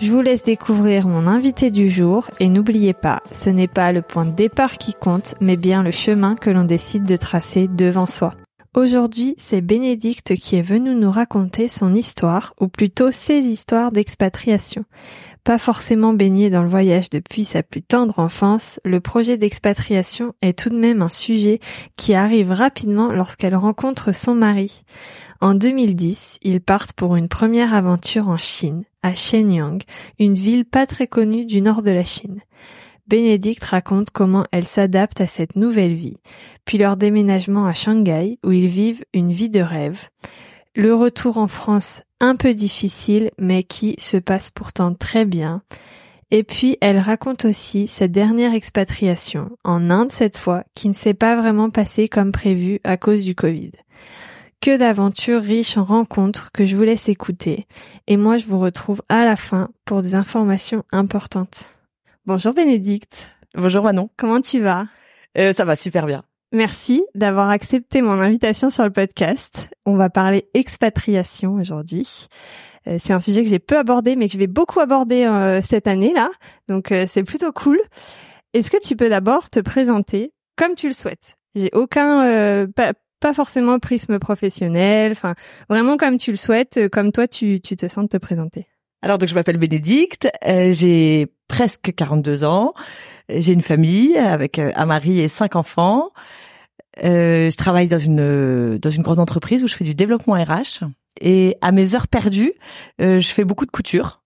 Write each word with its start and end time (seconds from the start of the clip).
Je 0.00 0.12
vous 0.12 0.20
laisse 0.20 0.44
découvrir 0.44 1.08
mon 1.08 1.26
invité 1.26 1.70
du 1.70 1.88
jour 1.88 2.30
et 2.38 2.48
n'oubliez 2.48 2.92
pas, 2.92 3.20
ce 3.32 3.50
n'est 3.50 3.66
pas 3.66 3.90
le 3.90 4.00
point 4.00 4.24
de 4.24 4.30
départ 4.30 4.78
qui 4.78 4.94
compte, 4.94 5.34
mais 5.40 5.56
bien 5.56 5.82
le 5.82 5.90
chemin 5.90 6.36
que 6.36 6.50
l'on 6.50 6.62
décide 6.62 7.02
de 7.02 7.16
tracer 7.16 7.66
devant 7.66 8.06
soi. 8.06 8.34
Aujourd'hui, 8.76 9.34
c'est 9.38 9.60
Bénédicte 9.60 10.36
qui 10.36 10.54
est 10.54 10.62
venu 10.62 10.94
nous 10.94 11.10
raconter 11.10 11.66
son 11.66 11.96
histoire, 11.96 12.54
ou 12.60 12.68
plutôt 12.68 13.10
ses 13.10 13.40
histoires 13.40 13.90
d'expatriation. 13.90 14.84
Pas 15.42 15.58
forcément 15.58 16.12
baignée 16.12 16.48
dans 16.48 16.62
le 16.62 16.68
voyage 16.68 17.10
depuis 17.10 17.44
sa 17.44 17.64
plus 17.64 17.82
tendre 17.82 18.20
enfance, 18.20 18.78
le 18.84 19.00
projet 19.00 19.36
d'expatriation 19.36 20.32
est 20.42 20.56
tout 20.56 20.70
de 20.70 20.78
même 20.78 21.02
un 21.02 21.08
sujet 21.08 21.58
qui 21.96 22.14
arrive 22.14 22.52
rapidement 22.52 23.10
lorsqu'elle 23.10 23.56
rencontre 23.56 24.14
son 24.14 24.36
mari. 24.36 24.84
En 25.40 25.54
2010, 25.54 26.38
ils 26.42 26.60
partent 26.60 26.92
pour 26.92 27.16
une 27.16 27.28
première 27.28 27.74
aventure 27.74 28.28
en 28.28 28.36
Chine, 28.36 28.84
à 29.02 29.14
Shenyang, 29.14 29.82
une 30.18 30.34
ville 30.34 30.64
pas 30.64 30.86
très 30.86 31.06
connue 31.06 31.46
du 31.46 31.60
nord 31.60 31.82
de 31.82 31.90
la 31.90 32.04
Chine. 32.04 32.40
Bénédicte 33.08 33.64
raconte 33.64 34.10
comment 34.10 34.44
elle 34.52 34.66
s'adapte 34.66 35.20
à 35.20 35.26
cette 35.26 35.56
nouvelle 35.56 35.94
vie, 35.94 36.18
puis 36.66 36.76
leur 36.76 36.96
déménagement 36.96 37.66
à 37.66 37.72
Shanghai 37.72 38.38
où 38.44 38.52
ils 38.52 38.66
vivent 38.66 39.04
une 39.14 39.32
vie 39.32 39.48
de 39.48 39.60
rêve. 39.60 40.08
Le 40.74 40.94
retour 40.94 41.38
en 41.38 41.46
France 41.46 42.02
un 42.20 42.36
peu 42.36 42.52
difficile 42.52 43.30
mais 43.38 43.62
qui 43.62 43.94
se 43.98 44.18
passe 44.18 44.50
pourtant 44.50 44.94
très 44.94 45.24
bien. 45.24 45.62
Et 46.30 46.42
puis 46.42 46.76
elle 46.82 46.98
raconte 46.98 47.46
aussi 47.46 47.86
sa 47.86 48.08
dernière 48.08 48.52
expatriation, 48.52 49.50
en 49.64 49.88
Inde 49.88 50.12
cette 50.12 50.36
fois, 50.36 50.64
qui 50.74 50.90
ne 50.90 50.94
s'est 50.94 51.14
pas 51.14 51.36
vraiment 51.36 51.70
passée 51.70 52.08
comme 52.08 52.32
prévu 52.32 52.80
à 52.84 52.98
cause 52.98 53.24
du 53.24 53.34
Covid. 53.34 53.72
Que 54.60 54.76
d'aventures 54.76 55.40
riches 55.42 55.76
en 55.76 55.84
rencontres 55.84 56.50
que 56.52 56.66
je 56.66 56.76
vous 56.76 56.82
laisse 56.82 57.08
écouter. 57.08 57.66
Et 58.08 58.16
moi 58.16 58.38
je 58.38 58.46
vous 58.46 58.58
retrouve 58.58 59.02
à 59.08 59.24
la 59.24 59.36
fin 59.36 59.70
pour 59.84 60.02
des 60.02 60.16
informations 60.16 60.82
importantes. 60.90 61.78
Bonjour 62.26 62.54
Bénédicte. 62.54 63.36
Bonjour 63.54 63.84
Manon. 63.84 64.10
Comment 64.16 64.40
tu 64.40 64.60
vas? 64.60 64.86
Euh, 65.38 65.52
Ça 65.52 65.64
va 65.64 65.76
super 65.76 66.06
bien. 66.06 66.22
Merci 66.52 67.04
d'avoir 67.14 67.50
accepté 67.50 68.02
mon 68.02 68.20
invitation 68.20 68.68
sur 68.68 68.84
le 68.84 68.90
podcast. 68.90 69.70
On 69.86 69.94
va 69.94 70.10
parler 70.10 70.48
expatriation 70.54 71.54
aujourd'hui. 71.54 72.26
Euh, 72.88 72.96
c'est 72.98 73.12
un 73.12 73.20
sujet 73.20 73.44
que 73.44 73.48
j'ai 73.48 73.60
peu 73.60 73.78
abordé, 73.78 74.16
mais 74.16 74.26
que 74.26 74.32
je 74.32 74.38
vais 74.38 74.48
beaucoup 74.48 74.80
aborder 74.80 75.24
euh, 75.24 75.62
cette 75.62 75.86
année-là. 75.86 76.30
Donc 76.68 76.92
c'est 77.06 77.22
plutôt 77.22 77.52
cool. 77.52 77.78
Est-ce 78.54 78.72
que 78.72 78.82
tu 78.84 78.96
peux 78.96 79.08
d'abord 79.08 79.50
te 79.50 79.60
présenter 79.60 80.32
comme 80.56 80.74
tu 80.74 80.88
le 80.88 80.94
souhaites? 80.94 81.36
J'ai 81.54 81.70
aucun, 81.72 82.66
pas, 82.74 82.92
pas, 83.20 83.34
forcément 83.34 83.78
prisme 83.78 84.18
professionnel, 84.18 85.12
enfin 85.12 85.34
vraiment 85.68 85.96
comme 85.96 86.18
tu 86.18 86.30
le 86.30 86.36
souhaites, 86.36 86.88
comme 86.90 87.12
toi 87.12 87.28
tu, 87.28 87.60
tu 87.60 87.76
te 87.76 87.88
sens 87.88 88.04
de 88.04 88.08
te 88.08 88.16
présenter. 88.16 88.66
Alors 89.02 89.18
donc 89.18 89.28
je 89.28 89.34
m'appelle 89.34 89.58
Bénédicte, 89.58 90.28
euh, 90.46 90.72
j'ai 90.72 91.28
presque 91.46 91.94
42 91.94 92.44
ans, 92.44 92.74
j'ai 93.28 93.52
une 93.52 93.62
famille 93.62 94.16
avec 94.16 94.58
euh, 94.58 94.72
un 94.74 94.86
mari 94.86 95.20
et 95.20 95.28
cinq 95.28 95.56
enfants. 95.56 96.10
Euh, 97.04 97.48
je 97.48 97.56
travaille 97.56 97.86
dans 97.86 97.98
une 97.98 98.76
dans 98.78 98.90
une 98.90 99.02
grande 99.02 99.20
entreprise 99.20 99.62
où 99.62 99.68
je 99.68 99.74
fais 99.74 99.84
du 99.84 99.94
développement 99.94 100.34
RH 100.34 100.84
et 101.20 101.56
à 101.60 101.70
mes 101.70 101.94
heures 101.94 102.08
perdues, 102.08 102.52
je 102.98 103.20
fais 103.20 103.44
beaucoup 103.44 103.66
de 103.66 103.70
couture. 103.70 104.22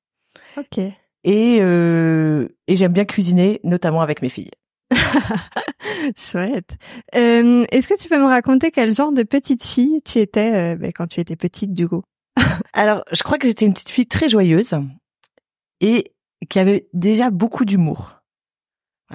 Ok. 0.56 0.78
Et 1.24 1.56
et 1.56 2.76
j'aime 2.76 2.92
bien 2.92 3.04
cuisiner, 3.04 3.60
notamment 3.62 4.00
avec 4.00 4.22
mes 4.22 4.30
filles. 4.30 4.50
Chouette. 6.16 6.76
Est-ce 7.12 7.88
que 7.88 8.00
tu 8.00 8.08
peux 8.08 8.18
me 8.18 8.26
raconter 8.26 8.70
quel 8.70 8.94
genre 8.94 9.12
de 9.12 9.22
petite 9.22 9.64
fille 9.64 10.00
tu 10.02 10.18
étais 10.18 10.76
ben, 10.76 10.92
quand 10.94 11.06
tu 11.06 11.20
étais 11.20 11.36
petite, 11.36 11.72
du 11.72 11.88
coup 11.88 12.02
alors, 12.72 13.04
je 13.12 13.22
crois 13.22 13.38
que 13.38 13.46
j'étais 13.46 13.66
une 13.66 13.74
petite 13.74 13.90
fille 13.90 14.06
très 14.06 14.28
joyeuse 14.28 14.74
et 15.80 16.14
qui 16.48 16.58
avait 16.58 16.88
déjà 16.92 17.30
beaucoup 17.30 17.64
d'humour. 17.64 18.22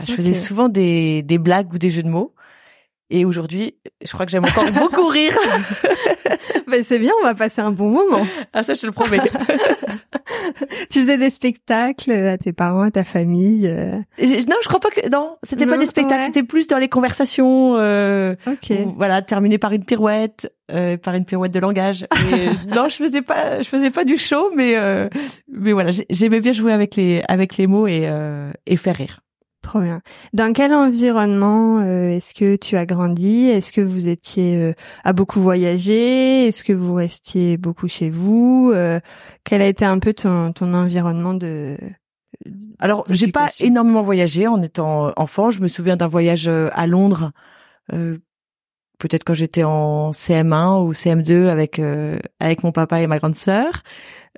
Je 0.05 0.13
faisais 0.13 0.35
souvent 0.35 0.69
des, 0.69 1.23
des 1.23 1.39
blagues 1.39 1.73
ou 1.73 1.79
des 1.79 1.89
jeux 1.89 2.03
de 2.03 2.09
mots. 2.09 2.35
Et 3.09 3.25
aujourd'hui, 3.25 3.75
je 4.03 4.11
crois 4.11 4.25
que 4.25 4.31
j'aime 4.31 4.45
encore 4.45 4.69
beaucoup 4.71 5.07
rire. 5.07 5.37
ben 6.67 6.83
c'est 6.83 6.99
bien, 6.99 7.13
on 7.21 7.23
va 7.23 7.35
passer 7.35 7.61
un 7.61 7.71
bon 7.71 7.89
moment. 7.89 8.25
Ah 8.53 8.63
ça, 8.63 8.73
je 8.73 8.81
te 8.81 8.85
le 8.85 8.91
promets. 8.91 9.19
tu 10.89 11.01
faisais 11.01 11.17
des 11.17 11.29
spectacles 11.29 12.11
à 12.11 12.37
tes 12.37 12.53
parents, 12.53 12.81
à 12.81 12.91
ta 12.91 13.03
famille 13.03 13.67
euh... 13.67 13.97
Non, 14.19 14.55
je 14.61 14.67
crois 14.67 14.79
pas 14.79 14.89
que 14.89 15.07
non, 15.09 15.37
c'était 15.43 15.65
pas 15.65 15.77
des 15.77 15.87
spectacles, 15.87 16.25
c'était 16.25 16.43
plus 16.43 16.67
dans 16.67 16.77
les 16.77 16.89
conversations. 16.89 17.75
Euh, 17.77 18.35
voilà, 18.97 19.21
terminé 19.21 19.57
par 19.57 19.71
une 19.71 19.85
pirouette, 19.85 20.51
euh, 20.71 20.97
par 20.97 21.15
une 21.15 21.25
pirouette 21.25 21.53
de 21.53 21.59
langage. 21.59 22.05
Et, 22.33 22.49
non, 22.75 22.89
je 22.89 22.95
faisais 22.97 23.21
pas, 23.21 23.61
je 23.61 23.67
faisais 23.67 23.89
pas 23.89 24.03
du 24.03 24.17
show, 24.17 24.51
mais 24.55 24.73
euh, 24.75 25.07
mais 25.49 25.71
voilà, 25.71 25.91
j'aimais 26.09 26.41
bien 26.41 26.51
jouer 26.51 26.73
avec 26.73 26.95
les 26.95 27.23
avec 27.27 27.57
les 27.57 27.67
mots 27.67 27.87
et 27.87 28.03
euh, 28.05 28.51
et 28.65 28.75
faire 28.75 28.95
rire. 28.95 29.21
Trop 29.67 29.81
bien. 29.81 30.01
Dans 30.31 30.53
quel 30.53 30.73
environnement 30.73 31.81
euh, 31.81 32.11
est-ce 32.11 32.33
que 32.33 32.55
tu 32.55 32.77
as 32.77 32.85
grandi? 32.85 33.47
Est-ce 33.47 33.73
que 33.73 33.81
vous 33.81 34.07
étiez 34.07 34.55
euh, 34.55 34.73
à 35.03 35.11
beaucoup 35.11 35.41
voyager? 35.41 36.47
Est-ce 36.47 36.63
que 36.63 36.71
vous 36.71 36.93
restiez 36.93 37.57
beaucoup 37.57 37.89
chez 37.89 38.09
vous? 38.09 38.71
Euh, 38.73 39.01
Quel 39.43 39.61
a 39.61 39.67
été 39.67 39.83
un 39.83 39.99
peu 39.99 40.13
ton, 40.13 40.53
ton 40.53 40.73
environnement 40.73 41.33
de 41.33 41.77
Alors, 42.79 43.03
j'ai 43.09 43.29
pas 43.29 43.49
énormément 43.59 44.03
voyagé 44.03 44.47
en 44.47 44.61
étant 44.61 45.11
enfant. 45.17 45.51
Je 45.51 45.59
me 45.59 45.67
souviens 45.67 45.97
d'un 45.97 46.07
voyage 46.07 46.47
à 46.47 46.87
Londres, 46.87 47.33
peut-être 47.89 49.25
quand 49.25 49.33
j'étais 49.33 49.65
en 49.65 50.11
CM1 50.11 50.81
ou 50.85 50.93
CM2 50.93 51.47
avec 51.47 51.81
avec 52.39 52.63
mon 52.63 52.71
papa 52.71 53.01
et 53.01 53.07
ma 53.07 53.17
grande 53.17 53.35
sœur. 53.35 53.83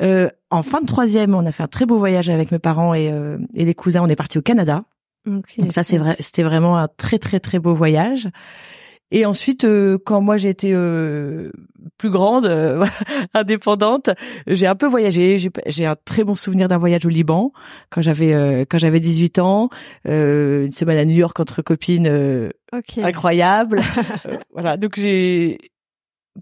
en 0.02 0.64
fin 0.64 0.82
de 0.82 0.88
troisième, 0.88 1.36
on 1.36 1.46
a 1.46 1.52
fait 1.52 1.62
un 1.62 1.68
très 1.68 1.86
beau 1.86 2.00
voyage 2.00 2.32
avec 2.32 2.52
mes 2.52 2.58
parents 2.58 2.96
et, 2.96 3.14
et 3.54 3.66
les 3.66 3.76
cousins. 3.76 4.02
On 4.02 4.08
est 4.08 4.16
parti 4.16 4.40
au 4.40 4.42
Canada. 4.42 4.86
Donc 5.58 5.72
ça, 5.72 5.84
c'est 5.84 5.98
vrai, 5.98 6.16
c'était 6.20 6.44
vraiment 6.44 6.78
un 6.78 6.88
très 6.88 7.20
très 7.20 7.40
très 7.40 7.60
beau 7.60 7.74
voyage. 7.74 8.30
Et 9.12 9.26
ensuite, 9.26 9.64
euh, 9.64 9.98
quand 10.04 10.22
moi 10.22 10.38
j'étais 10.38 10.72
euh, 10.72 11.52
plus 11.98 12.12
grande, 12.12 12.46
euh, 12.46 12.86
indépendante, 13.34 14.12
j'ai 14.46 14.68
un 14.68 14.76
peu 14.76 14.86
voyagé. 14.86 15.38
J'ai 15.66 15.86
un 15.86 15.96
très 15.96 16.24
bon 16.24 16.36
souvenir 16.36 16.68
d'un 16.68 16.78
voyage 16.78 17.06
au 17.06 17.10
Liban 17.10 17.52
quand 17.90 18.02
j'avais 18.02 18.66
quand 18.70 18.78
j'avais 18.78 19.00
18 19.00 19.40
ans, 19.40 19.70
une 20.06 20.72
semaine 20.72 20.98
à 20.98 21.06
New 21.06 21.16
York 21.16 21.40
entre 21.40 21.62
copines, 21.62 22.52
incroyable. 22.98 23.82
voilà, 24.54 24.78
donc 24.78 24.94
j'ai 25.00 25.58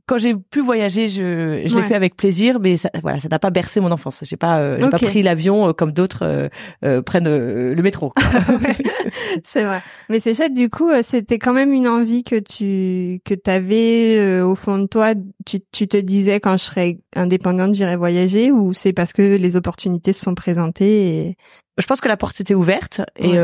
quand 0.06 0.18
j'ai 0.18 0.36
pu 0.36 0.62
voyager, 0.62 1.10
je, 1.10 1.64
je 1.66 1.76
l'ai 1.76 1.84
fait 1.84 1.96
avec 1.96 2.16
plaisir, 2.16 2.60
mais 2.60 2.78
ça, 2.78 2.90
voilà, 3.02 3.20
ça 3.20 3.30
n'a 3.30 3.40
pas 3.40 3.50
bercé 3.50 3.80
mon 3.80 3.92
enfance. 3.92 4.24
J'ai 4.24 4.38
pas, 4.38 4.60
euh, 4.60 4.78
j'ai 4.82 4.90
pas 4.90 4.98
pris 4.98 5.24
l'avion 5.24 5.70
euh, 5.70 5.74
comme 5.74 5.92
d'autres 5.92 6.50
euh, 6.84 7.02
prennent 7.02 7.28
le 7.28 7.82
métro. 7.82 8.14
c'est 9.44 9.64
vrai, 9.64 9.82
mais 10.10 10.20
c'est 10.20 10.34
chouette. 10.34 10.54
Du 10.54 10.70
coup, 10.70 10.90
c'était 11.02 11.40
quand 11.40 11.54
même 11.54 11.74
une 11.74 11.88
envie 11.88 12.24
que 12.24 12.40
tu 12.40 13.22
que 13.26 13.34
t'avais 13.34 14.42
au 14.42 14.56
fond 14.56 14.78
de 14.78 14.88
toi. 14.88 15.14
Tu, 15.46 15.60
tu 15.72 15.88
te 15.88 15.98
disais 15.98 16.40
quand 16.40 16.58
je 16.58 16.64
serai 16.64 17.00
indépendante, 17.16 17.74
j'irai 17.74 17.96
voyager, 17.96 18.52
ou 18.52 18.74
c'est 18.74 18.94
parce 18.94 19.14
que 19.14 19.36
les 19.36 19.56
opportunités 19.56 20.14
se 20.14 20.22
sont 20.24 20.36
présentées 20.36 21.08
et... 21.08 21.38
Je 21.80 21.86
pense 21.86 22.02
que 22.02 22.08
la 22.08 22.18
porte 22.18 22.42
était 22.42 22.56
ouverte 22.56 23.02
et 23.18 23.38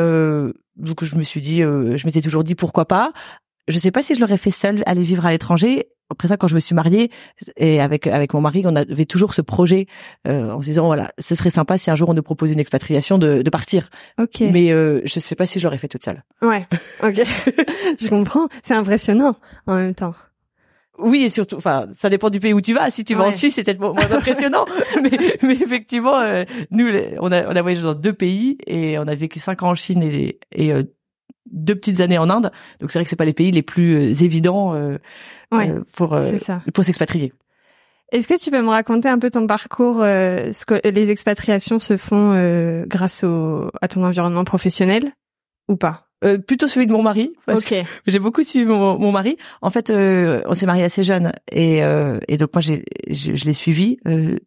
donc 0.76 1.04
je 1.04 1.16
me 1.16 1.22
suis 1.22 1.42
dit, 1.42 1.60
je 1.62 2.06
m'étais 2.06 2.22
toujours 2.22 2.44
dit 2.44 2.56
pourquoi 2.56 2.88
pas 2.88 3.12
je 3.68 3.80
sais 3.80 3.92
pas 3.92 4.04
si 4.04 4.14
je 4.14 4.20
l'aurais 4.20 4.38
fait 4.38 4.52
seule 4.52 4.84
aller 4.86 5.04
vivre 5.04 5.26
à 5.26 5.32
l'étranger. 5.32 5.88
Après 6.10 6.28
ça, 6.28 6.38
quand 6.38 6.48
je 6.48 6.56
me 6.56 6.60
suis 6.60 6.76
mariée 6.76 7.10
et 7.58 7.82
avec 7.82 8.08
avec 8.08 8.34
mon 8.34 8.42
mari, 8.42 8.64
on 8.66 8.76
avait 8.76 9.06
toujours 9.06 9.34
ce 9.34 9.42
projet 9.42 9.88
euh, 10.28 10.52
en 10.52 10.62
se 10.62 10.68
disant 10.68 10.86
voilà, 10.86 11.12
ce 11.20 11.36
serait 11.36 11.50
sympa 11.50 11.78
si 11.78 11.90
un 11.90 11.96
jour 11.96 12.10
on 12.10 12.14
nous 12.14 12.24
propose 12.24 12.52
une 12.52 12.60
expatriation 12.60 13.18
de, 13.18 13.42
de 13.42 13.50
partir. 13.50 13.90
Ok. 14.20 14.42
Mais 14.42 14.72
euh, 14.72 15.02
je 15.06 15.20
sais 15.20 15.36
pas 15.36 15.46
si 15.46 15.60
je 15.60 15.66
l'aurais 15.66 15.78
fait 15.78 15.88
toute 15.88 16.04
seule. 16.04 16.24
Ouais. 16.42 16.68
Ok. 17.02 17.24
je 18.00 18.08
comprends. 18.10 18.48
C'est 18.62 18.76
impressionnant 18.76 19.36
en 19.66 19.76
même 19.76 19.96
temps. 19.96 20.14
Oui, 21.00 21.24
et 21.24 21.30
surtout, 21.32 21.56
enfin, 21.56 21.88
ça 21.98 22.10
dépend 22.10 22.30
du 22.30 22.40
pays 22.40 22.54
où 22.54 22.62
tu 22.62 22.74
vas. 22.74 22.92
Si 22.92 23.04
tu 23.04 23.16
vas 23.16 23.26
en 23.26 23.32
Suisse, 23.32 23.56
c'est 23.56 23.64
peut-être 23.64 23.80
moins 23.80 23.96
impressionnant. 24.12 24.66
mais, 25.02 25.38
mais, 25.42 25.54
effectivement, 25.56 26.20
euh, 26.20 26.44
nous, 26.70 26.88
on 27.20 27.32
a, 27.32 27.48
on 27.48 27.56
a 27.56 27.62
voyagé 27.64 27.82
dans 27.82 27.96
deux 27.96 28.14
pays 28.14 28.60
et 28.68 29.00
on 29.00 29.08
a 29.08 29.16
vécu 29.16 29.40
cinq 29.40 29.64
ans 29.64 29.70
en 29.70 29.76
Chine 29.76 30.04
et, 30.04 30.40
et 30.52 30.72
euh, 30.72 30.84
deux 31.54 31.76
petites 31.76 32.02
années 32.02 32.18
en 32.18 32.30
Inde. 32.30 32.52
Donc 32.82 32.92
c'est 32.92 33.00
vrai 33.00 33.06
que 33.06 33.10
c'est 33.10 33.16
pas 33.16 33.26
les 33.26 33.34
pays 33.34 33.52
les 33.52 33.62
plus 33.62 33.96
euh, 33.96 34.24
évidents 34.24 34.74
euh, 34.74 34.98
euh 35.54 35.82
pour 35.96 36.14
euh, 36.14 36.34
pour 36.74 36.84
s'expatrier. 36.84 37.34
Est-ce 38.12 38.28
que 38.28 38.40
tu 38.40 38.52
peux 38.52 38.62
me 38.62 38.70
raconter 38.70 39.08
un 39.10 39.18
peu 39.18 39.32
ton 39.32 39.48
parcours 39.48 39.96
ce 39.96 40.66
que 40.66 40.80
les 40.88 41.10
expatriations 41.10 41.80
se 41.80 41.98
font 41.98 42.84
grâce 42.86 43.24
au 43.24 43.72
à 43.82 43.88
ton 43.88 44.04
environnement 44.04 44.44
professionnel 44.44 45.14
ou 45.68 45.78
pas? 45.78 46.10
Euh, 46.24 46.38
plutôt 46.38 46.68
celui 46.68 46.88
de 46.88 46.94
mon 46.94 47.02
mari 47.02 47.34
parce 47.46 47.66
que 47.66 47.76
j'ai 48.08 48.20
beaucoup 48.20 48.44
suivi 48.44 48.66
mon, 48.66 48.98
mon, 48.98 49.12
mari. 49.12 49.38
En 49.62 49.70
fait, 49.70 49.90
euh, 49.90 50.42
on 50.46 50.54
s'est 50.54 50.66
marié 50.66 50.84
assez 50.84 51.04
jeune 51.04 51.34
et, 51.52 51.84
euh, 51.84 52.20
et 52.28 52.38
donc 52.38 52.52
moi 52.54 52.62
j'ai 52.62 52.86
je, 53.10 53.36
je 53.36 53.46
l'ai 53.46 53.54
suivi 53.54 53.98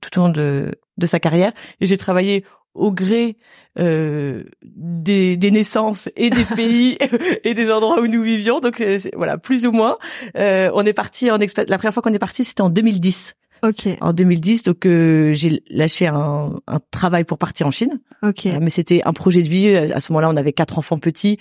tout 0.00 0.18
au 0.18 0.22
long 0.22 0.28
de 0.30 0.70
de 0.96 1.06
sa 1.06 1.20
carrière 1.20 1.52
et 1.80 1.86
j'ai 1.86 1.98
travaillé 1.98 2.44
au 2.76 2.92
gré 2.92 3.36
euh, 3.78 4.42
des, 4.62 5.36
des, 5.36 5.50
naissances 5.50 6.08
et 6.16 6.30
des 6.30 6.44
pays 6.56 6.98
et 7.44 7.54
des 7.54 7.70
endroits 7.70 8.00
où 8.00 8.06
nous 8.06 8.22
vivions. 8.22 8.60
Donc 8.60 8.82
voilà, 9.14 9.38
plus 9.38 9.66
ou 9.66 9.72
moins. 9.72 9.98
Euh, 10.36 10.70
on 10.74 10.84
est 10.84 10.92
parti 10.92 11.30
en 11.30 11.38
expat. 11.40 11.68
La 11.68 11.78
première 11.78 11.94
fois 11.94 12.02
qu'on 12.02 12.14
est 12.14 12.18
parti, 12.18 12.44
c'était 12.44 12.62
en 12.62 12.70
2010. 12.70 13.34
Ok. 13.62 13.88
En 14.00 14.12
2010, 14.12 14.64
donc 14.64 14.86
euh, 14.86 15.32
j'ai 15.32 15.62
lâché 15.70 16.06
un, 16.06 16.54
un, 16.66 16.80
travail 16.90 17.24
pour 17.24 17.38
partir 17.38 17.66
en 17.66 17.70
Chine. 17.70 18.00
Ok. 18.22 18.46
mais 18.60 18.70
c'était 18.70 19.02
un 19.04 19.12
projet 19.12 19.42
de 19.42 19.48
vie. 19.48 19.74
À 19.74 20.00
ce 20.00 20.12
moment-là, 20.12 20.30
on 20.30 20.36
avait 20.36 20.52
quatre 20.52 20.78
enfants 20.78 20.98
petits. 20.98 21.38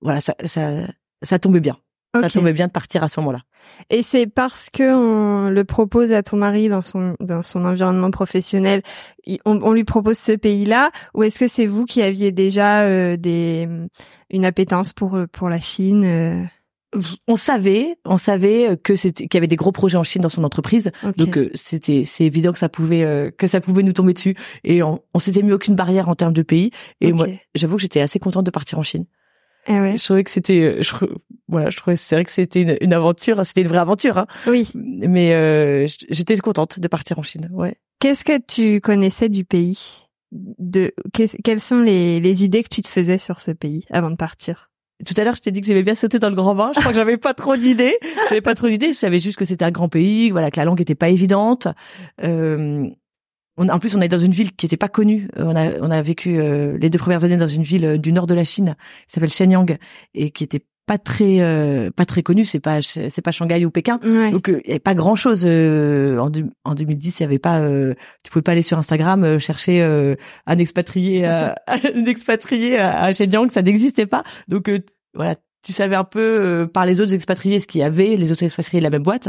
Voilà, 0.00 0.20
ça, 0.20 0.34
ça, 0.44 0.70
ça 1.22 1.38
tombait 1.38 1.60
bien. 1.60 1.76
Ça 2.20 2.30
tombait 2.30 2.52
bien 2.52 2.68
de 2.68 2.72
partir 2.72 3.02
à 3.02 3.08
ce 3.08 3.18
moment-là. 3.20 3.40
Et 3.90 4.02
c'est 4.02 4.26
parce 4.26 4.70
que 4.70 4.94
on 4.94 5.50
le 5.50 5.64
propose 5.64 6.12
à 6.12 6.22
ton 6.22 6.36
mari 6.36 6.68
dans 6.68 6.82
son 6.82 7.16
dans 7.20 7.42
son 7.42 7.64
environnement 7.64 8.10
professionnel, 8.10 8.82
on, 9.44 9.60
on 9.62 9.72
lui 9.72 9.84
propose 9.84 10.18
ce 10.18 10.32
pays-là, 10.32 10.90
ou 11.14 11.22
est-ce 11.22 11.38
que 11.38 11.48
c'est 11.48 11.66
vous 11.66 11.84
qui 11.84 12.02
aviez 12.02 12.32
déjà 12.32 12.82
euh, 12.82 13.16
des 13.16 13.68
une 14.30 14.44
appétence 14.44 14.92
pour 14.92 15.18
pour 15.32 15.48
la 15.48 15.60
Chine 15.60 16.04
euh? 16.04 16.42
on 17.26 17.34
savait, 17.34 17.96
on 18.04 18.18
savait 18.18 18.76
que 18.80 18.94
c'était 18.94 19.26
qu'il 19.26 19.36
y 19.36 19.40
avait 19.40 19.48
des 19.48 19.56
gros 19.56 19.72
projets 19.72 19.96
en 19.96 20.04
Chine 20.04 20.22
dans 20.22 20.28
son 20.28 20.44
entreprise, 20.44 20.92
donc 21.16 21.36
euh, 21.36 21.50
c'était 21.54 22.04
c'est 22.04 22.24
évident 22.24 22.52
que 22.52 22.58
ça 22.58 22.68
pouvait 22.68 23.32
que 23.36 23.46
ça 23.48 23.60
pouvait 23.60 23.82
nous 23.82 23.92
tomber 23.92 24.12
dessus 24.12 24.36
et 24.62 24.82
on, 24.82 25.00
on 25.12 25.18
s'était 25.18 25.42
mis 25.42 25.52
aucune 25.52 25.74
barrière 25.74 26.08
en 26.08 26.14
termes 26.14 26.32
de 26.32 26.42
pays 26.42 26.70
et 27.00 27.12
moi 27.12 27.26
j'avoue 27.54 27.76
que 27.76 27.82
j'étais 27.82 28.00
assez 28.00 28.20
contente 28.20 28.46
de 28.46 28.50
partir 28.50 28.78
en 28.78 28.84
Chine. 28.84 29.06
Eh 29.66 29.80
ouais. 29.80 29.96
Je 29.96 30.04
trouvais 30.04 30.24
que 30.24 30.30
c'était, 30.30 30.82
je, 30.82 30.94
voilà, 31.48 31.70
je 31.70 31.76
trouvais 31.76 31.96
c'est 31.96 32.14
vrai 32.14 32.24
que 32.24 32.30
c'était 32.30 32.62
une, 32.62 32.76
une, 32.80 32.92
aventure, 32.92 33.44
c'était 33.44 33.62
une 33.62 33.68
vraie 33.68 33.78
aventure. 33.78 34.18
Hein. 34.18 34.26
Oui. 34.46 34.70
Mais 34.74 35.34
euh, 35.34 35.86
j'étais 36.08 36.36
contente 36.38 36.80
de 36.80 36.88
partir 36.88 37.18
en 37.18 37.22
Chine. 37.22 37.48
Ouais. 37.52 37.76
Qu'est-ce 38.00 38.24
que 38.24 38.38
tu 38.38 38.80
connaissais 38.80 39.28
du 39.28 39.44
pays? 39.44 39.78
De 40.32 40.92
quelles 41.12 41.60
sont 41.60 41.80
les, 41.80 42.18
les 42.18 42.44
idées 42.44 42.64
que 42.64 42.74
tu 42.74 42.82
te 42.82 42.88
faisais 42.88 43.18
sur 43.18 43.40
ce 43.40 43.52
pays 43.52 43.84
avant 43.90 44.10
de 44.10 44.16
partir? 44.16 44.70
Tout 45.04 45.14
à 45.16 45.24
l'heure, 45.24 45.36
je 45.36 45.42
t'ai 45.42 45.50
dit 45.50 45.60
que 45.60 45.66
j'aimais 45.66 45.82
bien 45.82 45.94
sauter 45.94 46.18
dans 46.18 46.30
le 46.30 46.36
grand 46.36 46.54
bain. 46.54 46.70
Je 46.74 46.80
crois 46.80 46.92
que 46.92 46.96
j'avais 46.96 47.16
pas 47.16 47.34
trop 47.34 47.56
d'idées. 47.56 47.98
J'avais 48.28 48.40
pas 48.40 48.54
trop 48.54 48.68
d'idées. 48.68 48.92
Je 48.92 48.98
savais 48.98 49.18
juste 49.18 49.36
que 49.36 49.44
c'était 49.44 49.64
un 49.64 49.70
grand 49.70 49.88
pays, 49.88 50.30
voilà, 50.30 50.50
que 50.50 50.58
la 50.58 50.64
langue 50.64 50.80
était 50.80 50.94
pas 50.94 51.08
évidente. 51.08 51.68
Euh, 52.22 52.88
en 53.56 53.78
plus, 53.78 53.94
on 53.96 54.00
est 54.00 54.08
dans 54.08 54.18
une 54.18 54.32
ville 54.32 54.54
qui 54.54 54.66
n'était 54.66 54.76
pas 54.76 54.88
connue. 54.88 55.28
On 55.36 55.54
a, 55.54 55.78
on 55.80 55.90
a 55.90 56.00
vécu 56.00 56.38
euh, 56.38 56.78
les 56.78 56.90
deux 56.90 56.98
premières 56.98 57.24
années 57.24 57.36
dans 57.36 57.46
une 57.46 57.62
ville 57.62 57.84
euh, 57.84 57.98
du 57.98 58.12
nord 58.12 58.26
de 58.26 58.34
la 58.34 58.44
Chine, 58.44 58.76
qui 59.06 59.14
s'appelle 59.14 59.30
Shenyang, 59.30 59.76
et 60.14 60.30
qui 60.30 60.44
était 60.44 60.64
pas 60.86 60.98
très, 60.98 61.40
pas 61.96 62.04
très 62.04 62.22
connue. 62.22 62.44
C'est 62.44 62.60
pas, 62.60 62.80
c'est 62.82 63.22
pas 63.22 63.30
Shanghai 63.30 63.64
ou 63.64 63.70
Pékin. 63.70 63.98
Donc, 64.32 64.48
il 64.48 64.68
y 64.68 64.70
avait 64.70 64.78
pas 64.78 64.94
grand 64.94 65.16
chose 65.16 65.44
en, 65.46 66.30
en 66.64 66.74
2010. 66.74 67.20
Il 67.20 67.22
y 67.22 67.24
avait 67.24 67.38
pas, 67.38 67.60
tu 68.22 68.30
pouvais 68.30 68.42
pas 68.42 68.52
aller 68.52 68.62
sur 68.62 68.78
Instagram 68.78 69.38
chercher 69.38 69.82
un 70.46 70.58
expatrié, 70.58 71.26
un 71.66 72.04
expatrié 72.06 72.78
à, 72.78 73.12
Shenyang, 73.12 73.50
ça 73.50 73.62
n'existait 73.62 74.06
pas. 74.06 74.24
Donc, 74.48 74.70
voilà, 75.14 75.36
tu 75.62 75.72
savais 75.72 75.96
un 75.96 76.04
peu 76.04 76.68
par 76.72 76.86
les 76.86 77.00
autres 77.00 77.14
expatriés 77.14 77.60
ce 77.60 77.66
qu'il 77.66 77.80
y 77.80 77.84
avait, 77.84 78.16
les 78.16 78.32
autres 78.32 78.42
expatriés 78.42 78.80
de 78.80 78.84
la 78.84 78.90
même 78.90 79.02
boîte, 79.02 79.28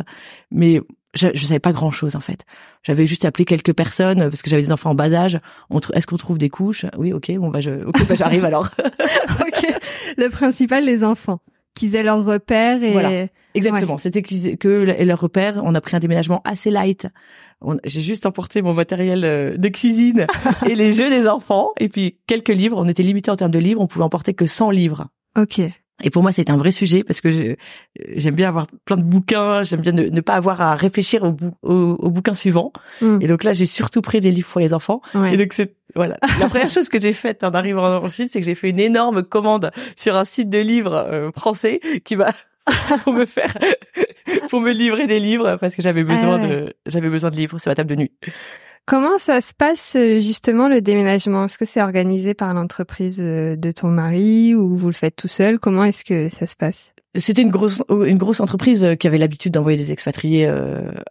mais 0.51 0.81
je, 1.15 1.29
je 1.33 1.45
savais 1.45 1.59
pas 1.59 1.71
grand 1.71 1.91
chose 1.91 2.15
en 2.15 2.19
fait. 2.19 2.45
J'avais 2.83 3.05
juste 3.05 3.25
appelé 3.25 3.45
quelques 3.45 3.73
personnes 3.73 4.29
parce 4.29 4.41
que 4.41 4.49
j'avais 4.49 4.63
des 4.63 4.71
enfants 4.71 4.91
en 4.91 4.95
bas 4.95 5.13
âge. 5.13 5.39
Est-ce 5.93 6.07
qu'on 6.07 6.17
trouve 6.17 6.37
des 6.37 6.49
couches? 6.49 6.85
Oui, 6.97 7.13
ok, 7.13 7.31
bon 7.37 7.49
bah 7.49 7.61
je, 7.61 7.85
ok, 7.85 8.07
bah 8.07 8.15
j'arrive 8.15 8.45
alors. 8.45 8.69
ok. 9.41 9.75
Le 10.17 10.29
principal, 10.29 10.85
les 10.85 11.03
enfants, 11.03 11.39
qu'ils 11.73 11.95
aient 11.95 12.03
leurs 12.03 12.23
repères 12.23 12.83
et. 12.83 12.91
Voilà. 12.91 13.27
Exactement. 13.55 13.97
C'était 13.97 14.21
que 14.21 15.03
leurs 15.03 15.19
repères. 15.19 15.61
On 15.63 15.73
a 15.75 15.81
pris 15.81 15.95
un 15.95 15.99
déménagement 15.99 16.41
assez 16.43 16.69
light. 16.69 17.07
J'ai 17.85 18.01
juste 18.01 18.25
emporté 18.25 18.61
mon 18.61 18.73
matériel 18.73 19.23
euh, 19.23 19.57
de 19.57 19.69
cuisine 19.69 20.27
et 20.69 20.75
les 20.75 20.93
jeux 20.93 21.09
des 21.09 21.27
enfants 21.27 21.71
et 21.79 21.87
puis 21.87 22.19
quelques 22.27 22.49
livres. 22.49 22.77
On 22.77 22.87
était 22.87 23.03
limité 23.03 23.31
en 23.31 23.37
termes 23.37 23.51
de 23.51 23.59
livres. 23.59 23.81
On 23.81 23.87
pouvait 23.87 24.03
emporter 24.03 24.33
que 24.33 24.45
100 24.45 24.71
livres. 24.71 25.07
Ok. 25.37 25.61
Et 26.03 26.09
pour 26.09 26.21
moi, 26.21 26.31
c'est 26.31 26.49
un 26.49 26.57
vrai 26.57 26.71
sujet 26.71 27.03
parce 27.03 27.21
que 27.21 27.55
j'aime 28.15 28.35
bien 28.35 28.49
avoir 28.49 28.67
plein 28.83 28.97
de 28.97 29.03
bouquins, 29.03 29.63
j'aime 29.63 29.81
bien 29.81 29.93
ne, 29.93 30.21
pas 30.21 30.33
avoir 30.33 30.59
à 30.61 30.75
réfléchir 30.75 31.23
au, 31.23 31.35
au, 31.63 31.73
au 31.73 32.11
bouquin 32.11 32.33
suivant. 32.33 32.73
Hmm. 33.01 33.19
Et 33.21 33.27
donc 33.27 33.43
là, 33.43 33.53
j'ai 33.53 33.65
surtout 33.65 34.01
pris 34.01 34.19
des 34.19 34.31
livres 34.31 34.49
pour 34.49 34.61
les 34.61 34.73
enfants. 34.73 35.01
Et 35.31 35.37
donc 35.37 35.53
c'est 35.53 35.73
voilà. 35.95 36.17
La 36.39 36.49
première 36.49 36.69
chose 36.69 36.89
que 36.89 36.99
j'ai 36.99 37.13
faite 37.13 37.43
en 37.43 37.51
arrivant 37.51 38.03
en 38.03 38.09
Chine, 38.09 38.27
c'est 38.29 38.39
que 38.39 38.45
j'ai 38.45 38.55
fait 38.55 38.69
une 38.69 38.79
énorme 38.79 39.23
commande 39.23 39.71
sur 39.95 40.15
un 40.15 40.25
site 40.25 40.49
de 40.49 40.59
livres 40.59 40.93
euh, 40.93 41.31
français 41.31 41.79
qui 42.03 42.15
va 42.15 42.31
pour 43.03 43.13
me 43.13 43.25
faire 43.25 43.53
pour 44.49 44.59
me 44.59 44.71
livrer 44.71 45.07
des 45.07 45.19
livres 45.19 45.57
parce 45.61 45.75
que 45.75 45.81
j'avais 45.81 46.03
besoin 46.03 46.39
ah 46.41 46.47
de 46.47 46.73
j'avais 46.87 47.09
besoin 47.09 47.29
de 47.29 47.35
livres 47.35 47.59
sur 47.59 47.69
ma 47.69 47.75
table 47.75 47.89
de 47.89 47.95
nuit. 47.95 48.11
Comment 48.85 49.17
ça 49.17 49.41
se 49.41 49.53
passe 49.53 49.95
euh, 49.95 50.21
justement 50.21 50.67
le 50.67 50.79
déménagement? 50.79 51.45
Est-ce 51.45 51.57
que 51.57 51.65
c'est 51.65 51.81
organisé 51.81 52.35
par 52.35 52.53
l'entreprise 52.53 53.17
euh, 53.19 53.55
de 53.55 53.71
ton 53.71 53.87
mari 53.87 54.53
ou 54.53 54.75
vous 54.75 54.87
le 54.87 54.93
faites 54.93 55.15
tout 55.15 55.27
seul? 55.27 55.57
Comment 55.59 55.85
est-ce 55.85 56.03
que 56.03 56.29
ça 56.29 56.45
se 56.45 56.55
passe? 56.55 56.93
C'était 57.15 57.41
une 57.41 57.49
grosse 57.49 57.81
une 57.89 58.17
grosse 58.17 58.41
entreprise 58.41 58.83
euh, 58.83 58.95
qui 58.95 59.07
avait 59.07 59.17
l'habitude 59.17 59.53
d'envoyer 59.53 59.77
des 59.77 59.91
expatriés 59.91 60.47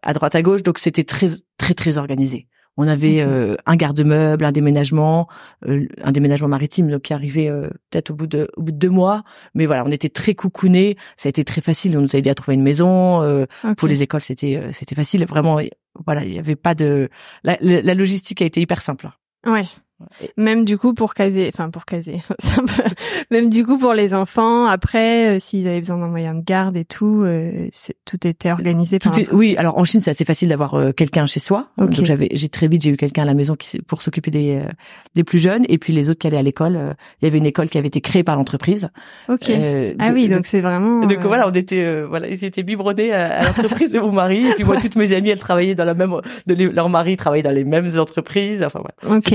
à 0.03 0.13
droite 0.13 0.35
à 0.35 0.43
gauche, 0.43 0.63
donc 0.63 0.79
c'était 0.79 1.05
très 1.05 1.29
très 1.59 1.75
très 1.75 1.99
organisé. 1.99 2.47
On 2.77 2.89
avait 2.89 3.21
euh, 3.21 3.55
un 3.67 3.77
garde-meuble, 3.77 4.45
un 4.45 4.53
déménagement, 4.53 5.29
euh, 5.67 5.87
un 6.03 6.11
déménagement 6.11 6.49
maritime 6.49 6.91
donc 6.91 7.03
qui 7.03 7.13
arrivait 7.13 7.49
euh, 7.49 7.69
peut-être 7.91 8.11
au 8.11 8.15
bout 8.15 8.27
de 8.27 8.49
au 8.57 8.63
bout 8.63 8.73
de 8.73 8.77
deux 8.77 8.91
mois. 8.91 9.23
Mais 9.55 9.67
voilà, 9.67 9.85
on 9.85 9.93
était 9.93 10.09
très 10.09 10.35
coucounés. 10.35 10.97
Ça 11.17 11.29
a 11.29 11.31
été 11.31 11.45
très 11.45 11.61
facile. 11.61 11.97
On 11.97 12.01
nous 12.01 12.15
a 12.15 12.19
aidé 12.19 12.31
à 12.31 12.35
trouver 12.35 12.55
une 12.55 12.63
maison. 12.63 13.47
Pour 13.77 13.89
les 13.89 14.03
écoles, 14.03 14.23
c'était 14.23 14.61
c'était 14.73 14.95
facile. 14.95 15.25
Vraiment, 15.27 15.61
voilà, 16.05 16.25
il 16.25 16.35
y 16.35 16.39
avait 16.39 16.57
pas 16.57 16.75
de 16.75 17.09
la, 17.43 17.57
la 17.61 17.95
logistique 17.95 18.43
a 18.43 18.45
été 18.45 18.61
hyper 18.61 18.81
simple. 18.83 19.11
Ouais. 19.47 19.67
Même 20.37 20.65
du 20.65 20.77
coup 20.77 20.93
pour 20.93 21.15
caser, 21.15 21.49
enfin 21.53 21.71
pour 21.71 21.85
caser, 21.85 22.21
même 23.31 23.49
du 23.49 23.65
coup 23.65 23.79
pour 23.79 23.95
les 23.95 24.13
enfants. 24.13 24.67
Après, 24.67 25.37
euh, 25.37 25.39
s'ils 25.39 25.69
avaient 25.69 25.79
besoin 25.79 25.99
d'un 25.99 26.09
moyen 26.09 26.35
de 26.35 26.43
garde 26.43 26.77
et 26.77 26.85
tout, 26.85 27.23
euh, 27.23 27.69
tout 28.05 28.27
était 28.27 28.51
organisé. 28.51 28.99
Tout 28.99 29.11
oui, 29.33 29.57
alors 29.57 29.79
en 29.79 29.85
Chine 29.85 30.01
c'est 30.03 30.11
assez 30.11 30.25
facile 30.25 30.49
d'avoir 30.49 30.75
euh, 30.75 30.91
quelqu'un 30.91 31.27
chez 31.27 31.39
soi. 31.39 31.69
Donc 31.79 31.93
j'avais, 31.93 32.29
j'ai 32.33 32.49
très 32.49 32.67
vite 32.67 32.83
j'ai 32.83 32.91
eu 32.91 32.97
quelqu'un 32.97 33.23
à 33.23 33.27
la 33.27 33.35
maison 33.35 33.55
qui 33.55 33.81
pour 33.83 34.03
s'occuper 34.03 34.33
des 34.33 34.63
des 35.15 35.23
plus 35.23 35.39
jeunes 35.39 35.65
et 35.69 35.79
puis 35.79 35.93
les 35.93 36.11
autres 36.11 36.19
qui 36.19 36.27
allaient 36.27 36.39
à 36.39 36.43
l'école. 36.43 36.97
il 37.23 37.25
y 37.25 37.29
avait 37.29 37.39
une 37.39 37.47
école 37.47 37.69
qui 37.69 37.79
avait 37.79 37.89
été 37.89 38.01
créée 38.01 38.25
par 38.25 38.35
l'entreprise. 38.35 38.89
Ok. 39.29 39.51
ah 39.99 40.11
oui, 40.13 40.29
donc 40.29 40.47
c'est 40.47 40.61
vraiment. 40.61 41.07
Donc 41.07 41.21
voilà, 41.21 41.49
on 41.49 41.53
était 41.53 42.03
voilà, 42.03 42.27
ils 42.29 42.45
étaient 42.45 42.65
biberonnés 42.65 43.13
à, 43.13 43.45
l'entreprise 43.45 43.93
de 43.93 44.01
mon 44.01 44.13
mari 44.13 44.47
et 44.49 44.55
puis 44.55 44.65
moi 44.65 44.81
toutes 44.81 44.97
mes 44.97 45.15
amies 45.15 45.31
elles 45.31 45.39
travaillaient 45.39 45.77
dans 45.77 45.85
la 45.85 45.95
même, 45.95 46.15
de 46.47 46.55
leur 46.69 46.89
mari 46.89 47.17
travaillait 47.17 47.45
dans 47.45 47.51
les 47.51 47.65
mêmes 47.65 47.97
entreprises. 47.97 48.63
Enfin 48.65 48.81
voilà. 48.81 49.19
Ok 49.19 49.33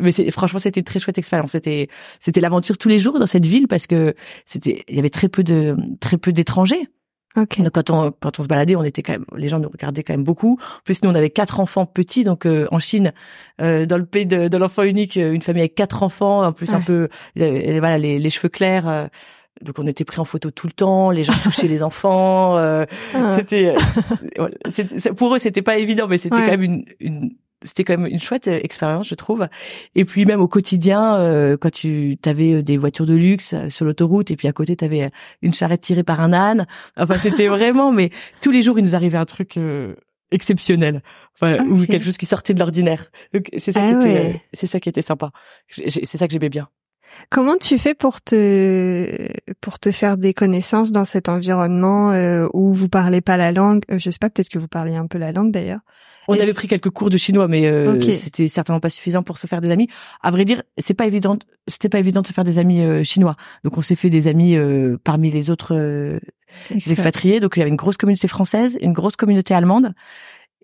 mais 0.00 0.12
franchement 0.30 0.58
c'était 0.58 0.80
une 0.80 0.84
très 0.84 0.98
chouette 0.98 1.18
expérience. 1.18 1.52
C'était 1.52 1.88
c'était 2.20 2.40
l'aventure 2.40 2.78
tous 2.78 2.88
les 2.88 2.98
jours 2.98 3.18
dans 3.18 3.26
cette 3.26 3.46
ville 3.46 3.68
parce 3.68 3.86
que 3.86 4.14
c'était 4.44 4.84
il 4.88 4.96
y 4.96 4.98
avait 4.98 5.10
très 5.10 5.28
peu 5.28 5.42
de 5.42 5.76
très 6.00 6.18
peu 6.18 6.32
d'étrangers. 6.32 6.88
Okay. 7.36 7.62
Donc 7.62 7.72
quand 7.72 7.90
on 7.90 8.12
quand 8.12 8.40
on 8.40 8.42
se 8.42 8.48
baladait, 8.48 8.76
on 8.76 8.84
était 8.84 9.02
quand 9.02 9.12
même 9.12 9.26
les 9.36 9.48
gens 9.48 9.58
nous 9.58 9.68
regardaient 9.68 10.02
quand 10.02 10.14
même 10.14 10.24
beaucoup. 10.24 10.58
En 10.60 10.82
plus 10.84 11.02
nous 11.02 11.10
on 11.10 11.14
avait 11.14 11.30
quatre 11.30 11.60
enfants 11.60 11.84
petits 11.84 12.24
donc 12.24 12.46
euh, 12.46 12.66
en 12.70 12.78
Chine 12.78 13.12
euh, 13.60 13.84
dans 13.84 13.98
le 13.98 14.06
pays 14.06 14.26
de, 14.26 14.48
de 14.48 14.56
l'enfant 14.56 14.82
unique, 14.84 15.16
une 15.16 15.42
famille 15.42 15.62
avec 15.62 15.74
quatre 15.74 16.02
enfants, 16.02 16.44
en 16.44 16.52
plus 16.52 16.72
un 16.72 16.80
peu 16.80 17.08
voilà 17.36 17.98
les, 17.98 18.18
les 18.18 18.30
cheveux 18.30 18.48
clairs 18.48 18.88
euh, 18.88 19.06
donc 19.62 19.78
on 19.78 19.86
était 19.86 20.04
pris 20.04 20.20
en 20.20 20.24
photo 20.24 20.50
tout 20.50 20.66
le 20.66 20.72
temps, 20.72 21.10
les 21.10 21.24
gens 21.24 21.32
touchaient 21.42 21.68
les 21.68 21.82
enfants. 21.82 22.58
Euh, 22.58 22.84
ah. 23.14 23.36
C'était 23.36 23.74
pour 25.16 25.34
eux 25.34 25.38
c'était 25.38 25.62
pas 25.62 25.78
évident, 25.78 26.06
mais 26.08 26.18
c'était 26.18 26.36
quand 26.36 26.46
même 26.46 26.62
une, 26.62 26.84
une 27.00 27.30
c'était 27.62 27.84
quand 27.84 27.96
même 27.96 28.10
une 28.10 28.20
chouette 28.20 28.48
euh, 28.48 28.60
expérience, 28.62 29.08
je 29.08 29.14
trouve. 29.14 29.48
Et 29.94 30.04
puis 30.04 30.24
même 30.24 30.40
au 30.40 30.48
quotidien, 30.48 31.16
euh, 31.16 31.56
quand 31.56 31.70
tu 31.70 32.18
avais 32.24 32.54
euh, 32.54 32.62
des 32.62 32.76
voitures 32.76 33.06
de 33.06 33.14
luxe 33.14 33.54
sur 33.68 33.84
l'autoroute 33.84 34.30
et 34.30 34.36
puis 34.36 34.48
à 34.48 34.52
côté 34.52 34.76
tu 34.76 34.84
avais 34.84 35.10
une 35.42 35.54
charrette 35.54 35.80
tirée 35.80 36.04
par 36.04 36.20
un 36.20 36.32
âne. 36.32 36.66
Enfin, 36.96 37.16
c'était 37.22 37.48
vraiment. 37.48 37.92
Mais 37.92 38.10
tous 38.40 38.50
les 38.50 38.62
jours, 38.62 38.78
il 38.78 38.84
nous 38.84 38.94
arrivait 38.94 39.18
un 39.18 39.24
truc 39.24 39.58
exceptionnel, 40.32 41.02
enfin 41.34 41.64
ou 41.66 41.86
quelque 41.86 42.04
chose 42.04 42.16
qui 42.16 42.26
sortait 42.26 42.52
de 42.52 42.58
l'ordinaire. 42.58 43.10
C'est 43.58 43.72
ça 43.72 43.86
qui 43.86 43.94
ah 43.94 44.00
était, 44.00 44.42
c'est 44.52 44.66
ça 44.66 44.80
qui 44.80 44.88
était 44.88 45.02
sympa. 45.02 45.30
C'est 45.68 46.04
ça 46.04 46.26
que 46.26 46.32
j'aimais 46.32 46.48
bien. 46.48 46.68
Comment 47.30 47.56
tu 47.56 47.78
fais 47.78 47.94
pour 47.94 48.20
te 48.20 49.28
pour 49.60 49.78
te 49.78 49.90
faire 49.90 50.16
des 50.16 50.34
connaissances 50.34 50.92
dans 50.92 51.04
cet 51.04 51.28
environnement 51.28 52.10
où 52.52 52.72
vous 52.72 52.88
parlez 52.88 53.20
pas 53.20 53.36
la 53.36 53.52
langue? 53.52 53.82
Je 53.88 54.10
sais 54.10 54.18
pas, 54.20 54.30
peut-être 54.30 54.48
que 54.48 54.58
vous 54.58 54.68
parlez 54.68 54.94
un 54.96 55.06
peu 55.06 55.18
la 55.18 55.32
langue 55.32 55.50
d'ailleurs. 55.50 55.80
On 56.28 56.34
avait 56.34 56.54
pris 56.54 56.68
quelques 56.68 56.90
cours 56.90 57.10
de 57.10 57.18
chinois, 57.18 57.48
mais 57.48 57.66
euh, 57.66 58.00
c'était 58.12 58.48
certainement 58.48 58.80
pas 58.80 58.90
suffisant 58.90 59.22
pour 59.22 59.38
se 59.38 59.46
faire 59.46 59.60
des 59.60 59.70
amis. 59.70 59.88
À 60.22 60.30
vrai 60.30 60.44
dire, 60.44 60.62
c'est 60.78 60.94
pas 60.94 61.06
évident. 61.06 61.38
C'était 61.68 61.88
pas 61.88 61.98
évident 61.98 62.22
de 62.22 62.26
se 62.26 62.32
faire 62.32 62.44
des 62.44 62.58
amis 62.58 62.82
euh, 62.82 63.04
chinois. 63.04 63.36
Donc 63.64 63.78
on 63.78 63.82
s'est 63.82 63.96
fait 63.96 64.10
des 64.10 64.26
amis 64.26 64.56
euh, 64.56 64.96
parmi 65.02 65.30
les 65.30 65.50
autres 65.50 66.20
expatriés. 66.70 67.40
Donc 67.40 67.56
il 67.56 67.60
y 67.60 67.62
avait 67.62 67.70
une 67.70 67.76
grosse 67.76 67.96
communauté 67.96 68.28
française, 68.28 68.76
une 68.80 68.92
grosse 68.92 69.16
communauté 69.16 69.54
allemande, 69.54 69.94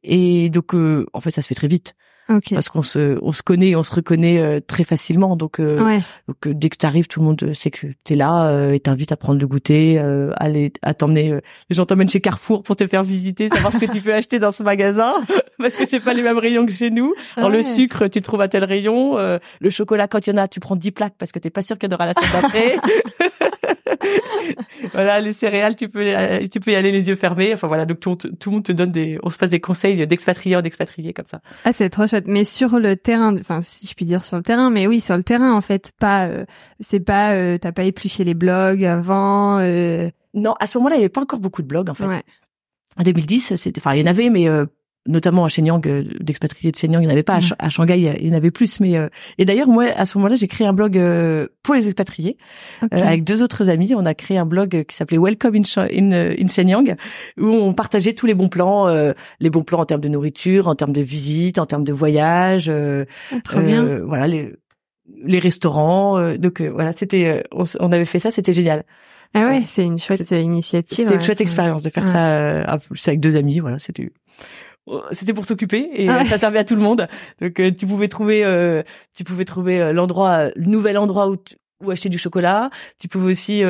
et 0.03 0.51
donc 0.51 0.75
en 0.75 1.21
fait 1.21 1.31
ça 1.31 1.43
se 1.43 1.49
fait 1.49 1.55
très 1.55 1.69
vite. 1.69 1.95
Parce 2.27 2.69
qu'on 2.69 2.83
se 2.83 3.19
on 3.23 3.33
se 3.33 3.43
connaît, 3.43 3.75
on 3.75 3.83
se 3.83 3.95
reconnaît 3.95 4.41
euh, 4.41 4.61
très 4.61 4.85
facilement. 4.85 5.37
Donc, 5.37 5.61
euh, 5.61 6.01
donc 6.29 6.49
dès 6.49 6.69
que 6.69 6.77
tu 6.77 6.87
arrives, 6.87 7.07
tout 7.09 7.21
le 7.21 7.27
monde 7.27 7.53
sait 7.53 7.71
que 7.71 7.87
tu 8.05 8.13
es 8.13 8.17
là 8.17 8.71
et 8.73 8.81
t'invite 8.81 9.13
à 9.13 9.17
prendre 9.17 9.41
le 9.41 9.47
goûter, 9.47 9.99
à 9.99 10.33
aller 10.37 10.73
à 10.83 10.95
t'emmener. 10.95 11.39
les 11.69 11.77
gens 11.77 11.87
t'emmènent 11.87 12.09
chez 12.09 12.21
Carrefour 12.21 12.63
pour 12.63 12.77
te 12.77 12.87
faire 12.87 13.05
visiter, 13.05 13.49
savoir 13.49 13.73
ce 13.73 13.79
que 13.79 13.91
tu 13.91 14.01
peux 14.01 14.15
acheter 14.15 14.39
dans 14.39 14.53
ce 14.53 14.63
magasin, 14.63 15.15
parce 15.59 15.75
que 15.75 15.89
c'est 15.89 16.01
pas 16.01 16.15
les 16.15 16.23
mêmes 16.23 16.39
rayons 16.39 16.67
que 16.67 16.73
chez 16.73 16.91
nous. 16.91 17.15
Dans 17.37 17.49
le 17.49 17.63
sucre, 17.63 18.09
tu 18.09 18.23
trouves 18.23 18.41
à 18.41 18.49
tel 18.49 18.65
rayon. 18.65 19.17
le 19.17 19.71
chocolat, 19.71 20.09
quand 20.09 20.27
il 20.27 20.31
y 20.31 20.33
en 20.33 20.39
a, 20.39 20.49
tu 20.49 20.61
prends 20.61 20.77
10 20.77 20.93
plaques 20.93 21.15
parce 21.19 21.33
que 21.33 21.39
t'es 21.39 21.51
pas 21.51 21.63
sûr 21.63 21.79
qu'il 21.79 21.91
y 21.91 21.93
en 21.93 21.97
aura 21.97 22.07
la 22.07 22.15
semaine 22.15 22.43
d'après. 22.43 22.77
voilà, 24.93 25.21
les 25.21 25.33
céréales, 25.33 25.77
tu 25.77 25.89
peux, 25.89 26.05
tu 26.51 26.61
peux 26.61 26.71
y 26.73 26.75
aller 26.75 26.93
les 26.93 27.09
yeux 27.09 27.17
fermés. 27.17 27.53
Enfin 27.55 27.69
voilà, 27.69 27.85
donc 27.85 28.01
tout, 28.01 28.17
tout 28.17 28.51
le 28.51 28.51
monde 28.51 28.65
te 28.65 28.73
donne 28.73 28.93
des, 28.93 29.19
on 29.23 29.31
se 29.31 29.39
passe 29.39 29.51
des 29.51 29.61
conseils 29.61 30.07
d'expatriés 30.07 30.57
en 30.57 30.63
expatriés 30.63 31.13
comme 31.13 31.27
ça. 31.27 31.41
Ah, 31.65 31.73
c'est 31.73 31.91
trop 31.91 32.07
chouette. 32.07 32.25
Mais 32.27 32.45
sur 32.45 32.79
le 32.79 32.97
terrain, 32.97 33.37
enfin 33.39 33.61
si 33.63 33.87
je 33.87 33.95
puis 33.95 34.05
dire 34.05 34.25
sur 34.25 34.37
le 34.37 34.43
terrain, 34.43 34.71
mais 34.71 34.87
oui, 34.87 35.01
sur 35.01 35.17
le 35.17 35.23
terrain 35.23 35.53
en 35.55 35.61
fait, 35.61 35.93
pas, 35.99 36.27
euh, 36.27 36.45
c'est 36.81 37.01
pas, 37.01 37.33
euh, 37.33 37.59
t'as 37.59 37.73
pas 37.73 37.85
épluché 37.85 38.25
les 38.25 38.35
blogs 38.35 38.85
avant. 38.85 39.59
Euh... 39.59 40.11
Non, 40.35 40.55
à 40.61 40.67
ce 40.67 40.79
moment-là, 40.79 40.97
il 40.97 41.01
y 41.01 41.03
avait 41.03 41.09
pas 41.09 41.21
encore 41.21 41.41
beaucoup 41.41 41.63
de 41.63 41.67
blogs 41.67 41.91
en 41.91 41.95
fait. 41.95 42.07
Ouais. 42.07 42.23
En 42.97 43.03
2010, 43.03 43.57
c'était, 43.57 43.81
enfin, 43.81 43.95
il 43.95 44.01
y 44.01 44.03
en 44.03 44.11
avait, 44.11 44.31
mais 44.31 44.49
euh, 44.49 44.67
notamment 45.07 45.45
à 45.45 45.49
Shenyang, 45.49 45.87
euh, 45.87 46.05
d'expatriés 46.21 46.71
de 46.71 46.77
Shenyang, 46.77 47.03
il 47.03 47.07
n'y 47.07 47.09
en 47.09 47.13
avait 47.13 47.23
pas. 47.23 47.41
À, 47.59 47.69
Shanghai, 47.69 48.17
il 48.21 48.27
y 48.27 48.31
en 48.31 48.37
avait 48.37 48.51
plus. 48.51 48.81
Mais 48.81 48.97
euh, 48.97 49.09
et 49.39 49.45
d'ailleurs, 49.45 49.69
moi, 49.69 49.87
à 49.97 50.07
ce 50.07 50.17
moment-là, 50.19 50.37
j'ai 50.37 50.49
créé 50.49 50.67
un 50.67 50.73
blog 50.73 50.97
euh, 50.97 51.49
pour 51.63 51.75
les 51.75 51.87
expatriés 51.87 52.37
avec 52.91 53.25
deux 53.25 53.43
autres 53.43 53.69
amis. 53.69 53.95
On 53.95 54.07
a 54.07 54.15
créé 54.15 54.39
un 54.39 54.47
blog 54.47 54.85
qui 54.85 54.97
s'appelait 54.97 55.19
Welcome 55.19 55.57
in, 55.57 55.63
in, 55.77 56.13
in, 56.13 56.49
Shenyang, 56.49 56.97
où 57.39 57.47
on 57.47 57.75
partageait 57.75 58.13
tous 58.13 58.27
les 58.27 58.35
bons 58.35 58.49
plans, 58.49 58.87
les 59.41 59.51
bons 59.51 59.63
plans 59.63 59.81
en 59.81 59.87
termes 59.87 60.01
de 60.01 60.09
nourriture, 60.09 60.69
en 60.69 60.75
termes 60.75 60.93
de 60.93 61.03
visite, 61.03 61.59
en 61.59 61.67
termes 61.67 61.85
de 61.85 61.93
voyage. 61.93 62.69
Ah, 62.71 63.37
très 63.43 63.63
bien. 63.63 64.01
Voilà 64.05 64.27
les 64.27 64.53
les 65.25 65.41
restaurants. 65.41 66.35
donc 66.37 66.63
voilà, 66.63 66.93
c'était 66.97 67.43
on, 67.53 67.93
avait 67.93 68.05
fait 68.05 68.19
ça, 68.19 68.31
c'était 68.31 68.53
génial. 68.53 68.85
Ah 69.35 69.47
ouais, 69.47 69.63
c'est 69.67 69.85
une 69.85 69.99
chouette 69.99 70.31
initiative. 70.31 70.97
C'était 70.97 71.15
une 71.15 71.23
chouette 71.23 71.41
expérience 71.41 71.83
de 71.83 71.91
faire 71.91 72.07
ça 72.07 72.63
avec 72.63 73.21
deux 73.21 73.37
amis. 73.37 73.59
Voilà, 73.59 73.79
c'était 73.79 74.11
c'était 75.13 75.33
pour 75.33 75.45
s'occuper 75.45 75.89
et 75.95 76.09
ah 76.09 76.25
ça 76.25 76.39
servait 76.39 76.59
à 76.59 76.65
tout 76.65 76.75
le 76.75 76.83
monde. 76.83 77.07
Donc 77.41 77.61
euh, 77.61 77.71
tu 77.71 77.87
pouvais 77.87 78.09
trouver, 78.09 78.45
euh, 78.45 78.83
tu 79.15 79.25
pouvais 79.25 79.45
trouver 79.45 79.81
euh, 79.81 79.93
l'endroit, 79.93 80.49
le 80.57 80.67
nouvel 80.67 80.99
endroit 80.99 81.31
où, 81.31 81.37
où 81.85 81.91
acheter 81.91 82.09
du 82.09 82.19
chocolat. 82.19 82.71
Tu 82.99 83.09
pouvais 83.09 83.33
aussi 83.33 83.63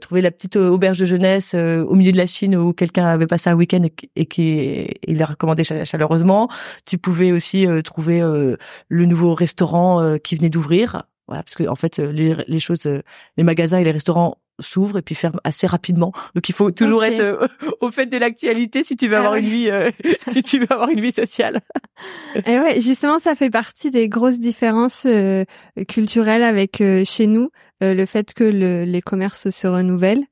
trouver 0.00 0.20
la 0.20 0.30
petite 0.30 0.56
auberge 0.56 0.98
de 0.98 1.06
jeunesse 1.06 1.54
au 1.54 1.94
milieu 1.94 2.12
de 2.12 2.16
la 2.16 2.26
Chine 2.26 2.56
où 2.56 2.72
quelqu'un 2.72 3.06
avait 3.06 3.26
passé 3.26 3.50
un 3.50 3.54
week-end 3.54 3.82
et, 4.16 4.26
qui 4.26 4.86
il 5.06 5.18
l'a 5.18 5.26
recommandé 5.26 5.62
chaleureusement. 5.64 6.48
Tu 6.86 6.96
pouvais 6.96 7.32
aussi 7.32 7.66
trouver 7.84 8.20
le 8.20 9.04
nouveau 9.04 9.34
restaurant 9.34 10.16
qui 10.24 10.36
venait 10.36 10.48
d'ouvrir. 10.48 11.02
Voilà, 11.28 11.42
parce 11.42 11.54
que 11.54 11.68
en 11.68 11.76
fait 11.76 11.98
les, 11.98 12.34
les 12.48 12.60
choses, 12.60 12.88
les 13.36 13.44
magasins 13.44 13.78
et 13.78 13.84
les 13.84 13.92
restaurants 13.92 14.38
s'ouvre 14.60 14.98
et 14.98 15.02
puis 15.02 15.14
ferme 15.14 15.40
assez 15.44 15.66
rapidement. 15.66 16.12
Donc 16.34 16.48
il 16.48 16.54
faut 16.54 16.70
toujours 16.70 17.04
être 17.04 17.20
euh, 17.20 17.46
au 17.80 17.90
fait 17.90 18.06
de 18.06 18.16
l'actualité 18.16 18.84
si 18.84 18.96
tu 18.96 19.08
veux 19.08 19.16
ah 19.16 19.20
avoir 19.20 19.34
une 19.36 19.46
vie 19.46 19.70
euh, 19.70 19.90
si 20.32 20.42
tu 20.42 20.58
veux 20.58 20.70
avoir 20.70 20.90
une 20.90 21.00
vie 21.00 21.12
sociale. 21.12 21.60
et 22.46 22.58
ouais, 22.58 22.80
justement 22.80 23.18
ça 23.18 23.34
fait 23.34 23.50
partie 23.50 23.90
des 23.90 24.08
grosses 24.08 24.40
différences 24.40 25.06
euh, 25.06 25.44
culturelles 25.88 26.42
avec 26.42 26.82
chez 27.04 27.26
nous, 27.26 27.50
le 27.80 28.04
fait 28.04 28.34
que 28.34 28.44
le, 28.44 28.84
les 28.84 29.02
commerces 29.02 29.50
se 29.50 29.66
renouvellent. 29.66 30.24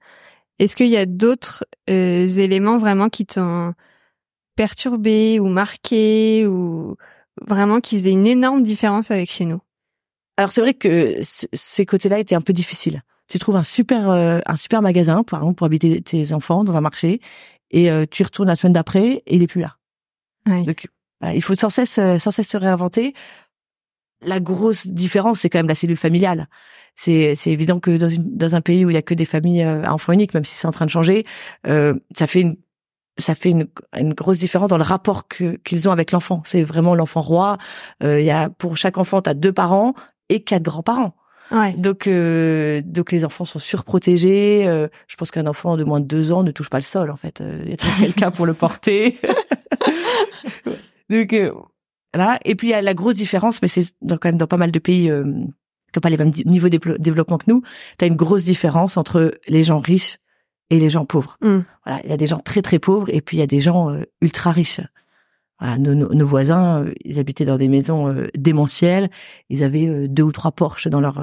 Est-ce 0.58 0.76
qu'il 0.76 0.88
y 0.88 0.97
a 0.97 1.06
d'autres 1.06 1.64
éléments 1.87 2.78
vraiment 2.78 3.08
qui 3.08 3.26
t'ont 3.26 3.75
perturbé 4.56 5.38
ou 5.38 5.47
marqué 5.47 6.47
ou 6.47 6.97
vraiment 7.47 7.80
qui 7.80 7.97
faisaient 7.97 8.12
une 8.12 8.26
énorme 8.26 8.62
différence 8.62 9.11
avec 9.11 9.30
chez 9.30 9.44
nous? 9.44 9.61
Alors 10.37 10.52
c'est 10.52 10.61
vrai 10.61 10.75
que 10.75 11.16
ces 11.23 11.87
côtés-là 11.87 12.18
étaient 12.18 12.35
un 12.35 12.40
peu 12.40 12.52
difficiles 12.52 13.02
tu 13.28 13.38
trouves 13.38 13.56
un 13.56 13.64
super 13.64 14.08
euh, 14.08 14.40
un 14.47 14.56
super 14.56 14.82
magasin 14.82 15.23
par 15.23 15.40
exemple 15.40 15.56
pour 15.56 15.66
habiter 15.66 16.00
tes 16.00 16.32
enfants 16.32 16.64
dans 16.64 16.76
un 16.76 16.80
marché 16.80 17.20
et 17.70 17.90
euh, 17.90 18.06
tu 18.11 18.23
retournes 18.23 18.49
la 18.49 18.56
semaine 18.56 18.73
d'après 18.73 19.23
et 19.26 19.37
il 19.37 19.42
est 19.42 19.47
plus 19.47 19.61
là. 19.61 19.76
Donc 20.47 20.88
bah, 21.20 21.35
il 21.35 21.42
faut 21.42 21.54
sans 21.54 21.68
cesse 21.68 21.99
euh, 21.99 22.18
sans 22.18 22.30
cesse 22.30 22.49
se 22.49 22.56
réinventer. 22.56 23.14
La 24.23 24.40
grosse 24.40 24.87
différence 24.87 25.40
c'est 25.40 25.50
quand 25.50 25.58
même 25.58 25.68
la 25.68 25.75
cellule 25.75 25.99
familiale. 25.99 26.49
C'est 26.97 27.37
c'est 27.37 27.50
évident 27.50 27.78
que 27.78 27.97
dans 27.97 28.08
une 28.08 28.37
dans 28.37 28.54
un 28.54 28.62
pays 28.62 28.85
où 28.85 28.90
il 28.90 28.94
y 28.94 28.99
a 28.99 29.02
que 29.02 29.14
des 29.14 29.26
familles 29.26 29.62
à 29.62 29.92
enfants 29.92 30.12
uniques 30.12 30.35
même 30.35 30.44
si 30.44 30.56
c'est 30.56 30.66
en 30.66 30.73
train 30.73 30.87
de 30.87 30.90
changer, 30.90 31.25
ça 31.64 32.26
fait 32.26 32.40
une 32.40 32.56
ça 33.18 33.35
fait 33.35 33.50
une, 33.50 33.66
une, 33.97 34.14
grosse 34.14 34.38
différence 34.38 34.70
dans 34.70 34.76
le 34.76 34.85
rapport 34.85 35.26
que 35.26 35.56
qu'ils 35.64 35.88
ont 35.88 35.92
avec 35.92 36.12
l'enfant. 36.12 36.40
C'est 36.44 36.62
vraiment 36.62 36.94
l'enfant 36.94 37.20
roi. 37.20 37.58
Il 38.00 38.20
y 38.20 38.30
a 38.30 38.49
pour 38.49 38.76
chaque 38.76 38.97
enfant, 38.97 39.23
tu 39.23 39.28
as 39.30 39.35
deux 39.35 39.52
parents 39.52 39.94
et 40.28 40.44
quatre 40.44 40.62
grands-parents. 40.62 41.18
Ouais. 41.50 41.73
Donc, 41.75 42.07
euh, 42.07 42.83
donc 42.85 43.12
les 43.12 43.25
enfants 43.25 43.45
sont 43.45 43.59
surprotégés. 43.59 44.67
Euh, 44.67 44.88
je 45.07 45.17
pense 45.17 45.31
qu'un 45.31 45.47
enfant 45.47 45.76
de 45.76 45.85
moins 45.85 46.00
de 46.00 46.07
deux 46.07 46.33
ans 46.33 46.43
ne 46.43 46.50
touche 46.50 46.71
pas 46.71 46.78
le 46.78 46.85
sol. 46.85 47.11
En 47.11 47.17
fait, 47.17 47.40
euh, 47.40 47.62
il 47.64 47.71
y 47.71 47.75
a 47.75 47.76
quelqu'un 48.00 48.31
pour 48.31 48.47
le 48.47 48.55
porter. 48.55 49.19
donc 51.11 51.35
là, 52.14 52.38
et 52.45 52.55
puis 52.55 52.69
il 52.69 52.71
y 52.71 52.75
a 52.75 52.83
la 52.83 52.95
grosse 52.95 53.14
différence, 53.14 53.62
mais 53.62 53.69
c'est 53.69 53.87
quand 54.09 54.25
même 54.25 54.38
dans 54.38 54.47
pas 54.47 54.57
mal 54.57 54.71
de 54.71 54.78
pays 54.78 55.05
qui 55.05 55.11
n'ont 55.11 56.00
pas 56.02 56.11
les 56.11 56.17
mêmes 56.17 56.33
niveaux 56.45 56.69
de 56.69 56.97
développement 56.99 57.38
que 57.38 57.45
nous. 57.49 57.62
Tu 57.99 58.05
as 58.05 58.09
une 58.09 58.17
grosse 58.17 58.45
différence 58.45 58.97
entre 58.97 59.38
les 59.49 59.62
gens 59.62 59.81
riches 59.81 60.19
et 60.71 60.78
les 60.78 60.90
gens 60.90 61.07
pauvres. 61.07 61.38
Mm. 61.40 61.61
Voilà, 61.85 62.00
il 62.05 62.11
y 62.11 62.12
a 62.12 62.19
des 62.19 62.26
gens 62.26 62.40
très 62.40 62.61
très 62.61 62.78
pauvres 62.78 63.09
et 63.09 63.23
puis 63.23 63.38
il 63.38 63.40
y 63.40 63.43
a 63.43 63.47
des 63.47 63.61
gens 63.61 63.95
ultra 64.21 64.52
riches. 64.52 64.81
Voilà, 65.61 65.77
nos, 65.77 65.95
nos, 65.95 66.27
voisins, 66.27 66.85
euh, 66.85 66.95
ils 67.05 67.19
habitaient 67.19 67.45
dans 67.45 67.57
des 67.57 67.67
maisons 67.67 68.09
euh, 68.09 68.29
démentielles. 68.37 69.11
Ils 69.49 69.65
avaient 69.65 69.88
euh, 69.88 70.07
deux 70.07 70.23
ou 70.23 70.31
trois 70.31 70.53
Porsche 70.53 70.87
dans 70.87 71.00
leur 71.00 71.21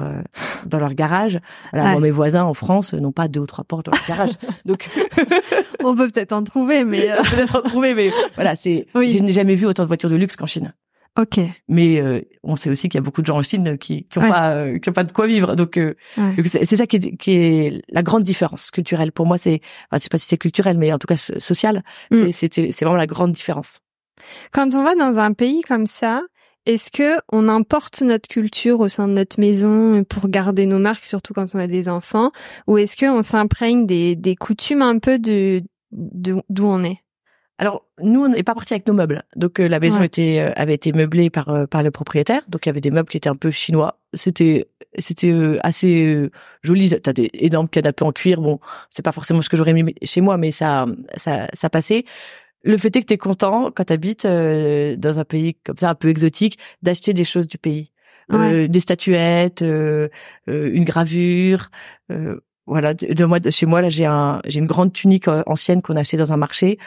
dans 0.66 0.78
leur 0.78 0.92
garage. 0.92 1.40
Alors, 1.72 2.00
mes 2.00 2.10
voisins 2.10 2.44
en 2.44 2.52
France 2.54 2.92
n'ont 2.92 3.12
pas 3.12 3.28
deux 3.28 3.40
ou 3.40 3.46
trois 3.46 3.64
Porsche 3.64 3.84
dans 3.84 3.92
leur 3.92 4.06
garage. 4.06 4.32
Donc, 4.66 4.88
on 5.82 5.94
peut 5.94 6.10
peut-être 6.10 6.32
en 6.32 6.42
trouver, 6.42 6.84
mais 6.84 7.08
peut-être 7.30 7.56
en 7.56 7.62
trouver, 7.62 7.94
mais 7.94 8.10
voilà, 8.34 8.56
c'est. 8.56 8.86
Je 8.94 9.22
n'ai 9.22 9.32
jamais 9.32 9.54
vu 9.54 9.66
autant 9.66 9.84
de 9.84 9.88
voitures 9.88 10.10
de 10.10 10.16
luxe 10.16 10.36
qu'en 10.36 10.46
Chine. 10.46 10.74
Ok. 11.18 11.40
Mais 11.68 12.02
on 12.42 12.56
sait 12.56 12.68
aussi 12.68 12.90
qu'il 12.90 12.98
y 12.98 13.02
a 13.02 13.02
beaucoup 13.02 13.22
de 13.22 13.26
gens 13.26 13.38
en 13.38 13.42
Chine 13.42 13.78
qui 13.78 14.04
qui 14.04 14.18
ont 14.18 14.28
pas 14.28 14.66
qui 14.78 14.90
ont 14.90 14.92
pas 14.92 15.04
de 15.04 15.12
quoi 15.12 15.26
vivre. 15.26 15.54
Donc 15.54 15.80
c'est 16.44 16.76
ça 16.76 16.86
qui 16.86 16.96
est, 16.96 17.16
qui 17.16 17.32
est 17.32 17.82
la 17.88 18.02
grande 18.02 18.22
différence 18.22 18.70
culturelle 18.70 19.12
pour 19.12 19.24
moi. 19.24 19.38
C'est 19.38 19.60
enfin, 19.90 19.98
c'est 19.98 20.12
pas 20.12 20.18
si 20.18 20.26
c'est 20.26 20.36
culturel, 20.36 20.76
mais 20.76 20.92
en 20.92 20.98
tout 20.98 21.06
cas 21.06 21.16
social. 21.16 21.82
Mm. 22.10 22.32
C'est 22.32 22.52
c'est 22.52 22.84
vraiment 22.84 22.98
la 22.98 23.06
grande 23.06 23.32
différence. 23.32 23.80
Quand 24.52 24.74
on 24.74 24.82
va 24.82 24.94
dans 24.94 25.18
un 25.18 25.32
pays 25.32 25.62
comme 25.62 25.86
ça, 25.86 26.22
est-ce 26.66 26.90
que 26.90 27.20
on 27.30 27.48
importe 27.48 28.02
notre 28.02 28.28
culture 28.28 28.80
au 28.80 28.88
sein 28.88 29.06
de 29.06 29.12
notre 29.12 29.38
maison 29.38 30.04
pour 30.04 30.28
garder 30.28 30.66
nos 30.66 30.80
marques, 30.80 31.04
surtout 31.04 31.32
quand 31.32 31.54
on 31.54 31.58
a 31.58 31.68
des 31.68 31.88
enfants, 31.88 32.32
ou 32.66 32.76
est-ce 32.76 32.96
qu'on 32.96 33.22
s'imprègne 33.22 33.86
des, 33.86 34.16
des 34.16 34.34
coutumes 34.34 34.82
un 34.82 34.98
peu 34.98 35.18
de 35.18 35.62
d'où 35.92 36.66
on 36.66 36.82
est? 36.82 36.98
Alors 37.58 37.86
nous 38.02 38.24
on 38.24 38.28
n'est 38.28 38.42
pas 38.42 38.54
parti 38.54 38.74
avec 38.74 38.86
nos 38.86 38.92
meubles, 38.92 39.22
donc 39.34 39.60
euh, 39.60 39.68
la 39.68 39.80
maison 39.80 40.02
était 40.02 40.40
euh, 40.40 40.52
avait 40.56 40.74
été 40.74 40.92
meublée 40.92 41.30
par 41.30 41.48
euh, 41.48 41.66
par 41.66 41.82
le 41.82 41.90
propriétaire, 41.90 42.42
donc 42.48 42.66
il 42.66 42.68
y 42.68 42.70
avait 42.70 42.82
des 42.82 42.90
meubles 42.90 43.08
qui 43.08 43.16
étaient 43.16 43.30
un 43.30 43.36
peu 43.36 43.50
chinois. 43.50 43.98
C'était 44.12 44.68
c'était 44.98 45.58
assez 45.62 46.28
joli. 46.62 46.90
T'as 47.00 47.12
des 47.14 47.30
énormes 47.32 47.68
canapés 47.68 48.04
en 48.04 48.12
cuir. 48.12 48.42
Bon, 48.42 48.60
c'est 48.90 49.02
pas 49.02 49.12
forcément 49.12 49.40
ce 49.40 49.48
que 49.48 49.56
j'aurais 49.56 49.72
mis 49.72 49.94
chez 50.02 50.20
moi, 50.20 50.36
mais 50.36 50.50
ça 50.50 50.84
ça 51.16 51.48
ça 51.54 51.70
passait 51.70 52.04
le 52.66 52.76
fait 52.76 52.94
est 52.96 53.02
que 53.02 53.06
tu 53.06 53.14
es 53.14 53.18
content 53.18 53.70
quand 53.74 53.84
tu 53.84 53.92
habites 53.92 54.24
euh, 54.24 54.96
dans 54.96 55.18
un 55.18 55.24
pays 55.24 55.54
comme 55.64 55.76
ça 55.76 55.90
un 55.90 55.94
peu 55.94 56.08
exotique 56.08 56.58
d'acheter 56.82 57.14
des 57.14 57.24
choses 57.24 57.46
du 57.46 57.58
pays. 57.58 57.92
Euh, 58.32 58.66
des 58.66 58.80
statuettes, 58.80 59.62
euh, 59.62 60.08
une 60.48 60.84
gravure, 60.84 61.68
voilà. 62.66 62.92
De, 62.92 63.24
moi, 63.24 63.38
chez 63.50 63.66
moi 63.66 63.80
là, 63.80 63.88
j'ai 63.88 64.04
un, 64.04 64.40
j'ai 64.46 64.58
une 64.58 64.66
grande 64.66 64.92
tunique 64.92 65.28
ancienne 65.28 65.80
qu'on 65.80 65.94
a 65.94 66.00
achetée 66.00 66.16
dans 66.16 66.32
un 66.32 66.36
marché, 66.36 66.78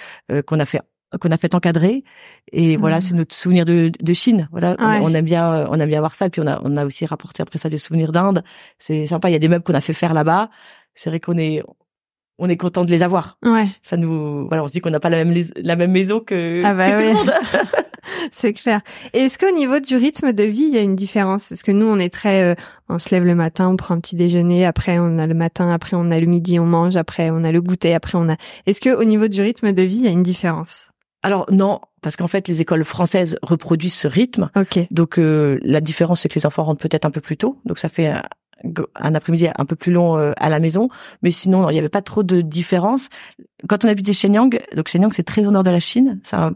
qu'on 0.46 0.60
a 0.60 0.66
fait 0.66 0.82
qu'on 1.22 1.32
a 1.32 1.38
fait 1.38 1.56
encadrer. 1.56 2.04
Et 2.52 2.76
voilà 2.76 2.98
mmh. 2.98 3.02
c'est 3.02 3.14
notre 3.16 3.34
souvenir 3.34 3.64
de, 3.64 3.90
de 4.00 4.14
Chine. 4.14 4.50
Voilà 4.52 4.76
on, 4.80 5.14
aime 5.14 5.26
bien 5.26 5.66
on 5.70 5.80
aime 5.80 5.90
bien 5.90 6.02
voir 6.02 6.14
ça. 6.14 6.26
Et 6.26 6.30
puis 6.30 6.42
on 6.42 6.48
a 6.48 6.60
on 6.66 6.76
a 6.76 6.86
aussi 6.86 7.06
rapporté 7.06 7.42
après 7.42 7.58
ça 7.58 7.70
des 7.70 7.78
souvenirs 7.78 8.12
d'Inde. 8.12 8.44
C'est 8.78 9.08
sympa. 9.08 9.30
Il 9.30 9.34
y 9.34 9.38
a 9.38 9.40
des 9.40 9.48
meubles 9.48 9.64
qu'on 9.64 9.74
a 9.74 9.82
fait 9.82 9.94
faire 9.94 10.14
là-bas. 10.14 10.50
C'est 10.94 11.10
vrai 11.10 11.22
qu'on 11.22 11.38
est 11.38 11.64
on 12.40 12.50
est 12.50 12.58
content 12.58 12.86
de 12.86 12.92
les 12.92 13.04
avoir. 13.04 13.38
Ouais. 13.44 13.68
Ça 13.84 13.98
nous, 13.98 14.48
voilà, 14.48 14.64
on 14.64 14.68
se 14.68 14.74
dit 14.74 14.82
qu'on 14.82 14.90
n'a 14.90 15.00
pas 15.00 15.10
la 15.10 15.24
même 15.24 15.46
la 15.58 15.76
même 15.76 15.92
maison 15.92 16.20
que, 16.20 16.64
ah 16.66 16.74
bah 16.74 16.92
tout 16.92 17.04
le 17.04 17.14
monde. 17.14 17.32
c'est 18.32 18.54
clair. 18.54 18.82
Est-ce 19.14 19.38
qu'au 19.38 19.54
niveau 19.56 19.80
du 19.80 19.96
rythme 19.96 20.34
de 20.34 20.44
vie, 20.44 20.64
il 20.64 20.74
y 20.74 20.78
a 20.78 20.82
une 20.82 20.96
différence? 20.96 21.52
Est-ce 21.52 21.64
que 21.64 21.72
nous, 21.72 21.86
on 21.86 22.00
est 22.00 22.14
très, 22.14 22.44
euh, 22.44 22.56
on 22.88 23.00
se 23.00 23.10
lève 23.12 23.26
le 23.26 23.36
matin, 23.36 23.70
on 23.70 23.76
prend 23.76 23.96
un 23.96 24.00
petit 24.00 24.16
déjeuner, 24.16 24.66
après 24.66 25.00
on 25.00 25.18
a 25.20 25.28
le 25.28 25.34
matin, 25.34 25.72
après 25.72 25.96
on 25.96 26.12
a 26.12 26.20
le 26.20 26.26
midi, 26.26 26.60
on 26.60 26.66
mange, 26.66 26.96
après 26.96 27.30
on 27.30 27.44
a 27.44 27.52
le 27.52 27.62
goûter, 27.62 27.94
après 27.94 28.18
on 28.18 28.30
a. 28.30 28.36
Est-ce 28.66 28.82
que 28.82 28.90
au 28.90 29.04
niveau 29.04 29.28
du 29.28 29.42
rythme 29.42 29.72
de 29.72 29.82
vie, 29.82 29.98
il 29.98 30.04
y 30.04 30.08
a 30.08 30.12
une 30.12 30.24
différence? 30.24 30.92
Alors 31.22 31.46
non, 31.52 31.82
parce 32.02 32.16
qu'en 32.16 32.30
fait 32.30 32.48
les 32.48 32.62
écoles 32.62 32.86
françaises 32.86 33.38
reproduisent 33.44 33.96
ce 33.96 34.08
rythme. 34.08 34.50
Ok. 34.56 34.80
Donc 34.90 35.20
euh, 35.20 35.60
la 35.64 35.82
différence 35.82 36.22
c'est 36.22 36.30
que 36.30 36.36
les 36.36 36.46
enfants 36.46 36.64
rentrent 36.64 36.82
peut-être 36.82 37.06
un 37.06 37.12
peu 37.12 37.20
plus 37.20 37.36
tôt, 37.36 37.60
donc 37.66 37.78
ça 37.78 37.90
fait 37.90 38.14
un 38.96 39.16
après-midi 39.16 39.48
un 39.56 39.66
peu 39.66 39.76
plus 39.76 39.92
long 39.92 40.18
euh, 40.18 40.32
à 40.38 40.50
la 40.50 40.60
maison, 40.60 40.90
mais 41.22 41.32
sinon 41.32 41.70
il 41.70 41.74
n'y 41.74 41.80
avait 41.80 41.90
pas 41.90 42.02
trop 42.02 42.24
de 42.24 42.42
différence. 42.42 43.10
Quand 43.68 43.86
on 43.86 43.88
habitait 43.88 44.14
Shenyang, 44.14 44.60
donc 44.76 44.88
Shenyang 44.88 45.12
c'est 45.14 45.24
très 45.24 45.46
au 45.46 45.52
nord 45.52 45.64
de 45.64 45.70
la 45.70 45.80
Chine, 45.80 46.20
c'est 46.24 46.36
un, 46.36 46.56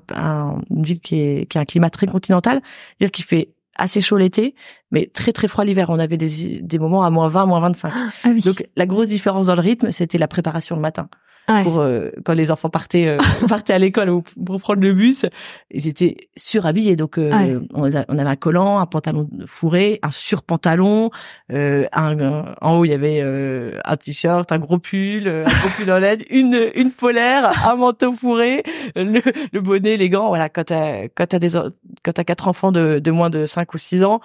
une 0.69 0.83
ville 0.83 0.99
qui, 0.99 1.19
est, 1.19 1.49
qui 1.49 1.57
a 1.57 1.61
un 1.61 1.65
climat 1.65 1.89
très 1.89 2.07
continental, 2.07 2.61
dire 2.99 3.11
qu'il 3.11 3.25
fait 3.25 3.53
assez 3.75 4.01
chaud 4.01 4.17
l'été, 4.17 4.55
mais 4.91 5.09
très 5.11 5.33
très 5.33 5.47
froid 5.47 5.63
l'hiver. 5.63 5.89
On 5.89 5.99
avait 5.99 6.17
des, 6.17 6.61
des 6.61 6.79
moments 6.79 7.03
à 7.03 7.09
moins 7.09 7.27
20, 7.27 7.45
moins 7.47 7.59
25. 7.59 7.91
Ah 8.23 8.33
donc 8.45 8.67
la 8.75 8.85
grosse 8.85 9.07
différence 9.07 9.47
dans 9.47 9.55
le 9.55 9.61
rythme, 9.61 9.91
c'était 9.91 10.17
la 10.17 10.27
préparation 10.27 10.75
le 10.75 10.81
matin 10.81 11.09
pour 11.63 11.81
euh, 11.81 12.09
quand 12.23 12.33
les 12.33 12.51
enfants 12.51 12.69
partaient 12.69 13.07
euh, 13.07 13.17
partaient 13.49 13.73
à 13.73 13.79
l'école 13.79 14.09
ou 14.09 14.21
pour 14.21 14.61
prendre 14.61 14.81
le 14.81 14.93
bus, 14.93 15.25
ils 15.71 15.87
étaient 15.87 16.29
surhabillés. 16.37 16.95
Donc 16.95 17.17
euh, 17.17 17.59
on, 17.73 17.83
avait 17.83 18.21
un 18.21 18.35
collant, 18.35 18.79
un 18.79 18.85
pantalon 18.85 19.29
fourré, 19.45 19.99
un 20.03 20.11
surpantalon, 20.11 21.11
euh, 21.51 21.85
un, 21.91 22.55
en 22.61 22.77
haut 22.77 22.85
il 22.85 22.91
y 22.91 22.93
avait 22.93 23.21
un 23.83 23.97
t-shirt, 23.97 24.51
un 24.51 24.59
gros 24.59 24.79
pull, 24.79 25.27
un 25.27 25.43
gros 25.43 25.69
pull 25.77 25.91
en 25.91 25.97
LED, 25.97 26.25
une 26.29 26.71
une 26.75 26.91
polaire, 26.91 27.67
un 27.67 27.75
manteau 27.75 28.13
fourré, 28.13 28.63
le, 28.95 29.21
le 29.51 29.61
bonnet, 29.61 29.97
les 29.97 30.09
gants. 30.09 30.29
Voilà, 30.29 30.49
quand 30.49 30.65
t'as 30.65 31.07
quand 31.09 31.27
t'as 31.27 31.39
des 31.39 31.49
quand 32.03 32.13
t'as 32.13 32.23
quatre 32.23 32.47
enfants 32.47 32.71
de, 32.71 32.99
de 32.99 33.11
moins 33.11 33.29
de 33.29 33.45
5 33.45 33.73
ou 33.73 33.77
6 33.77 34.03
ans, 34.03 34.21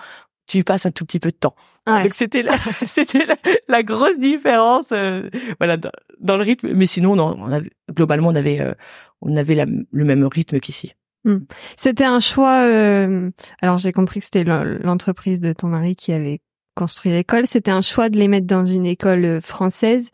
tu 0.46 0.64
passes 0.64 0.86
un 0.86 0.90
tout 0.90 1.04
petit 1.04 1.20
peu 1.20 1.30
de 1.30 1.36
temps. 1.36 1.54
Donc 1.88 2.14
c'était 2.14 2.42
la, 2.42 2.56
c'était 2.86 3.26
la, 3.68 3.82
grosse 3.82 4.18
différence, 4.18 4.92
euh, 4.92 5.28
voilà, 5.58 5.76
dans, 5.76 6.36
le 6.36 6.42
rythme. 6.42 6.72
Mais 6.74 6.86
sinon, 6.86 7.18
on 7.18 7.52
avait, 7.52 7.70
globalement, 7.90 8.28
on 8.28 8.34
avait, 8.34 8.60
euh, 8.60 8.74
on 9.20 9.36
avait 9.36 9.64
le 9.64 10.04
même 10.04 10.24
rythme 10.24 10.60
qu'ici. 10.60 10.94
Hmm. 11.24 11.38
C'était 11.76 12.04
un 12.04 12.20
choix. 12.20 12.62
Euh, 12.64 13.30
alors 13.60 13.78
j'ai 13.78 13.92
compris 13.92 14.20
que 14.20 14.26
c'était 14.26 14.44
l'entreprise 14.44 15.40
de 15.40 15.52
ton 15.52 15.68
mari 15.68 15.96
qui 15.96 16.12
avait 16.12 16.40
construit 16.74 17.10
l'école. 17.10 17.46
C'était 17.46 17.70
un 17.70 17.82
choix 17.82 18.08
de 18.08 18.18
les 18.18 18.28
mettre 18.28 18.46
dans 18.46 18.64
une 18.64 18.86
école 18.86 19.40
française 19.42 20.10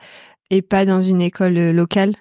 et 0.50 0.62
pas 0.62 0.84
dans 0.84 1.02
une 1.02 1.20
école 1.20 1.58
locale? 1.70 2.14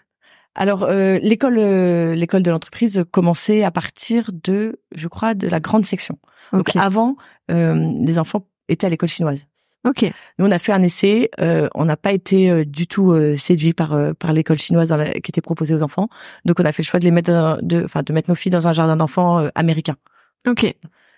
Alors 0.55 0.87
l'école, 0.87 1.55
l'école 1.55 2.43
de 2.43 2.51
l'entreprise 2.51 3.03
commençait 3.09 3.63
à 3.63 3.71
partir 3.71 4.29
de, 4.33 4.81
je 4.93 5.07
crois, 5.07 5.33
de 5.33 5.47
la 5.47 5.59
grande 5.59 5.85
section. 5.85 6.19
Donc 6.51 6.75
avant, 6.75 7.15
euh, 7.51 7.73
les 8.05 8.19
enfants 8.19 8.47
étaient 8.73 8.87
à 8.87 8.89
l'école 8.89 9.09
chinoise. 9.09 9.47
Ok. 9.85 10.03
Nous, 10.39 10.45
on 10.45 10.51
a 10.51 10.59
fait 10.59 10.71
un 10.71 10.81
essai. 10.81 11.29
Euh, 11.41 11.67
on 11.75 11.85
n'a 11.85 11.97
pas 11.97 12.13
été 12.13 12.49
euh, 12.49 12.63
du 12.63 12.87
tout 12.87 13.11
euh, 13.11 13.35
séduit 13.35 13.73
par 13.73 13.93
euh, 13.93 14.13
par 14.13 14.31
l'école 14.31 14.57
chinoise 14.57 14.89
dans 14.89 15.03
qui 15.03 15.29
était 15.29 15.41
proposée 15.41 15.75
aux 15.75 15.83
enfants. 15.83 16.07
Donc, 16.45 16.59
on 16.59 16.65
a 16.65 16.71
fait 16.71 16.83
le 16.83 16.87
choix 16.87 16.99
de 16.99 17.05
les 17.05 17.11
mettre, 17.11 17.59
de, 17.61 17.83
enfin, 17.83 18.01
de 18.01 18.13
mettre 18.13 18.29
nos 18.29 18.35
filles 18.35 18.51
dans 18.51 18.67
un 18.67 18.73
jardin 18.73 18.95
d'enfants 18.95 19.49
américain. 19.55 19.95
Ok. 20.47 20.73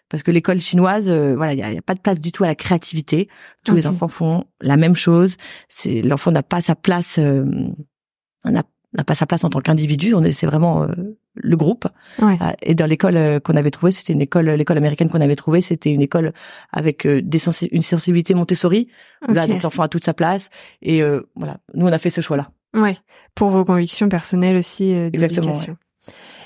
Parce 0.09 0.23
que 0.23 0.31
l'école 0.31 0.59
chinoise, 0.59 1.09
voilà, 1.09 1.53
il 1.53 1.59
y 1.59 1.63
a, 1.63 1.81
pas 1.81 1.95
de 1.95 1.99
place 1.99 2.19
du 2.19 2.31
tout 2.31 2.43
à 2.43 2.47
la 2.47 2.53
créativité. 2.53 3.27
Tous 3.63 3.73
les 3.73 3.87
enfants 3.87 4.07
font 4.07 4.45
la 4.61 4.77
même 4.77 4.95
chose. 4.95 5.35
C'est 5.67 6.03
l'enfant 6.03 6.31
n'a 6.31 6.43
pas 6.43 6.61
sa 6.61 6.75
place. 6.75 7.17
on 7.17 8.51
n'a 8.51 8.63
n'a 8.95 9.03
pas 9.03 9.15
sa 9.15 9.25
place 9.25 9.43
en 9.43 9.49
tant 9.49 9.61
qu'individu. 9.61 10.13
On 10.13 10.23
est, 10.23 10.31
c'est 10.31 10.47
vraiment 10.47 10.83
euh, 10.83 10.87
le 11.35 11.55
groupe. 11.55 11.87
Ouais. 12.21 12.37
Euh, 12.41 12.51
et 12.61 12.75
dans 12.75 12.85
l'école 12.85 13.17
euh, 13.17 13.39
qu'on 13.39 13.55
avait 13.55 13.71
trouvée, 13.71 13.91
c'était 13.91 14.13
une 14.13 14.21
école, 14.21 14.49
l'école 14.49 14.77
américaine 14.77 15.09
qu'on 15.09 15.21
avait 15.21 15.35
trouvée, 15.35 15.61
c'était 15.61 15.91
une 15.91 16.01
école 16.01 16.33
avec 16.71 17.07
des 17.07 17.39
une 17.71 17.81
sensibilité 17.81 18.33
Montessori. 18.33 18.89
Là, 19.27 19.47
donc 19.47 19.63
l'enfant 19.63 19.83
a 19.83 19.87
toute 19.87 20.05
sa 20.05 20.13
place. 20.13 20.49
Et 20.81 21.01
voilà, 21.35 21.57
nous 21.73 21.87
on 21.87 21.91
a 21.91 21.97
fait 21.97 22.09
ce 22.09 22.21
choix-là. 22.21 22.49
Ouais. 22.73 22.97
Pour 23.33 23.49
vos 23.49 23.65
convictions 23.65 24.09
personnelles 24.09 24.57
aussi. 24.57 24.91
Exactement. 24.91 25.53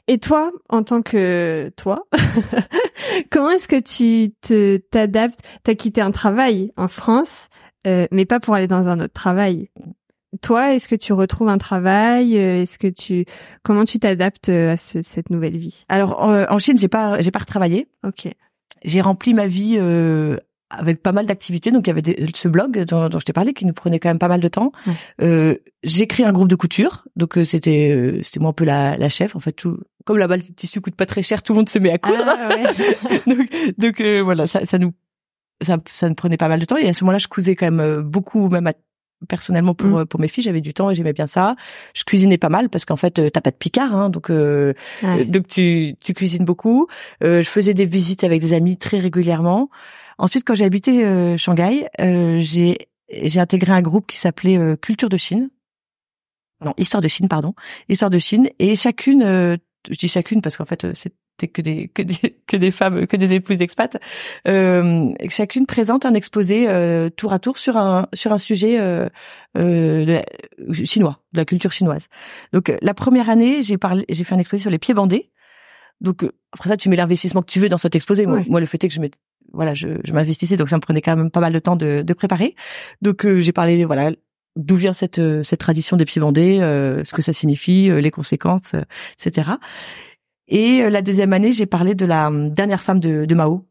Et 0.07 0.17
toi, 0.17 0.51
en 0.69 0.83
tant 0.83 1.01
que 1.01 1.71
toi, 1.77 2.07
comment 3.31 3.51
est-ce 3.51 3.67
que 3.67 3.79
tu 3.79 4.33
te 4.41 4.77
t'adaptes? 4.77 5.39
T'as 5.63 5.75
quitté 5.75 6.01
un 6.01 6.11
travail 6.11 6.71
en 6.77 6.87
France, 6.87 7.49
mais 7.85 8.25
pas 8.25 8.39
pour 8.39 8.55
aller 8.55 8.67
dans 8.67 8.87
un 8.87 8.99
autre 8.99 9.13
travail. 9.13 9.69
Toi, 10.41 10.75
est-ce 10.75 10.87
que 10.87 10.95
tu 10.95 11.11
retrouves 11.13 11.49
un 11.49 11.57
travail 11.57 12.37
euh, 12.37 12.61
Est-ce 12.61 12.77
que 12.77 12.87
tu 12.87 13.25
comment 13.63 13.83
tu 13.83 13.97
t'adaptes 13.97 14.49
euh, 14.49 14.73
à 14.73 14.77
cette 14.77 15.29
nouvelle 15.31 15.57
vie? 15.57 15.85
Alors 15.89 16.19
en 16.21 16.59
Chine, 16.59 16.77
j'ai 16.77 16.87
pas 16.87 17.19
j'ai 17.21 17.31
pas 17.31 17.39
retravaillé. 17.39 17.87
Ok. 18.05 18.27
J'ai 18.85 19.01
rempli 19.01 19.33
ma 19.33 19.47
vie 19.47 19.77
euh, 19.79 20.37
avec 20.69 21.01
pas 21.01 21.13
mal 21.13 21.25
d'activités. 21.25 21.71
Donc 21.71 21.87
il 21.87 21.95
y 21.95 21.99
avait 21.99 22.31
ce 22.35 22.47
blog 22.47 22.83
dont, 22.85 23.09
dont 23.09 23.19
je 23.19 23.25
t'ai 23.25 23.33
parlé 23.33 23.53
qui 23.53 23.65
nous 23.65 23.73
prenait 23.73 23.99
quand 23.99 24.09
même 24.09 24.19
pas 24.19 24.27
mal 24.27 24.39
de 24.39 24.47
temps. 24.47 24.71
Euh, 25.19 25.55
j'ai 25.83 26.05
créé 26.05 26.27
un 26.27 26.31
groupe 26.31 26.47
de 26.47 26.55
couture. 26.55 27.05
Donc 27.15 27.39
c'était 27.43 28.19
c'était 28.21 28.39
moi 28.39 28.51
un 28.51 28.53
peu 28.53 28.65
la, 28.65 28.97
la 28.97 29.09
chef. 29.09 29.35
En 29.35 29.39
fait, 29.39 29.53
tout 29.53 29.79
comme 30.05 30.19
là-bas 30.19 30.37
le 30.37 30.43
tissu 30.43 30.79
coûte 30.79 30.95
pas 30.95 31.07
très 31.07 31.23
cher, 31.23 31.41
tout 31.41 31.53
le 31.53 31.57
monde 31.57 31.69
se 31.69 31.79
met 31.79 31.91
à 31.91 31.97
coudre. 31.97 32.23
Ah, 32.23 32.49
ouais. 32.49 33.23
donc 33.35 33.49
donc 33.79 34.01
voilà, 34.23 34.45
ça, 34.45 34.63
ça 34.67 34.77
nous 34.77 34.93
ça, 35.61 35.77
ça 35.91 36.07
nous 36.07 36.15
prenait 36.15 36.37
pas 36.37 36.47
mal 36.47 36.59
de 36.59 36.65
temps 36.65 36.77
et 36.77 36.87
à 36.87 36.93
ce 36.93 37.03
moment-là 37.03 37.17
je 37.17 37.27
cousais 37.27 37.55
quand 37.55 37.69
même 37.71 38.01
beaucoup 38.01 38.47
même 38.49 38.67
à 38.67 38.73
personnellement 39.27 39.73
pour 39.73 39.99
mmh. 39.99 40.05
pour 40.05 40.19
mes 40.19 40.27
filles 40.27 40.43
j'avais 40.43 40.61
du 40.61 40.73
temps 40.73 40.89
et 40.89 40.95
j'aimais 40.95 41.13
bien 41.13 41.27
ça. 41.27 41.55
Je 41.93 42.03
cuisinais 42.03 42.37
pas 42.37 42.49
mal 42.49 42.69
parce 42.69 42.85
qu'en 42.85 42.95
fait 42.95 43.19
euh, 43.19 43.29
t'as 43.29 43.41
pas 43.41 43.51
de 43.51 43.55
picard 43.55 43.95
hein, 43.95 44.09
donc 44.09 44.29
euh, 44.29 44.73
donc 45.25 45.47
tu 45.47 45.95
tu 45.99 46.13
cuisines 46.13 46.45
beaucoup. 46.45 46.87
Euh, 47.23 47.41
je 47.41 47.49
faisais 47.49 47.73
des 47.73 47.85
visites 47.85 48.23
avec 48.23 48.41
des 48.41 48.53
amis 48.53 48.77
très 48.77 48.99
régulièrement. 48.99 49.69
Ensuite 50.17 50.43
quand 50.45 50.55
j'ai 50.55 50.65
habité 50.65 51.05
euh, 51.05 51.37
Shanghai 51.37 51.87
euh, 51.99 52.39
j'ai 52.41 52.89
j'ai 53.11 53.39
intégré 53.39 53.71
un 53.71 53.81
groupe 53.81 54.07
qui 54.07 54.17
s'appelait 54.17 54.77
Culture 54.77 55.09
de 55.09 55.17
Chine. 55.17 55.49
Non 56.63 56.73
Histoire 56.77 57.01
de 57.01 57.07
Chine 57.07 57.27
pardon. 57.27 57.53
Histoire 57.87 58.11
de 58.11 58.19
Chine. 58.19 58.49
Et 58.59 58.75
chacune 58.75 59.23
je 59.23 59.97
dis 59.97 60.07
chacune 60.07 60.41
parce 60.41 60.57
qu'en 60.57 60.65
fait 60.65 60.85
c'est 60.93 61.13
que 61.47 61.61
des 61.61 61.87
que 61.87 62.01
des 62.01 62.37
que 62.47 62.57
des 62.57 62.71
femmes 62.71 63.07
que 63.07 63.17
des 63.17 63.33
épouses 63.33 63.61
expats 63.61 63.97
euh, 64.47 65.11
chacune 65.29 65.65
présente 65.65 66.05
un 66.05 66.13
exposé 66.13 66.65
euh, 66.67 67.09
tour 67.09 67.33
à 67.33 67.39
tour 67.39 67.57
sur 67.57 67.77
un 67.77 68.07
sur 68.13 68.31
un 68.31 68.37
sujet 68.37 68.79
euh, 68.79 69.07
euh 69.57 70.21
chinois 70.83 71.19
de 71.33 71.39
la 71.39 71.45
culture 71.45 71.71
chinoise. 71.71 72.07
Donc 72.53 72.73
la 72.81 72.93
première 72.93 73.29
année 73.29 73.61
j'ai 73.61 73.77
parlé 73.77 74.05
j'ai 74.09 74.23
fait 74.23 74.35
un 74.35 74.39
exposé 74.39 74.61
sur 74.61 74.71
les 74.71 74.79
pieds 74.79 74.93
bandés. 74.93 75.31
Donc 76.01 76.25
après 76.51 76.69
ça 76.69 76.77
tu 76.77 76.89
mets 76.89 76.95
l'investissement 76.95 77.41
que 77.41 77.51
tu 77.51 77.59
veux 77.59 77.69
dans 77.69 77.77
cet 77.77 77.95
exposé. 77.95 78.25
Moi, 78.25 78.43
moi 78.47 78.59
le 78.59 78.65
fait 78.65 78.83
est 78.83 78.87
que 78.87 78.93
je 78.93 79.01
me 79.01 79.09
voilà 79.51 79.73
je, 79.73 79.87
je 80.03 80.13
m'investissais 80.13 80.55
donc 80.55 80.69
ça 80.69 80.75
me 80.75 80.81
prenait 80.81 81.01
quand 81.01 81.15
même 81.15 81.31
pas 81.31 81.39
mal 81.39 81.53
de 81.53 81.59
temps 81.59 81.75
de, 81.75 82.03
de 82.05 82.13
préparer. 82.13 82.55
Donc 83.01 83.27
j'ai 83.39 83.51
parlé 83.51 83.85
voilà 83.85 84.11
d'où 84.55 84.75
vient 84.75 84.93
cette 84.93 85.21
cette 85.43 85.59
tradition 85.59 85.97
des 85.97 86.05
pieds 86.05 86.21
bandés, 86.21 86.57
ce 86.59 87.13
que 87.13 87.21
ça 87.21 87.33
signifie, 87.33 87.89
les 87.89 88.11
conséquences, 88.11 88.75
etc. 89.19 89.51
Et 90.49 90.81
euh, 90.81 90.89
la 90.89 91.01
deuxième 91.01 91.31
année, 91.33 91.51
j'ai 91.51 91.65
parlé 91.65 91.95
de 91.95 92.05
la 92.05 92.27
hum, 92.27 92.49
dernière 92.51 92.81
femme 92.81 92.99
de, 92.99 93.25
de 93.25 93.35
Mao, 93.35 93.65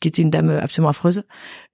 qui 0.00 0.08
était 0.08 0.20
une 0.20 0.30
dame 0.30 0.50
euh, 0.50 0.60
absolument 0.60 0.90
affreuse 0.90 1.22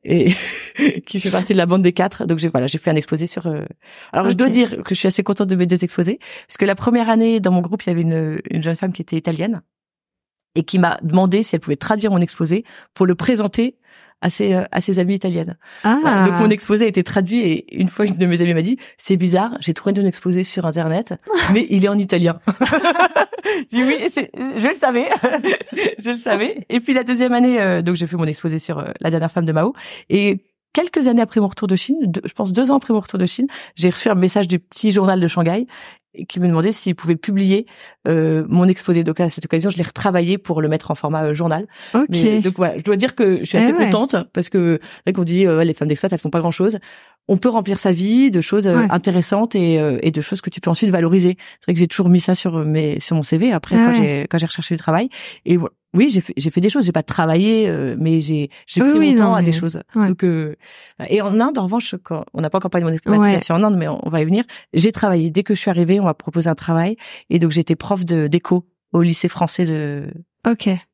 et 0.04 0.32
qui 1.06 1.18
fait 1.18 1.30
partie 1.30 1.54
de 1.54 1.58
la 1.58 1.66
bande 1.66 1.82
des 1.82 1.92
quatre. 1.92 2.26
Donc 2.26 2.38
j'ai 2.38 2.48
voilà, 2.48 2.66
j'ai 2.66 2.78
fait 2.78 2.90
un 2.90 2.96
exposé 2.96 3.26
sur. 3.26 3.46
Euh, 3.46 3.64
alors 4.12 4.30
je 4.30 4.36
dois 4.36 4.50
dire 4.50 4.82
que 4.82 4.94
je 4.94 5.00
suis 5.00 5.08
assez 5.08 5.22
contente 5.22 5.48
de 5.48 5.56
mes 5.56 5.66
deux 5.66 5.82
exposés, 5.82 6.18
parce 6.46 6.58
que 6.58 6.66
la 6.66 6.74
première 6.74 7.08
année 7.08 7.40
dans 7.40 7.52
mon 7.52 7.62
groupe, 7.62 7.82
il 7.84 7.88
y 7.88 7.92
avait 7.92 8.02
une, 8.02 8.38
une 8.50 8.62
jeune 8.62 8.76
femme 8.76 8.92
qui 8.92 9.02
était 9.02 9.16
italienne 9.16 9.62
et 10.54 10.62
qui 10.62 10.78
m'a 10.78 10.98
demandé 11.02 11.42
si 11.42 11.56
elle 11.56 11.60
pouvait 11.60 11.76
traduire 11.76 12.10
mon 12.10 12.20
exposé 12.20 12.64
pour 12.92 13.06
le 13.06 13.14
présenter 13.14 13.76
à 14.20 14.30
ses, 14.30 14.54
à 14.54 14.80
ses 14.80 14.98
amies 14.98 15.14
italiennes. 15.14 15.56
Ah. 15.82 16.24
Donc 16.26 16.38
mon 16.40 16.50
exposé 16.50 16.84
a 16.84 16.88
été 16.88 17.02
traduit 17.04 17.40
et 17.40 17.76
une 17.76 17.88
fois 17.88 18.06
une 18.06 18.16
de 18.16 18.26
mes 18.26 18.40
amies 18.40 18.54
m'a 18.54 18.62
dit 18.62 18.78
c'est 18.96 19.16
bizarre, 19.16 19.56
j'ai 19.60 19.74
trouvé 19.74 19.98
un 20.00 20.06
exposé 20.06 20.44
sur 20.44 20.66
internet, 20.66 21.14
mais 21.52 21.66
il 21.70 21.84
est 21.84 21.88
en 21.88 21.98
italien. 21.98 22.40
j'ai 23.72 23.84
oui, 23.84 23.96
je 24.56 24.68
le 24.68 24.74
savais, 24.76 25.08
je 25.98 26.10
le 26.10 26.18
savais. 26.18 26.64
Et 26.68 26.80
puis 26.80 26.94
la 26.94 27.04
deuxième 27.04 27.32
année, 27.32 27.60
euh, 27.60 27.82
donc 27.82 27.96
j'ai 27.96 28.06
fait 28.06 28.16
mon 28.16 28.26
exposé 28.26 28.58
sur 28.58 28.78
euh, 28.78 28.90
la 29.00 29.10
dernière 29.10 29.30
femme 29.30 29.46
de 29.46 29.52
Mao 29.52 29.74
et 30.08 30.44
quelques 30.72 31.06
années 31.06 31.22
après 31.22 31.40
mon 31.40 31.48
retour 31.48 31.68
de 31.68 31.76
Chine, 31.76 31.96
je 32.24 32.32
pense 32.32 32.52
deux 32.52 32.70
ans 32.70 32.76
après 32.76 32.92
mon 32.92 33.00
retour 33.00 33.18
de 33.18 33.26
Chine, 33.26 33.46
j'ai 33.76 33.90
reçu 33.90 34.08
un 34.08 34.14
message 34.14 34.48
du 34.48 34.58
petit 34.58 34.90
journal 34.90 35.20
de 35.20 35.28
Shanghai 35.28 35.66
qui 36.28 36.40
me 36.40 36.46
demandait 36.46 36.72
s'il 36.72 36.94
pouvait 36.94 37.16
publier 37.16 37.66
euh, 38.06 38.44
mon 38.48 38.68
exposé. 38.68 39.04
Donc 39.04 39.20
à 39.20 39.28
cette 39.28 39.44
occasion, 39.44 39.70
je 39.70 39.76
l'ai 39.76 39.82
retravaillé 39.82 40.38
pour 40.38 40.62
le 40.62 40.68
mettre 40.68 40.90
en 40.90 40.94
format 40.94 41.24
euh, 41.24 41.34
journal. 41.34 41.66
Okay. 41.92 42.40
donc 42.40 42.54
voilà, 42.56 42.78
je 42.78 42.82
dois 42.82 42.96
dire 42.96 43.14
que 43.14 43.40
je 43.40 43.44
suis 43.44 43.58
assez 43.58 43.72
eh 43.76 43.84
contente 43.84 44.16
parce 44.32 44.48
que 44.48 44.80
vrai 45.06 45.12
qu'on 45.12 45.24
dit 45.24 45.46
euh, 45.46 45.64
les 45.64 45.74
femmes 45.74 45.88
d'expat 45.88 46.12
elles 46.12 46.18
font 46.18 46.30
pas 46.30 46.40
grand 46.40 46.50
chose. 46.50 46.78
On 47.28 47.36
peut 47.36 47.48
remplir 47.48 47.78
sa 47.78 47.92
vie 47.92 48.30
de 48.30 48.40
choses 48.40 48.66
euh, 48.66 48.86
intéressantes 48.90 49.54
et, 49.54 49.80
et, 50.02 50.10
de 50.10 50.20
choses 50.20 50.40
que 50.40 50.50
tu 50.50 50.60
peux 50.60 50.70
ensuite 50.70 50.90
valoriser. 50.90 51.36
C'est 51.60 51.66
vrai 51.66 51.74
que 51.74 51.80
j'ai 51.80 51.88
toujours 51.88 52.08
mis 52.08 52.20
ça 52.20 52.34
sur 52.34 52.64
mes 52.64 53.00
sur 53.00 53.16
mon 53.16 53.22
CV 53.22 53.52
après 53.52 53.76
ah 53.76 53.86
quand 53.86 53.92
j'ai 53.92 54.26
quand 54.28 54.38
j'ai 54.38 54.46
recherché 54.46 54.74
du 54.74 54.78
travail 54.78 55.08
et 55.46 55.56
voilà 55.56 55.72
oui, 55.94 56.10
j'ai 56.10 56.20
fait, 56.20 56.34
j'ai 56.36 56.50
fait 56.50 56.60
des 56.60 56.68
choses. 56.68 56.84
J'ai 56.84 56.92
pas 56.92 57.04
travaillé, 57.04 57.68
euh, 57.68 57.96
mais 57.98 58.20
j'ai 58.20 58.50
j'ai 58.66 58.80
pris 58.80 59.12
mon 59.12 59.16
temps 59.16 59.34
à 59.34 59.42
des 59.42 59.52
choses. 59.52 59.80
Donc 59.94 60.24
euh, 60.24 60.56
et 61.08 61.22
en 61.22 61.40
Inde, 61.40 61.56
en 61.56 61.64
revanche, 61.64 61.94
quand, 62.02 62.24
on 62.34 62.40
n'a 62.40 62.50
pas 62.50 62.58
encore 62.58 62.70
parlé 62.70 62.84
de 62.84 62.90
mon 62.90 62.94
expatriation 62.94 63.54
en 63.54 63.62
Inde, 63.62 63.76
mais 63.78 63.86
on, 63.88 64.10
va 64.10 64.20
y 64.20 64.24
venir. 64.24 64.44
J'ai 64.74 64.92
travaillé. 64.92 65.30
Dès 65.30 65.44
que 65.44 65.54
je 65.54 65.60
suis 65.60 65.70
arrivée, 65.70 66.00
on 66.00 66.04
m'a 66.04 66.14
proposé 66.14 66.50
un 66.50 66.56
travail, 66.56 66.96
et 67.30 67.38
donc 67.38 67.52
j'étais 67.52 67.76
prof 67.76 68.04
de 68.04 68.26
d'éco 68.26 68.66
au 68.92 69.02
lycée 69.02 69.28
français 69.28 69.64
de 69.64 70.08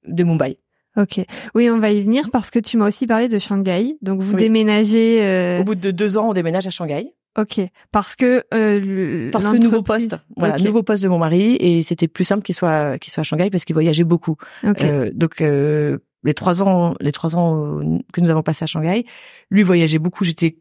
de 0.06 0.24
Mumbai. 0.24 0.58
Ok. 0.96 1.20
Oui, 1.54 1.70
on 1.70 1.78
va 1.78 1.90
y 1.90 2.00
venir 2.00 2.30
parce 2.30 2.50
que 2.50 2.58
tu 2.58 2.76
m'as 2.76 2.86
aussi 2.86 3.06
parlé 3.06 3.28
de 3.28 3.38
Shanghai. 3.38 3.96
Donc 4.02 4.22
vous 4.22 4.36
déménagez. 4.36 5.24
Euh... 5.24 5.60
Au 5.60 5.64
bout 5.64 5.74
de 5.74 5.90
deux 5.90 6.18
ans, 6.18 6.30
on 6.30 6.32
déménage 6.32 6.66
à 6.66 6.70
Shanghai. 6.70 7.14
Ok, 7.38 7.60
parce 7.92 8.16
que 8.16 8.44
euh, 8.52 9.30
parce 9.30 9.48
que 9.48 9.56
nouveau 9.56 9.82
poste, 9.82 10.16
voilà, 10.36 10.58
nouveau 10.58 10.82
poste 10.82 11.04
de 11.04 11.08
mon 11.08 11.18
mari 11.18 11.54
et 11.60 11.84
c'était 11.84 12.08
plus 12.08 12.24
simple 12.24 12.42
qu'il 12.42 12.56
soit 12.56 12.98
qu'il 12.98 13.12
soit 13.12 13.20
à 13.20 13.24
Shanghai 13.24 13.50
parce 13.50 13.64
qu'il 13.64 13.74
voyageait 13.74 14.02
beaucoup. 14.02 14.34
Euh, 14.64 15.12
donc 15.14 15.40
euh, 15.40 15.98
les 16.24 16.34
trois 16.34 16.60
ans 16.60 16.94
les 17.00 17.12
trois 17.12 17.36
ans 17.36 17.80
que 18.12 18.20
nous 18.20 18.30
avons 18.30 18.42
passé 18.42 18.64
à 18.64 18.66
Shanghai, 18.66 19.06
lui 19.48 19.62
voyageait 19.62 20.00
beaucoup. 20.00 20.24
J'étais 20.24 20.58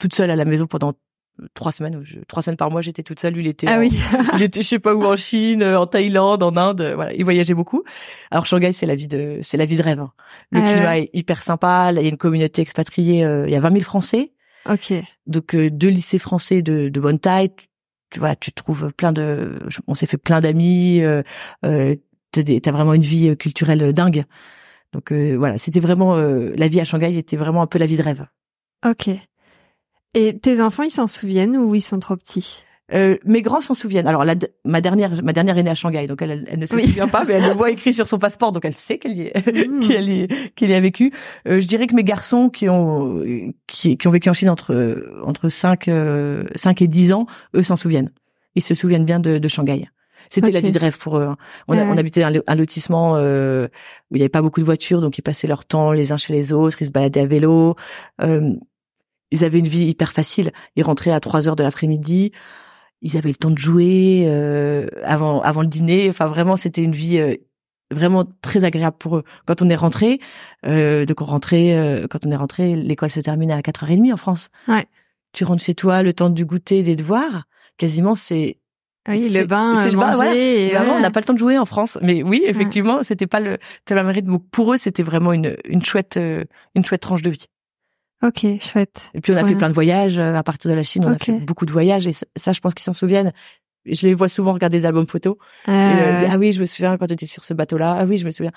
toute 0.00 0.12
seule 0.12 0.30
à 0.30 0.36
la 0.36 0.44
maison 0.44 0.66
pendant 0.66 0.94
trois 1.54 1.72
semaines, 1.72 2.02
trois 2.26 2.42
semaines 2.42 2.56
par 2.56 2.70
mois, 2.70 2.80
j'étais 2.80 3.02
toute 3.02 3.20
seule. 3.20 3.34
Lui, 3.34 3.44
il 3.44 3.48
était, 3.48 3.66
ah 3.68 3.78
oui. 3.78 3.98
il 4.34 4.42
était, 4.42 4.62
je 4.62 4.68
sais 4.68 4.78
pas 4.78 4.94
où, 4.94 5.04
en 5.04 5.16
Chine, 5.16 5.62
en 5.64 5.86
Thaïlande, 5.86 6.42
en 6.42 6.56
Inde. 6.56 6.92
Voilà, 6.94 7.12
il 7.14 7.24
voyageait 7.24 7.54
beaucoup. 7.54 7.84
Alors 8.30 8.46
Shanghai, 8.46 8.72
c'est 8.72 8.86
la 8.86 8.94
vie 8.94 9.08
de, 9.08 9.38
c'est 9.42 9.56
la 9.56 9.64
vie 9.64 9.76
de 9.76 9.82
rêve. 9.82 10.00
Hein. 10.00 10.12
Le 10.50 10.60
ah 10.60 10.72
climat 10.72 10.98
est 10.98 11.10
hyper 11.12 11.42
sympa. 11.42 11.90
il 11.92 12.02
y 12.02 12.06
a 12.06 12.08
une 12.08 12.16
communauté 12.16 12.62
expatriée. 12.62 13.24
Euh, 13.24 13.46
il 13.46 13.52
y 13.52 13.56
a 13.56 13.60
20 13.60 13.72
000 13.72 13.84
Français. 13.84 14.32
Ok. 14.68 14.92
Donc 15.26 15.54
euh, 15.54 15.70
deux 15.70 15.88
lycées 15.88 16.18
français 16.18 16.62
de, 16.62 16.88
de 16.88 17.00
bonne 17.00 17.18
taille. 17.18 17.50
Tu, 18.10 18.20
vois, 18.20 18.36
tu 18.36 18.52
trouves 18.52 18.92
plein 18.92 19.12
de, 19.12 19.58
on 19.86 19.94
s'est 19.94 20.06
fait 20.06 20.16
plein 20.16 20.40
d'amis. 20.40 21.00
Euh, 21.00 21.22
euh, 21.64 21.94
t'as 22.32 22.72
vraiment 22.72 22.94
une 22.94 23.02
vie 23.02 23.36
culturelle 23.36 23.92
dingue. 23.92 24.24
Donc 24.92 25.12
voilà, 25.12 25.58
c'était 25.58 25.80
vraiment 25.80 26.16
la 26.16 26.68
vie 26.68 26.80
à 26.80 26.84
Shanghai 26.84 27.14
était 27.18 27.36
vraiment 27.36 27.60
un 27.60 27.66
peu 27.66 27.78
la 27.78 27.84
vie 27.84 27.98
de 27.98 28.02
rêve. 28.02 28.26
Ok. 28.86 29.10
Et 30.14 30.38
tes 30.38 30.60
enfants, 30.60 30.82
ils 30.82 30.90
s'en 30.90 31.06
souviennent 31.06 31.56
ou 31.56 31.74
ils 31.74 31.80
sont 31.80 31.98
trop 31.98 32.16
petits? 32.16 32.62
Euh, 32.94 33.18
mes 33.26 33.42
grands 33.42 33.60
s'en 33.60 33.74
souviennent. 33.74 34.06
Alors 34.06 34.24
ma 34.64 34.80
dernière, 34.80 35.22
ma 35.22 35.32
dernière 35.34 35.58
est 35.58 35.62
née 35.62 35.70
à 35.70 35.74
Shanghai, 35.74 36.06
donc 36.06 36.22
elle, 36.22 36.46
elle, 36.50 36.58
ne 36.58 36.64
se 36.64 36.78
souvient 36.78 37.08
pas, 37.08 37.24
mais 37.24 37.34
elle 37.34 37.44
le 37.44 37.50
voit 37.54 37.70
écrit 37.70 37.92
sur 37.92 38.08
son 38.08 38.18
passeport, 38.18 38.50
donc 38.50 38.64
elle 38.64 38.74
sait 38.74 38.96
qu'elle 38.96 39.18
y, 39.18 39.24
mmh. 39.36 39.80
qu'elle 39.80 40.08
y, 40.08 40.28
qu'elle 40.56 40.70
y 40.70 40.74
a 40.74 40.80
vécu. 40.80 41.12
Euh, 41.46 41.60
je 41.60 41.66
dirais 41.66 41.86
que 41.86 41.94
mes 41.94 42.04
garçons 42.04 42.48
qui 42.48 42.68
ont, 42.70 43.22
qui, 43.66 43.98
qui 43.98 44.08
ont 44.08 44.10
vécu 44.10 44.30
en 44.30 44.32
Chine 44.32 44.48
entre 44.48 45.04
entre 45.22 45.50
5, 45.50 45.88
euh, 45.88 46.44
5 46.56 46.80
et 46.80 46.88
10 46.88 47.12
ans, 47.12 47.26
eux 47.54 47.62
s'en 47.62 47.76
souviennent. 47.76 48.10
Ils 48.54 48.62
se 48.62 48.74
souviennent 48.74 49.04
bien 49.04 49.20
de, 49.20 49.36
de 49.36 49.48
Shanghai. 49.48 49.88
C'était 50.30 50.50
la 50.50 50.60
vie 50.60 50.72
de 50.72 50.78
rêve 50.78 50.98
pour 50.98 51.18
eux. 51.18 51.24
Hein. 51.24 51.36
On, 51.68 51.78
on 51.78 51.96
habitait 51.96 52.22
un, 52.22 52.32
un 52.46 52.54
lotissement 52.54 53.16
euh, 53.16 53.66
où 54.10 54.16
il 54.16 54.18
n'y 54.18 54.22
avait 54.22 54.28
pas 54.28 54.42
beaucoup 54.42 54.60
de 54.60 54.64
voitures, 54.64 55.00
donc 55.00 55.18
ils 55.18 55.22
passaient 55.22 55.46
leur 55.46 55.64
temps 55.64 55.92
les 55.92 56.12
uns 56.12 56.16
chez 56.16 56.32
les 56.32 56.52
autres, 56.52 56.80
ils 56.80 56.86
se 56.86 56.90
baladaient 56.90 57.20
à 57.20 57.26
vélo. 57.26 57.76
Euh, 58.22 58.52
ils 59.30 59.44
avaient 59.44 59.58
une 59.58 59.68
vie 59.68 59.86
hyper 59.86 60.12
facile. 60.12 60.52
Ils 60.76 60.82
rentraient 60.82 61.12
à 61.12 61.20
3 61.20 61.48
heures 61.48 61.56
de 61.56 61.62
l'après-midi. 61.62 62.32
Ils 63.02 63.16
avaient 63.16 63.28
le 63.28 63.34
temps 63.34 63.50
de 63.50 63.58
jouer 63.58 64.24
euh, 64.26 64.88
avant 65.04 65.40
avant 65.42 65.62
le 65.62 65.68
dîner. 65.68 66.08
Enfin, 66.08 66.26
vraiment, 66.26 66.56
c'était 66.56 66.82
une 66.82 66.94
vie 66.94 67.18
euh, 67.18 67.36
vraiment 67.92 68.24
très 68.42 68.64
agréable 68.64 68.96
pour 68.98 69.18
eux. 69.18 69.24
Quand 69.46 69.62
on 69.62 69.68
est 69.68 69.76
rentré, 69.76 70.20
euh, 70.66 71.04
donc 71.04 71.20
on 71.20 71.26
rentrait, 71.26 71.76
euh, 71.76 72.06
quand 72.08 72.26
on 72.26 72.30
est 72.30 72.36
rentré, 72.36 72.74
l'école 72.74 73.10
se 73.10 73.20
terminait 73.20 73.54
à 73.54 73.60
4h30 73.60 74.12
en 74.12 74.16
France. 74.16 74.48
Ouais. 74.66 74.86
Tu 75.32 75.44
rentres 75.44 75.62
chez 75.62 75.74
toi, 75.74 76.02
le 76.02 76.12
temps 76.12 76.30
du 76.30 76.44
goûter, 76.44 76.82
des 76.82 76.96
devoirs, 76.96 77.44
quasiment 77.76 78.14
c'est 78.14 78.58
oui, 79.08 79.30
le 79.30 79.46
bain, 79.46 79.84
c'est 79.84 79.90
le 79.90 79.96
bain, 79.96 80.12
Vraiment, 80.12 80.96
on 80.96 81.00
n'a 81.00 81.10
pas 81.10 81.20
le 81.20 81.24
temps 81.24 81.32
de 81.32 81.38
jouer 81.38 81.56
en 81.56 81.64
France, 81.64 81.96
mais 82.02 82.22
oui, 82.22 82.42
effectivement, 82.46 83.02
c'était 83.02 83.26
pas 83.26 83.40
le 83.40 83.56
tel 83.86 83.98
rythme. 84.00 84.38
Pour 84.38 84.74
eux, 84.74 84.76
c'était 84.76 85.02
vraiment 85.02 85.32
une 85.32 85.56
une 85.64 85.82
chouette 85.82 86.20
une 86.74 86.84
chouette 86.84 87.00
tranche 87.00 87.22
de 87.22 87.30
vie. 87.30 87.46
Ok, 88.22 88.44
chouette. 88.60 89.00
Et 89.14 89.20
puis 89.20 89.32
on 89.32 89.36
a 89.36 89.46
fait 89.46 89.54
plein 89.54 89.68
de 89.68 89.74
voyages 89.74 90.18
euh, 90.18 90.34
à 90.34 90.42
partir 90.42 90.70
de 90.70 90.76
la 90.76 90.82
Chine. 90.82 91.04
On 91.06 91.12
a 91.12 91.18
fait 91.18 91.38
beaucoup 91.38 91.66
de 91.66 91.70
voyages 91.70 92.06
et 92.06 92.12
ça, 92.12 92.52
je 92.52 92.60
pense 92.60 92.74
qu'ils 92.74 92.84
s'en 92.84 92.92
souviennent. 92.92 93.32
Je 93.86 94.06
les 94.06 94.14
vois 94.14 94.28
souvent 94.28 94.52
regarder 94.52 94.78
des 94.78 94.86
albums 94.86 95.06
photos. 95.06 95.36
Euh, 95.68 95.72
euh, 95.72 96.28
ah 96.28 96.36
oui, 96.36 96.52
je 96.52 96.60
me 96.60 96.66
souviens 96.66 96.96
quand 96.98 97.06
tu 97.06 97.14
étais 97.14 97.26
sur 97.26 97.44
ce 97.44 97.54
bateau-là. 97.54 97.96
Ah 98.00 98.04
oui, 98.06 98.16
je 98.16 98.26
me 98.26 98.32
souviens. 98.32 98.50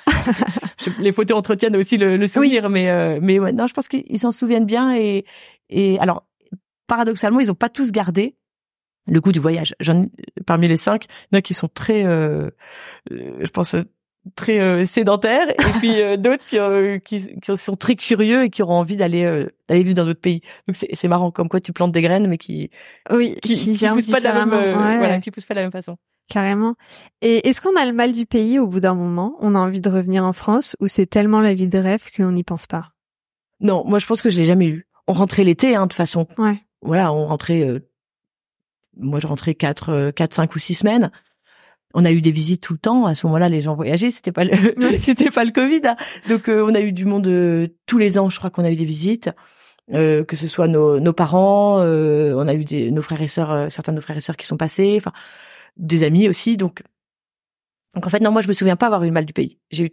les 0.99 1.11
photos 1.11 1.37
entretiennent 1.37 1.75
aussi 1.75 1.97
le, 1.97 2.17
le 2.17 2.27
souvenir, 2.27 2.69
mais 2.69 3.19
mais 3.21 3.39
ouais, 3.39 3.53
non, 3.53 3.67
je 3.67 3.73
pense 3.73 3.87
qu'ils 3.87 4.19
s'en 4.19 4.31
souviennent 4.31 4.65
bien 4.65 4.95
et 4.95 5.25
et 5.69 5.99
alors 5.99 6.27
paradoxalement, 6.87 7.39
ils 7.39 7.51
ont 7.51 7.55
pas 7.55 7.69
tous 7.69 7.91
gardé 7.91 8.35
le 9.07 9.21
goût 9.21 9.31
du 9.31 9.39
voyage. 9.39 9.75
J'en 9.79 10.07
parmi 10.47 10.67
les 10.67 10.77
cinq, 10.77 11.05
il 11.05 11.35
y 11.35 11.37
en 11.37 11.39
a 11.39 11.41
qui 11.41 11.53
sont 11.53 11.69
très, 11.69 12.03
je 12.03 13.49
pense 13.53 13.75
très 14.35 14.59
euh, 14.59 14.85
sédentaires 14.85 15.49
et 15.49 15.55
puis 15.79 16.01
euh, 16.01 16.17
d'autres 16.17 16.45
qui, 16.45 16.59
euh, 16.59 16.99
qui, 16.99 17.39
qui, 17.39 17.57
sont 17.57 17.75
très 17.75 17.95
curieux 17.95 18.43
et 18.43 18.49
qui 18.49 18.61
auront 18.61 18.75
envie 18.75 18.95
d'aller 18.95 19.47
d'aller 19.67 19.83
vivre 19.83 19.95
dans 19.95 20.05
d'autres 20.05 20.21
pays. 20.21 20.41
Donc 20.67 20.77
c'est 20.93 21.07
marrant 21.07 21.31
comme 21.31 21.49
quoi 21.49 21.59
tu 21.59 21.73
plantes 21.73 21.91
des 21.91 22.01
graines 22.01 22.27
mais 22.27 22.37
qui 22.37 22.69
oui 23.11 23.35
qui, 23.41 23.55
qui, 23.55 23.73
qui 23.73 23.87
poussent 23.87 24.11
pas 24.11 24.19
de 24.19 24.25
la 24.25 24.45
même 24.45 24.73
voilà 24.99 25.19
qui 25.19 25.31
poussent 25.31 25.45
pas 25.45 25.53
de 25.53 25.59
la 25.59 25.65
même 25.65 25.71
façon. 25.71 25.97
Carrément. 26.29 26.75
Et 27.21 27.49
est-ce 27.49 27.59
qu'on 27.59 27.75
a 27.75 27.85
le 27.85 27.91
mal 27.91 28.13
du 28.13 28.25
pays 28.25 28.57
au 28.57 28.65
bout 28.65 28.79
d'un 28.79 28.93
moment? 28.93 29.35
On 29.41 29.53
a 29.53 29.59
envie 29.59 29.81
de 29.81 29.89
revenir 29.89 30.23
en 30.23 30.31
France 30.31 30.77
ou 30.79 30.87
c'est 30.87 31.05
tellement 31.05 31.41
la 31.41 31.53
vie 31.53 31.67
de 31.67 31.77
rêve 31.77 32.03
qu'on 32.15 32.31
n'y 32.31 32.43
pense 32.43 32.67
pas? 32.67 32.91
Non, 33.59 33.83
moi 33.85 33.99
je 33.99 34.05
pense 34.05 34.21
que 34.21 34.29
je 34.29 34.37
l'ai 34.37 34.45
jamais 34.45 34.67
eu. 34.67 34.87
On 35.07 35.13
rentrait 35.13 35.43
l'été 35.43 35.75
hein 35.75 35.83
de 35.83 35.87
toute 35.87 35.97
façon. 35.97 36.27
Ouais. 36.37 36.61
Voilà, 36.81 37.11
on 37.11 37.25
rentrait 37.25 37.81
moi 38.97 39.19
je 39.19 39.27
rentrais 39.27 39.55
quatre 39.55 40.11
quatre 40.11 40.35
cinq 40.35 40.55
ou 40.55 40.59
six 40.59 40.75
semaines 40.75 41.11
on 41.93 42.05
a 42.05 42.11
eu 42.11 42.21
des 42.21 42.31
visites 42.31 42.61
tout 42.61 42.73
le 42.73 42.79
temps. 42.79 43.05
À 43.05 43.15
ce 43.15 43.25
moment-là, 43.27 43.49
les 43.49 43.61
gens 43.61 43.75
voyageaient. 43.75 44.11
C'était 44.11 44.31
pas 44.31 44.43
le, 44.43 44.51
c'était 45.03 45.31
pas 45.31 45.43
le 45.43 45.51
Covid. 45.51 45.81
Hein. 45.85 45.95
Donc, 46.29 46.49
euh, 46.49 46.65
on 46.67 46.75
a 46.75 46.81
eu 46.81 46.91
du 46.91 47.05
monde 47.05 47.27
euh, 47.27 47.67
tous 47.85 47.97
les 47.97 48.17
ans. 48.17 48.29
Je 48.29 48.37
crois 48.37 48.49
qu'on 48.49 48.63
a 48.63 48.71
eu 48.71 48.75
des 48.75 48.85
visites, 48.85 49.29
euh, 49.93 50.23
que 50.23 50.35
ce 50.35 50.47
soit 50.47 50.67
nos, 50.67 50.99
nos 50.99 51.13
parents, 51.13 51.81
on 51.81 52.47
a 52.47 52.53
eu 52.53 52.65
des, 52.65 52.91
nos 52.91 53.01
frères 53.01 53.21
et 53.21 53.27
sœurs, 53.27 53.71
certains 53.71 53.91
de 53.91 53.97
nos 53.97 54.01
frères 54.01 54.17
et 54.17 54.21
sœurs 54.21 54.37
qui 54.37 54.47
sont 54.47 54.57
passés, 54.57 54.95
enfin 54.97 55.11
des 55.77 56.03
amis 56.03 56.29
aussi. 56.29 56.57
Donc, 56.57 56.83
donc 57.95 58.05
en 58.05 58.09
fait, 58.09 58.19
non, 58.19 58.31
moi, 58.31 58.41
je 58.41 58.47
me 58.47 58.53
souviens 58.53 58.75
pas 58.75 58.87
avoir 58.87 59.03
eu 59.03 59.07
le 59.07 59.13
mal 59.13 59.25
du 59.25 59.33
pays. 59.33 59.57
J'ai 59.71 59.85
eu 59.85 59.91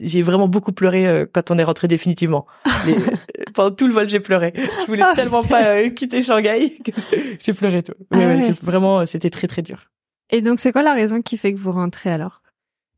j'ai 0.00 0.22
vraiment 0.22 0.46
beaucoup 0.46 0.70
pleuré 0.70 1.26
quand 1.32 1.50
on 1.50 1.58
est 1.58 1.64
rentré 1.64 1.88
définitivement. 1.88 2.46
Mais, 2.86 2.94
pendant 3.54 3.74
tout 3.74 3.88
le 3.88 3.92
vol, 3.92 4.08
j'ai 4.08 4.20
pleuré. 4.20 4.52
Je 4.54 4.86
voulais 4.86 5.02
ah, 5.04 5.12
tellement 5.16 5.42
pas 5.42 5.90
quitter 5.90 6.22
Shanghai 6.22 6.78
que 6.84 6.92
j'ai 7.40 7.52
pleuré 7.52 7.82
tout. 7.82 7.94
Ah 8.12 8.18
ouais, 8.18 8.38
vraiment, 8.62 9.06
c'était 9.06 9.30
très 9.30 9.48
très 9.48 9.62
dur. 9.62 9.90
Et 10.30 10.42
donc, 10.42 10.60
c'est 10.60 10.72
quoi 10.72 10.82
la 10.82 10.94
raison 10.94 11.22
qui 11.22 11.36
fait 11.36 11.52
que 11.52 11.58
vous 11.58 11.72
rentrez 11.72 12.10
alors? 12.10 12.42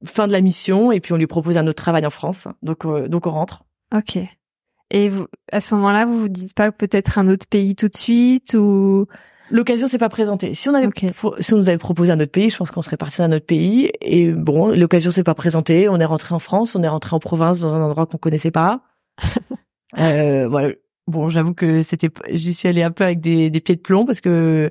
Fin 0.05 0.27
de 0.27 0.33
la 0.33 0.41
mission, 0.41 0.93
et 0.93 1.01
puis 1.01 1.13
on 1.13 1.17
lui 1.17 1.27
propose 1.27 1.57
un 1.57 1.67
autre 1.67 1.83
travail 1.83 2.07
en 2.07 2.11
France. 2.11 2.49
Donc, 2.63 2.85
euh, 2.85 3.09
donc 3.09 3.27
on 3.27 3.31
rentre. 3.31 3.65
Ok. 3.95 4.19
Et 4.91 5.09
vous, 5.09 5.27
à 5.53 5.61
ce 5.61 5.75
moment-là, 5.75 6.07
vous 6.07 6.19
vous 6.19 6.29
dites 6.29 6.55
pas 6.55 6.73
peut-être 6.73 7.19
un 7.19 7.29
autre 7.29 7.47
pays 7.47 7.77
tout 7.77 7.89
de 7.89 7.97
suite 7.97 8.55
ou? 8.55 9.07
L'occasion 9.51 9.89
s'est 9.89 9.99
pas 9.99 10.09
présentée. 10.09 10.55
Si 10.55 10.69
on 10.69 10.75
avait, 10.75 10.89
si 11.41 11.55
on 11.55 11.59
nous 11.59 11.69
avait 11.69 11.79
proposé 11.79 12.13
un 12.13 12.21
autre 12.21 12.31
pays, 12.31 12.51
je 12.51 12.57
pense 12.57 12.71
qu'on 12.71 12.83
serait 12.83 12.97
parti 12.97 13.19
dans 13.19 13.25
un 13.25 13.33
autre 13.33 13.47
pays. 13.47 13.91
Et 14.01 14.31
bon, 14.31 14.69
l'occasion 14.69 15.11
s'est 15.11 15.25
pas 15.25 15.35
présentée. 15.35 15.89
On 15.89 15.99
est 15.99 16.05
rentré 16.05 16.35
en 16.35 16.39
France, 16.39 16.77
on 16.77 16.83
est 16.83 16.89
rentré 16.89 17.17
en 17.17 17.19
province, 17.19 17.59
dans 17.59 17.75
un 17.75 17.83
endroit 17.83 18.07
qu'on 18.07 18.19
connaissait 18.19 18.53
pas. 18.53 18.83
euh, 19.99 20.47
voilà. 20.49 20.73
Bon, 21.07 21.29
j'avoue 21.29 21.55
que 21.55 21.83
c'était, 21.83 22.11
j'y 22.31 22.55
suis 22.55 22.69
allée 22.69 22.83
un 22.83 22.91
peu 22.93 23.05
avec 23.05 23.21
des, 23.21 23.51
pieds 23.61 23.77
de 23.77 23.81
plomb 23.81 24.05
parce 24.07 24.21
que 24.21 24.71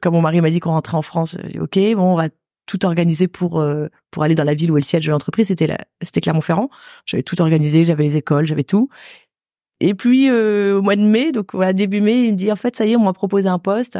comme 0.00 0.14
mon 0.14 0.20
mari 0.20 0.40
m'a 0.40 0.50
dit 0.50 0.60
qu'on 0.60 0.70
rentrait 0.70 0.96
en 0.96 1.02
France, 1.02 1.36
ok, 1.58 1.78
bon, 1.94 2.12
on 2.12 2.16
va 2.16 2.28
tout 2.66 2.86
organiser 2.86 3.26
pour 3.26 3.60
euh, 3.60 3.88
pour 4.12 4.22
aller 4.22 4.36
dans 4.36 4.44
la 4.44 4.54
ville 4.54 4.70
où 4.70 4.76
est 4.76 4.80
le 4.80 4.86
siège 4.86 5.04
de 5.06 5.10
l'entreprise. 5.10 5.48
C'était 5.48 5.76
c'était 6.02 6.20
Clermont-Ferrand. 6.20 6.70
J'avais 7.06 7.24
tout 7.24 7.40
organisé, 7.42 7.84
j'avais 7.84 8.04
les 8.04 8.16
écoles, 8.16 8.46
j'avais 8.46 8.62
tout. 8.62 8.88
Et 9.80 9.94
puis 9.94 10.30
euh, 10.30 10.78
au 10.78 10.82
mois 10.82 10.94
de 10.94 11.02
mai, 11.02 11.32
donc 11.32 11.54
voilà 11.54 11.72
début 11.72 12.00
mai, 12.00 12.24
il 12.24 12.32
me 12.32 12.36
dit 12.36 12.52
en 12.52 12.56
fait 12.56 12.76
ça 12.76 12.86
y 12.86 12.92
est, 12.92 12.96
on 12.96 13.00
m'a 13.00 13.12
proposé 13.12 13.48
un 13.48 13.58
poste. 13.58 13.98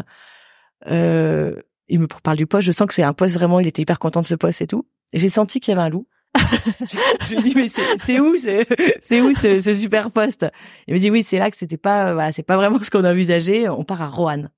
Euh, 0.86 1.56
il 1.88 1.98
me 1.98 2.06
parle 2.06 2.36
du 2.36 2.46
poste. 2.46 2.66
Je 2.66 2.72
sens 2.72 2.86
que 2.86 2.94
c'est 2.94 3.02
un 3.02 3.12
poste 3.12 3.34
vraiment. 3.34 3.58
Il 3.60 3.66
était 3.66 3.82
hyper 3.82 3.98
content 3.98 4.20
de 4.20 4.26
ce 4.26 4.36
poste 4.36 4.62
et 4.62 4.66
tout. 4.68 4.86
J'ai 5.12 5.28
senti 5.28 5.58
qu'il 5.58 5.72
y 5.72 5.76
avait 5.76 5.86
un 5.86 5.90
loup 5.90 6.06
je 7.28 7.34
lui 7.34 7.42
dis 7.42 7.54
mais 7.56 7.68
c'est 8.04 8.20
où 8.20 8.38
c'est 8.38 9.20
où 9.20 9.32
ce, 9.34 9.60
ce, 9.60 9.74
super 9.74 10.10
poste? 10.10 10.46
Il 10.86 10.94
me 10.94 11.00
dit 11.00 11.10
oui 11.10 11.22
c'est 11.22 11.38
là 11.38 11.50
que 11.50 11.56
c'était 11.56 11.76
pas 11.76 12.12
voilà 12.12 12.32
c'est 12.32 12.44
pas 12.44 12.56
vraiment 12.56 12.80
ce 12.80 12.90
qu'on 12.90 13.04
a 13.04 13.12
envisagé. 13.12 13.68
On 13.68 13.84
part 13.84 14.02
à 14.02 14.08
Roanne. 14.08 14.50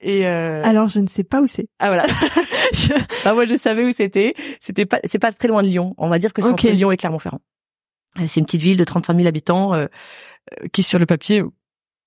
Et 0.00 0.26
euh... 0.26 0.62
alors 0.64 0.88
je 0.88 1.00
ne 1.00 1.06
sais 1.06 1.24
pas 1.24 1.40
où 1.40 1.46
c'est. 1.46 1.68
Ah 1.78 1.88
voilà. 1.88 2.06
ah, 3.24 3.34
moi 3.34 3.46
je 3.46 3.54
savais 3.54 3.84
où 3.84 3.92
c'était. 3.92 4.34
C'était 4.60 4.86
pas 4.86 4.98
c'est 5.08 5.18
pas 5.18 5.32
très 5.32 5.48
loin 5.48 5.62
de 5.62 5.68
Lyon. 5.68 5.94
On 5.98 6.08
va 6.08 6.18
dire 6.18 6.32
que 6.32 6.42
c'est 6.42 6.48
entre 6.48 6.68
Lyon 6.68 6.90
et 6.90 6.96
Clermont-Ferrand. 6.96 7.40
Euh, 8.18 8.26
c'est 8.28 8.40
une 8.40 8.46
petite 8.46 8.62
ville 8.62 8.76
de 8.76 8.84
35 8.84 9.16
000 9.16 9.28
habitants 9.28 9.74
euh, 9.74 9.86
euh, 10.60 10.66
qui 10.72 10.82
sur 10.82 10.98
le 10.98 11.06
papier 11.06 11.42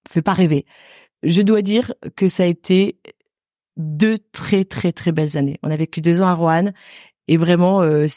fait 0.09 0.21
pas 0.21 0.33
rêver. 0.33 0.65
Je 1.23 1.41
dois 1.41 1.61
dire 1.61 1.93
que 2.15 2.27
ça 2.27 2.43
a 2.43 2.45
été 2.45 2.99
deux 3.77 4.17
très 4.31 4.65
très 4.65 4.91
très 4.91 5.11
belles 5.11 5.37
années. 5.37 5.57
On 5.63 5.71
a 5.71 5.77
vécu 5.77 6.01
deux 6.01 6.21
ans 6.21 6.27
à 6.27 6.33
Roanne 6.33 6.73
et 7.27 7.37
vraiment, 7.37 7.81
euh, 7.81 8.07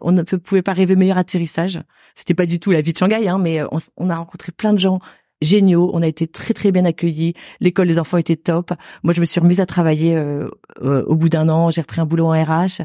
on 0.00 0.12
ne 0.12 0.22
pouvait 0.22 0.62
pas 0.62 0.72
rêver 0.72 0.96
meilleur 0.96 1.18
atterrissage. 1.18 1.80
C'était 2.14 2.34
pas 2.34 2.46
du 2.46 2.58
tout 2.58 2.70
la 2.70 2.80
vie 2.80 2.92
de 2.92 2.98
Shanghai, 2.98 3.28
hein, 3.28 3.38
mais 3.38 3.60
euh, 3.60 3.68
on, 3.96 4.10
a 4.10 4.16
rencontré 4.16 4.52
plein 4.52 4.72
de 4.72 4.78
gens 4.78 5.00
géniaux. 5.42 5.90
On 5.92 6.02
a 6.02 6.06
été 6.06 6.26
très 6.26 6.54
très 6.54 6.72
bien 6.72 6.84
accueillis. 6.84 7.34
L'école 7.60 7.88
des 7.88 7.98
enfants 7.98 8.16
était 8.16 8.36
top. 8.36 8.72
Moi, 9.02 9.12
je 9.12 9.20
me 9.20 9.26
suis 9.26 9.40
remise 9.40 9.60
à 9.60 9.66
travailler 9.66 10.16
euh, 10.16 10.48
au 10.80 11.16
bout 11.16 11.28
d'un 11.28 11.48
an. 11.48 11.70
J'ai 11.70 11.82
repris 11.82 12.00
un 12.00 12.06
boulot 12.06 12.26
en 12.26 12.32
RH. 12.32 12.82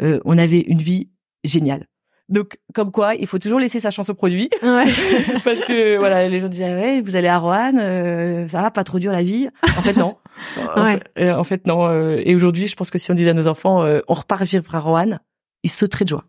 on 0.00 0.38
avait 0.38 0.60
une 0.60 0.82
vie 0.82 1.10
géniale. 1.44 1.86
Donc, 2.32 2.58
comme 2.74 2.90
quoi, 2.90 3.14
il 3.14 3.26
faut 3.26 3.38
toujours 3.38 3.60
laisser 3.60 3.78
sa 3.78 3.90
chance 3.90 4.08
au 4.08 4.14
produit. 4.14 4.50
Ouais. 4.62 4.86
Parce 5.44 5.60
que, 5.60 5.98
voilà, 5.98 6.28
les 6.28 6.40
gens 6.40 6.48
disaient, 6.48 6.74
ouais, 6.74 7.00
vous 7.00 7.14
allez 7.14 7.28
à 7.28 7.38
Roanne, 7.38 8.48
ça 8.48 8.62
va, 8.62 8.70
pas 8.70 8.84
trop 8.84 8.98
dur 8.98 9.12
la 9.12 9.22
vie. 9.22 9.48
En 9.76 9.82
fait, 9.82 9.96
non. 9.96 10.16
Ouais. 10.76 11.00
Euh, 11.18 11.34
en, 11.34 11.44
fait, 11.44 11.66
non. 11.66 11.86
Euh, 11.86 12.20
et 12.24 12.34
aujourd'hui, 12.34 12.66
je 12.66 12.76
pense 12.76 12.90
que 12.90 12.98
si 12.98 13.10
on 13.10 13.14
disait 13.14 13.30
à 13.30 13.34
nos 13.34 13.46
enfants, 13.46 13.82
euh, 13.82 14.00
on 14.08 14.14
repart 14.14 14.42
vivre 14.42 14.74
à 14.74 14.80
Roanne, 14.80 15.20
ils 15.62 15.70
sauteraient 15.70 16.04
de 16.04 16.10
joie. 16.10 16.24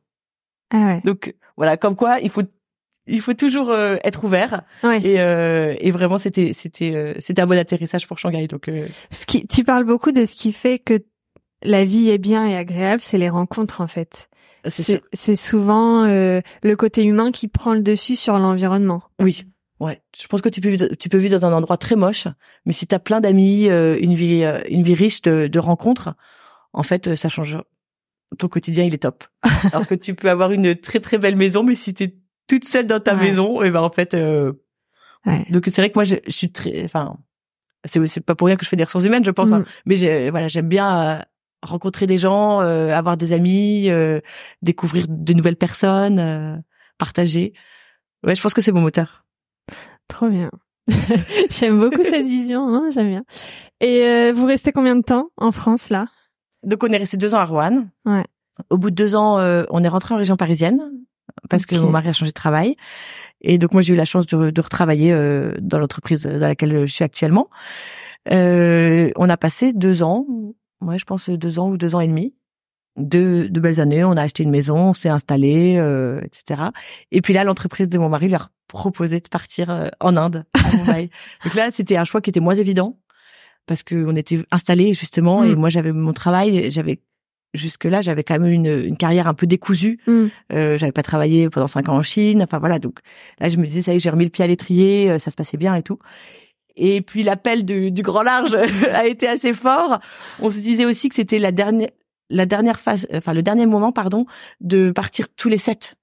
Ah 0.74 0.86
ouais. 0.86 1.02
Donc 1.04 1.36
voilà, 1.58 1.78
comme 1.78 1.96
quoi, 1.96 2.20
il 2.20 2.30
faut 2.30 2.44
il 3.06 3.20
faut 3.20 3.34
toujours 3.34 3.76
être 3.76 4.24
ouvert. 4.24 4.62
Ouais. 4.82 5.02
Et, 5.02 5.16
et 5.16 5.92
vraiment, 5.92 6.18
c'était 6.18 6.54
c'était 6.54 7.16
c'était 7.20 7.42
un 7.42 7.48
bon 7.48 7.58
atterrissage 7.58 8.08
pour 8.08 8.18
Shanghai. 8.18 8.48
Donc 8.48 8.72
ce 9.12 9.26
qui 9.26 9.46
tu 9.46 9.64
parles 9.64 9.84
beaucoup 9.84 10.12
de 10.12 10.26
ce 10.26 10.36
qui 10.36 10.54
fait 10.54 10.80
que 10.80 11.04
la 11.64 11.84
vie 11.84 12.10
est 12.10 12.18
bien 12.18 12.48
et 12.48 12.56
agréable, 12.56 13.02
c'est 13.02 13.18
les 13.18 13.30
rencontres 13.30 13.82
en 13.82 13.88
fait. 13.88 14.30
C'est 14.66 15.36
souvent 15.36 16.06
le 16.06 16.76
côté 16.76 17.04
humain 17.04 17.32
qui 17.32 17.48
prend 17.48 17.74
le 17.74 17.82
dessus 17.82 18.16
sur 18.16 18.38
l'environnement. 18.38 19.04
Oui, 19.20 19.46
Ouais, 19.84 20.02
je 20.18 20.28
pense 20.28 20.42
que 20.42 20.48
tu 20.48 20.62
peux 20.62 20.70
vivre, 20.70 20.88
tu 20.98 21.10
peux 21.10 21.18
vivre 21.18 21.38
dans 21.38 21.46
un 21.46 21.52
endroit 21.52 21.76
très 21.76 21.98
moche, 21.98 22.28
mais 22.66 22.72
si 22.72 22.88
tu 22.88 22.96
as 22.96 23.00
plein 23.00 23.20
d'amis, 23.20 23.70
euh, 23.70 23.98
une 24.00 24.16
vie 24.16 24.46
euh, 24.46 24.62
une 24.70 24.82
vie 24.82 24.94
riche 24.94 25.22
de, 25.24 25.48
de 25.48 25.60
rencontres, 25.60 26.16
en 26.72 26.84
fait, 26.84 27.10
euh, 27.10 27.16
ça 27.18 27.28
change. 27.28 27.58
Ton 28.40 28.48
quotidien, 28.48 28.86
il 28.86 28.94
est 28.94 29.00
top. 29.00 29.26
Alors 29.74 29.86
que 29.86 29.94
tu 29.96 30.16
peux 30.16 30.30
avoir 30.30 30.52
une 30.52 30.76
très 30.76 31.02
très 31.02 31.18
belle 31.18 31.36
maison, 31.36 31.64
mais 31.64 31.76
si 31.76 31.94
tu 31.94 32.04
es 32.04 32.16
toute 32.48 32.66
seule 32.66 32.88
dans 32.88 33.02
ta 33.02 33.16
maison, 33.16 33.62
et 33.62 33.68
eh 33.68 33.72
ben 33.72 33.82
en 33.82 33.90
fait, 33.90 34.14
ouais. 34.14 35.46
donc 35.50 35.66
c'est 35.66 35.82
vrai 35.82 35.90
que 35.90 35.96
moi 35.98 36.06
je, 36.06 36.16
je 36.26 36.32
suis 36.32 36.52
très, 36.52 36.84
enfin, 36.86 37.18
c'est 37.86 38.22
pas 38.22 38.36
pour 38.36 38.48
rien 38.48 38.56
que 38.56 38.64
je 38.64 38.70
fais 38.70 38.76
des 38.78 38.86
ressources 38.86 39.06
humaines, 39.06 39.26
je 39.26 39.32
pense. 39.32 39.52
Hein. 39.52 39.60
Mm. 39.60 39.66
Mais 39.86 40.30
voilà, 40.30 40.48
j'aime 40.48 40.70
bien 40.70 41.26
rencontrer 41.64 42.06
des 42.06 42.18
gens, 42.18 42.60
avoir 42.60 43.18
des 43.18 43.34
amis, 43.34 43.90
découvrir 44.62 45.06
de 45.10 45.34
nouvelles 45.34 45.56
personnes, 45.56 46.64
partager. 46.98 47.54
Ouais, 48.26 48.36
je 48.36 48.42
pense 48.42 48.54
que 48.54 48.62
c'est 48.62 48.72
mon 48.72 48.82
moteur. 48.82 49.26
Trop 50.08 50.30
bien. 50.30 50.52
J'aime 51.50 51.80
beaucoup 51.80 52.04
cette 52.04 52.28
vision, 52.28 52.68
hein, 52.68 52.90
j'aime 52.92 53.10
bien. 53.10 53.24
Et 53.80 54.04
euh, 54.04 54.34
vous 54.34 54.46
restez 54.46 54.72
combien 54.72 54.96
de 54.96 55.02
temps 55.02 55.30
en 55.38 55.52
France 55.52 55.90
là? 55.90 56.08
Donc 56.64 56.84
on 56.84 56.88
est 56.88 56.98
resté 56.98 57.18
deux 57.18 57.36
ans 57.36 57.40
à 57.40 57.46
Rouen. 57.46 57.88
Ouais. 58.06 58.24
Au 58.70 58.78
bout 58.78 58.90
de 58.90 58.96
deux 58.96 59.16
ans, 59.16 59.40
euh, 59.40 59.64
on 59.70 59.84
est 59.84 59.88
rentré 59.88 60.14
en 60.14 60.18
région 60.18 60.36
parisienne 60.36 60.82
parce 61.50 61.66
que 61.66 61.76
mon 61.76 61.90
mari 61.90 62.10
a 62.10 62.14
changé 62.14 62.32
de 62.32 62.36
travail. 62.36 62.76
Et 63.42 63.58
donc 63.58 63.74
moi 63.74 63.82
j'ai 63.82 63.94
eu 63.94 63.98
la 63.98 64.06
chance 64.06 64.28
de, 64.28 64.52
de 64.52 64.62
retravailler 64.62 65.14
euh, 65.14 65.54
dans 65.60 65.80
l'entreprise 65.80 66.24
dans 66.24 66.40
laquelle 66.40 66.86
je 66.86 66.94
suis 66.94 67.04
actuellement. 67.04 67.50
on 68.30 69.30
a 69.30 69.38
passé 69.38 69.74
deux 69.74 70.04
ans, 70.04 70.26
ouais 70.84 71.00
je 71.00 71.06
pense 71.06 71.30
deux 71.30 71.60
ans 71.60 71.70
ou 71.70 71.78
deux 71.78 71.96
ans 71.96 72.00
et 72.00 72.08
demi 72.08 72.34
deux, 72.96 73.50
deux 73.50 73.62
belles 73.62 73.80
années. 73.80 74.04
On 74.04 74.12
a 74.12 74.22
acheté 74.22 74.44
une 74.44 74.52
maison, 74.52 74.78
on 74.78 74.94
s'est 74.94 75.10
installé, 75.10 75.78
euh, 75.78 76.22
etc. 76.22 76.62
Et 77.12 77.22
puis 77.22 77.34
là, 77.34 77.44
l'entreprise 77.44 77.88
de 77.88 77.98
mon 77.98 78.10
mari 78.10 78.28
lui 78.28 78.36
a 78.36 78.50
proposé 78.68 79.20
de 79.20 79.28
partir 79.28 79.70
euh, 79.70 79.88
en 80.00 80.16
Inde, 80.18 80.46
à 80.54 80.76
Mumbai. 80.76 81.10
Donc 81.44 81.54
là, 81.56 81.70
c'était 81.72 81.98
un 81.98 82.04
choix 82.04 82.22
qui 82.22 82.30
était 82.30 82.40
moins 82.40 82.56
évident 82.56 83.00
parce 83.66 83.84
que 83.84 83.96
on 84.08 84.16
était 84.16 84.44
installés 84.52 84.94
justement 84.94 85.44
et 85.44 85.56
mm. 85.56 85.60
moi 85.60 85.70
j'avais 85.70 85.94
mon 85.94 86.12
travail, 86.12 86.70
j'avais 86.70 87.00
jusque 87.54 87.86
là 87.86 88.02
j'avais 88.02 88.24
quand 88.24 88.38
même 88.38 88.52
une, 88.52 88.66
une 88.66 88.98
carrière 88.98 89.28
un 89.28 89.34
peu 89.34 89.48
décousue. 89.48 90.00
Mm. 90.06 90.26
Euh, 90.52 90.78
j'avais 90.78 90.92
pas 90.92 91.04
travaillé 91.04 91.50
pendant 91.50 91.68
cinq 91.68 91.88
ans 91.88 91.96
en 91.96 92.04
Chine. 92.04 92.44
Enfin 92.44 92.60
voilà, 92.60 92.80
donc 92.80 93.00
là 93.40 93.50
je 93.50 93.58
me 93.58 93.66
disais 93.66 93.82
ça 93.82 93.94
y 93.94 93.98
est, 93.98 94.00
j'ai 94.00 94.10
remis 94.10 94.26
le 94.26 94.32
pied 94.32 94.44
à 94.44 94.48
l'étrier, 94.48 95.12
euh, 95.12 95.20
ça 95.20 95.32
se 95.32 95.36
passait 95.36 95.58
bien 95.58 95.76
et 95.76 95.84
tout. 95.84 96.00
Et 96.76 97.02
puis 97.02 97.24
l'appel 97.24 97.66
du, 97.66 97.92
du, 97.92 98.02
grand 98.02 98.24
large 98.24 98.56
a 98.94 99.06
été 99.06 99.28
assez 99.28 99.54
fort. 99.54 100.00
On 100.40 100.50
se 100.50 100.60
disait 100.60 100.86
aussi 100.86 101.10
que 101.10 101.16
c'était 101.16 101.40
la 101.40 101.52
dernière, 101.52 101.90
la 102.30 102.46
dernière 102.46 102.80
phase, 102.80 103.08
enfin 103.14 103.34
le 103.34 103.44
dernier 103.44 103.66
moment, 103.66 103.92
pardon, 103.92 104.26
de 104.62 104.92
partir 104.92 105.28
tous 105.30 105.50
les 105.50 105.58
sept. 105.58 105.96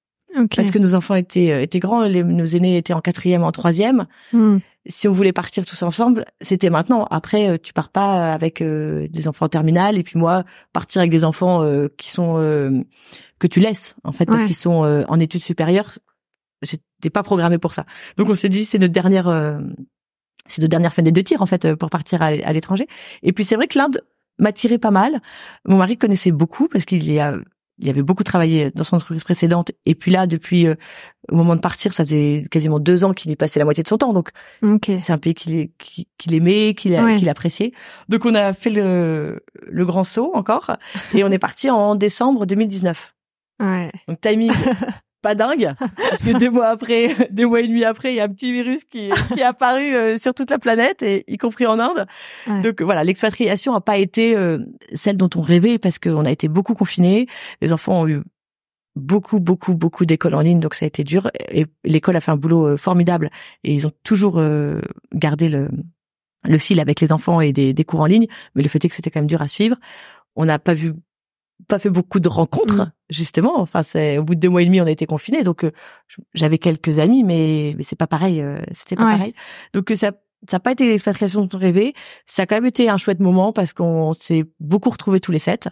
Parce 0.55 0.71
que 0.71 0.79
nos 0.79 0.95
enfants 0.95 1.17
étaient 1.17 1.51
euh, 1.51 1.63
étaient 1.63 1.81
grands, 1.81 2.05
les, 2.05 2.23
nos 2.23 2.47
aînés 2.47 2.77
étaient 2.77 2.93
en 2.93 3.01
quatrième, 3.01 3.43
en 3.43 3.53
troisième. 3.53 4.07
Hmm. 4.33 4.59
Si 4.89 5.09
on 5.09 5.13
voulait 5.13 5.33
partir 5.33 5.65
tous 5.65 5.83
ensemble, 5.83 6.25
c'était 6.41 6.71
maintenant. 6.71 7.05
Après, 7.11 7.51
euh, 7.51 7.59
tu 7.61 7.73
pars 7.73 7.91
pas 7.91 8.33
avec 8.33 8.63
euh, 8.63 9.09
des 9.09 9.29
enfants 9.29 9.47
en 9.47 9.49
terminale, 9.49 9.99
et 9.99 10.03
puis 10.03 10.19
moi 10.19 10.45
partir 10.73 11.01
avec 11.01 11.11
des 11.11 11.25
enfants 11.25 11.67
qui 11.97 12.11
sont 12.11 12.35
que 13.39 13.47
tu 13.47 13.61
laisses 13.61 13.97
en 14.05 14.13
fait 14.13 14.27
parce 14.27 14.45
qu'ils 14.45 14.55
sont 14.55 15.05
en 15.09 15.21
études 15.21 15.43
supérieures. 15.43 15.99
J'étais 16.63 17.11
pas 17.11 17.23
programmé 17.23 17.59
pour 17.59 17.75
ça. 17.75 17.87
Donc 18.17 18.29
on 18.29 18.35
s'est 18.35 18.49
dit 18.49 18.65
c'est 18.65 18.79
notre 18.79 18.93
dernière 18.93 19.29
c'est 20.47 20.63
notre 20.63 20.71
dernière 20.71 20.93
fenêtre 20.93 21.15
de 21.15 21.21
tir 21.21 21.43
en 21.43 21.47
fait 21.47 21.75
pour 21.75 21.91
partir 21.91 22.23
à 22.23 22.53
l'étranger. 22.53 22.87
Et 23.23 23.33
puis 23.33 23.45
c'est 23.45 23.57
vrai 23.57 23.67
que 23.67 23.79
l'Inde 23.79 24.03
m'attirait 24.39 24.79
pas 24.79 24.91
mal. 24.91 25.21
Mon 25.67 25.77
mari 25.77 25.97
connaissait 25.97 26.33
beaucoup 26.33 26.69
parce 26.69 26.85
qu'il 26.85 27.11
y 27.11 27.21
a 27.21 27.37
il 27.83 27.89
avait 27.89 28.03
beaucoup 28.03 28.25
travaillé 28.25 28.71
dans 28.73 28.85
son 28.85 28.97
entreprise 28.97 29.25
précédente. 29.25 29.73
Et 29.87 29.95
puis 29.95 30.11
là 30.11 30.27
depuis 30.27 30.67
euh, 30.67 30.75
au 31.31 31.37
moment 31.37 31.57
de 31.57 31.61
partir 31.61 31.95
ça 31.95 32.05
faisait 32.05 32.45
quasiment 32.51 32.79
deux 32.79 33.05
ans 33.05 33.15
qu'il 33.15 33.31
y 33.31 33.37
passait 33.37 33.59
la 33.59 33.65
moitié 33.65 33.83
de 33.83 33.89
son 33.89 33.99
temps. 33.99 34.13
Donc 34.13 34.31
c'est 34.85 35.13
un 35.13 35.19
pays 35.19 35.35
qu'il 35.35 35.71
qu'il 35.79 36.35
aimait 36.35 36.75
qu'il 36.75 36.99
qu'il 37.17 37.29
appréciait. 37.29 37.73
Donc 38.09 38.27
on 38.27 38.35
a 38.35 38.53
fait 38.53 38.71
le, 38.71 39.43
le 39.67 39.85
grand 39.87 40.05
saut 40.05 40.33
encore. 40.35 40.77
Et 41.15 41.25
on 41.25 41.31
est 41.31 41.39
parti 41.39 41.71
en 41.71 41.95
décembre 41.95 42.47
2019 42.47 43.15
ouais. 43.61 43.91
donc 44.09 44.21
timing 44.21 44.53
pas 45.21 45.35
dingue 45.35 45.73
parce 46.11 46.23
que 46.23 46.39
deux 46.39 46.51
mois 46.51 46.69
après, 46.69 47.09
deux 47.31 47.47
mois 47.47 47.61
et 47.61 47.69
demi 47.69 47.85
après, 47.85 48.13
il 48.13 48.17
y 48.17 48.21
a 48.21 48.25
un 48.25 48.29
petit 48.29 48.53
virus 48.53 48.85
qui, 48.85 49.11
qui 49.33 49.41
est 49.41 49.45
apparu 49.45 49.95
euh, 49.95 50.19
sur 50.19 50.35
toute 50.35 50.51
la 50.51 50.59
planète 50.59 51.03
et 51.03 51.25
y 51.29 51.39
compris 51.39 51.67
en 51.67 51.79
Inde. 51.79 52.07
Donc 52.63 52.83
voilà, 52.83 53.05
l'expatriation 53.05 53.75
a 53.75 53.81
pas 53.81 53.99
été 53.99 54.37
euh, 54.37 54.59
celle 54.95 55.17
dont 55.17 55.31
on 55.37 55.41
rêvait 55.41 55.79
parce 55.79 55.99
qu'on 55.99 56.25
a 56.25 56.31
été 56.31 56.49
beaucoup 56.49 56.75
confinés. 56.75 57.27
Les 57.61 57.73
enfants 57.73 58.03
ont 58.03 58.09
eu 58.09 58.23
beaucoup 58.97 59.39
beaucoup 59.39 59.77
beaucoup 59.77 60.05
d'écoles 60.05 60.35
en 60.35 60.41
ligne 60.41 60.59
donc 60.59 60.75
ça 60.75 60.85
a 60.85 60.89
été 60.89 61.05
dur 61.05 61.31
et 61.49 61.67
l'école 61.85 62.17
a 62.17 62.21
fait 62.21 62.33
un 62.33 62.37
boulot 62.37 62.67
euh, 62.67 62.77
formidable 62.77 63.31
et 63.63 63.73
ils 63.73 63.87
ont 63.87 63.93
toujours 64.03 64.43
gardé 65.15 65.49
le 65.49 65.69
le 66.43 66.59
fil 66.59 66.81
avec 66.81 67.01
les 67.01 67.13
enfants 67.13 67.41
et 67.41 67.53
des, 67.53 67.73
des 67.73 67.85
cours 67.85 68.01
en 68.01 68.07
ligne 68.07 68.27
mais 68.55 68.65
le 68.65 68.69
fait 68.69 68.85
est 68.85 68.89
que 68.89 68.95
c'était 68.97 69.11
quand 69.11 69.21
même 69.21 69.29
dur 69.29 69.43
à 69.43 69.49
suivre 69.49 69.77
on 70.35 70.45
n'a 70.45 70.59
pas 70.59 70.75
vu 70.75 70.93
pas 71.69 71.79
fait 71.79 71.89
beaucoup 71.89 72.19
de 72.19 72.29
rencontres 72.29 72.87
mm. 72.87 72.93
Justement. 73.11 73.61
Enfin, 73.61 73.83
c'est 73.83 74.19
au 74.19 74.25
bout 74.25 74.35
de 74.35 74.41
deux 74.41 74.49
mois 74.49 74.63
et 74.63 74.67
demi, 74.67 74.81
on 74.81 74.87
a 74.87 74.91
été 74.91 75.07
confinés, 75.07 75.43
donc 75.43 75.65
euh, 75.65 75.73
j'avais 76.35 76.59
quelques 76.59 76.99
amis, 76.99 77.25
mais 77.25 77.75
mais 77.77 77.83
c'est 77.83 77.97
pas 77.97 78.07
pareil. 78.07 78.41
Euh, 78.41 78.61
c'était 78.73 78.97
pas 78.97 79.05
pareil. 79.05 79.35
Donc 79.75 79.91
euh, 79.91 79.97
ça 79.97 80.13
ça 80.49 80.57
n'a 80.57 80.61
pas 80.61 80.73
été 80.73 80.87
l'expatriation 80.87 81.47
rêvait. 81.53 81.93
Ça 82.25 82.43
a 82.43 82.47
quand 82.47 82.55
même 82.55 82.65
été 82.65 82.89
un 82.89 82.97
chouette 82.97 83.21
moment 83.21 83.53
parce 83.53 83.75
qu'on 83.75 84.15
s'est 84.15 84.45
beaucoup 84.59 84.89
retrouvés 84.89 85.21
tous 85.21 85.33
les 85.33 85.39
sept 85.39 85.69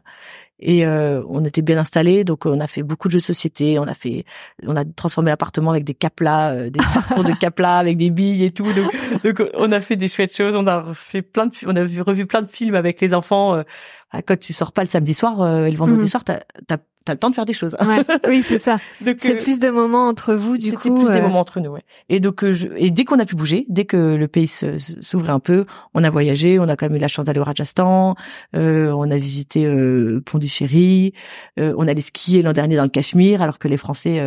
et 0.60 0.84
euh, 0.84 1.22
on 1.26 1.42
était 1.46 1.62
bien 1.62 1.78
installés. 1.78 2.22
Donc 2.22 2.44
on 2.44 2.60
a 2.60 2.66
fait 2.66 2.82
beaucoup 2.82 3.08
de 3.08 3.12
jeux 3.12 3.20
de 3.20 3.24
société. 3.24 3.78
On 3.78 3.84
a 3.84 3.94
fait, 3.94 4.26
on 4.66 4.76
a 4.76 4.84
transformé 4.84 5.30
l'appartement 5.30 5.70
avec 5.70 5.84
des 5.84 5.94
caplas, 5.94 6.68
des 6.68 6.80
parcours 6.80 7.24
de 7.24 7.32
caplas 7.32 7.78
avec 7.78 7.96
des 7.96 8.10
billes 8.10 8.44
et 8.44 8.50
tout. 8.50 8.70
Donc, 8.70 8.92
donc, 9.24 9.50
on 9.54 9.72
a 9.72 9.80
fait 9.80 9.96
des 9.96 10.06
chouettes 10.06 10.36
choses. 10.36 10.54
On 10.54 10.66
a 10.66 10.92
fait 10.92 11.22
plein 11.22 11.46
de, 11.46 11.52
on 11.66 11.74
a 11.74 11.84
vu, 11.84 12.02
revu 12.02 12.26
plein 12.26 12.42
de 12.42 12.50
films 12.50 12.74
avec 12.74 13.00
les 13.00 13.14
enfants. 13.14 13.62
Ah, 14.10 14.22
quand 14.22 14.38
tu 14.38 14.54
sors 14.54 14.72
pas 14.72 14.82
le 14.82 14.88
samedi 14.88 15.12
soir 15.12 15.42
euh, 15.42 15.66
et 15.66 15.70
le 15.70 15.76
vendredi 15.76 16.02
mhm. 16.02 16.08
soir, 16.08 16.24
t'as 16.24 16.40
as, 16.70 16.78
as, 17.06 17.12
le 17.12 17.18
temps 17.18 17.30
de 17.30 17.34
faire 17.34 17.44
des 17.44 17.52
choses. 17.52 17.76
Ouais, 17.80 17.98
oui, 18.28 18.42
c'est 18.46 18.58
ça. 18.58 18.78
c'est 19.02 19.34
euh, 19.34 19.38
plus 19.38 19.58
de 19.58 19.70
moments 19.70 20.08
entre 20.08 20.34
vous, 20.34 20.56
du 20.58 20.72
coup. 20.72 20.82
C'était 20.82 20.94
plus 20.94 21.12
des 21.12 21.18
euh. 21.18 21.22
moments 21.22 21.40
entre 21.40 21.60
nous, 21.60 21.70
ouais. 21.70 21.84
Et 22.08 22.20
donc, 22.20 22.50
je, 22.50 22.68
et 22.76 22.90
dès 22.90 23.04
qu'on 23.04 23.18
a 23.18 23.24
pu 23.24 23.36
bouger, 23.36 23.66
dès 23.68 23.84
que 23.84 24.14
le 24.14 24.28
pays 24.28 24.48
s'ouvrait 24.48 25.32
un 25.32 25.40
peu, 25.40 25.64
on 25.94 26.04
a 26.04 26.10
voyagé, 26.10 26.58
on 26.58 26.68
a 26.68 26.76
quand 26.76 26.86
même 26.86 26.96
eu 26.96 27.00
la 27.00 27.08
chance 27.08 27.26
d'aller 27.26 27.40
au 27.40 27.44
Rajasthan, 27.44 28.14
euh, 28.56 28.90
on 28.92 29.10
a 29.10 29.18
visité 29.18 29.66
euh, 29.66 30.20
Pondichéry, 30.24 31.12
on 31.56 31.86
allait 31.88 32.00
skier 32.00 32.42
l'an 32.42 32.52
dernier 32.52 32.76
dans 32.76 32.82
le 32.84 32.88
Cachemire, 32.88 33.42
alors 33.42 33.58
que 33.58 33.68
les 33.68 33.76
Français 33.76 34.20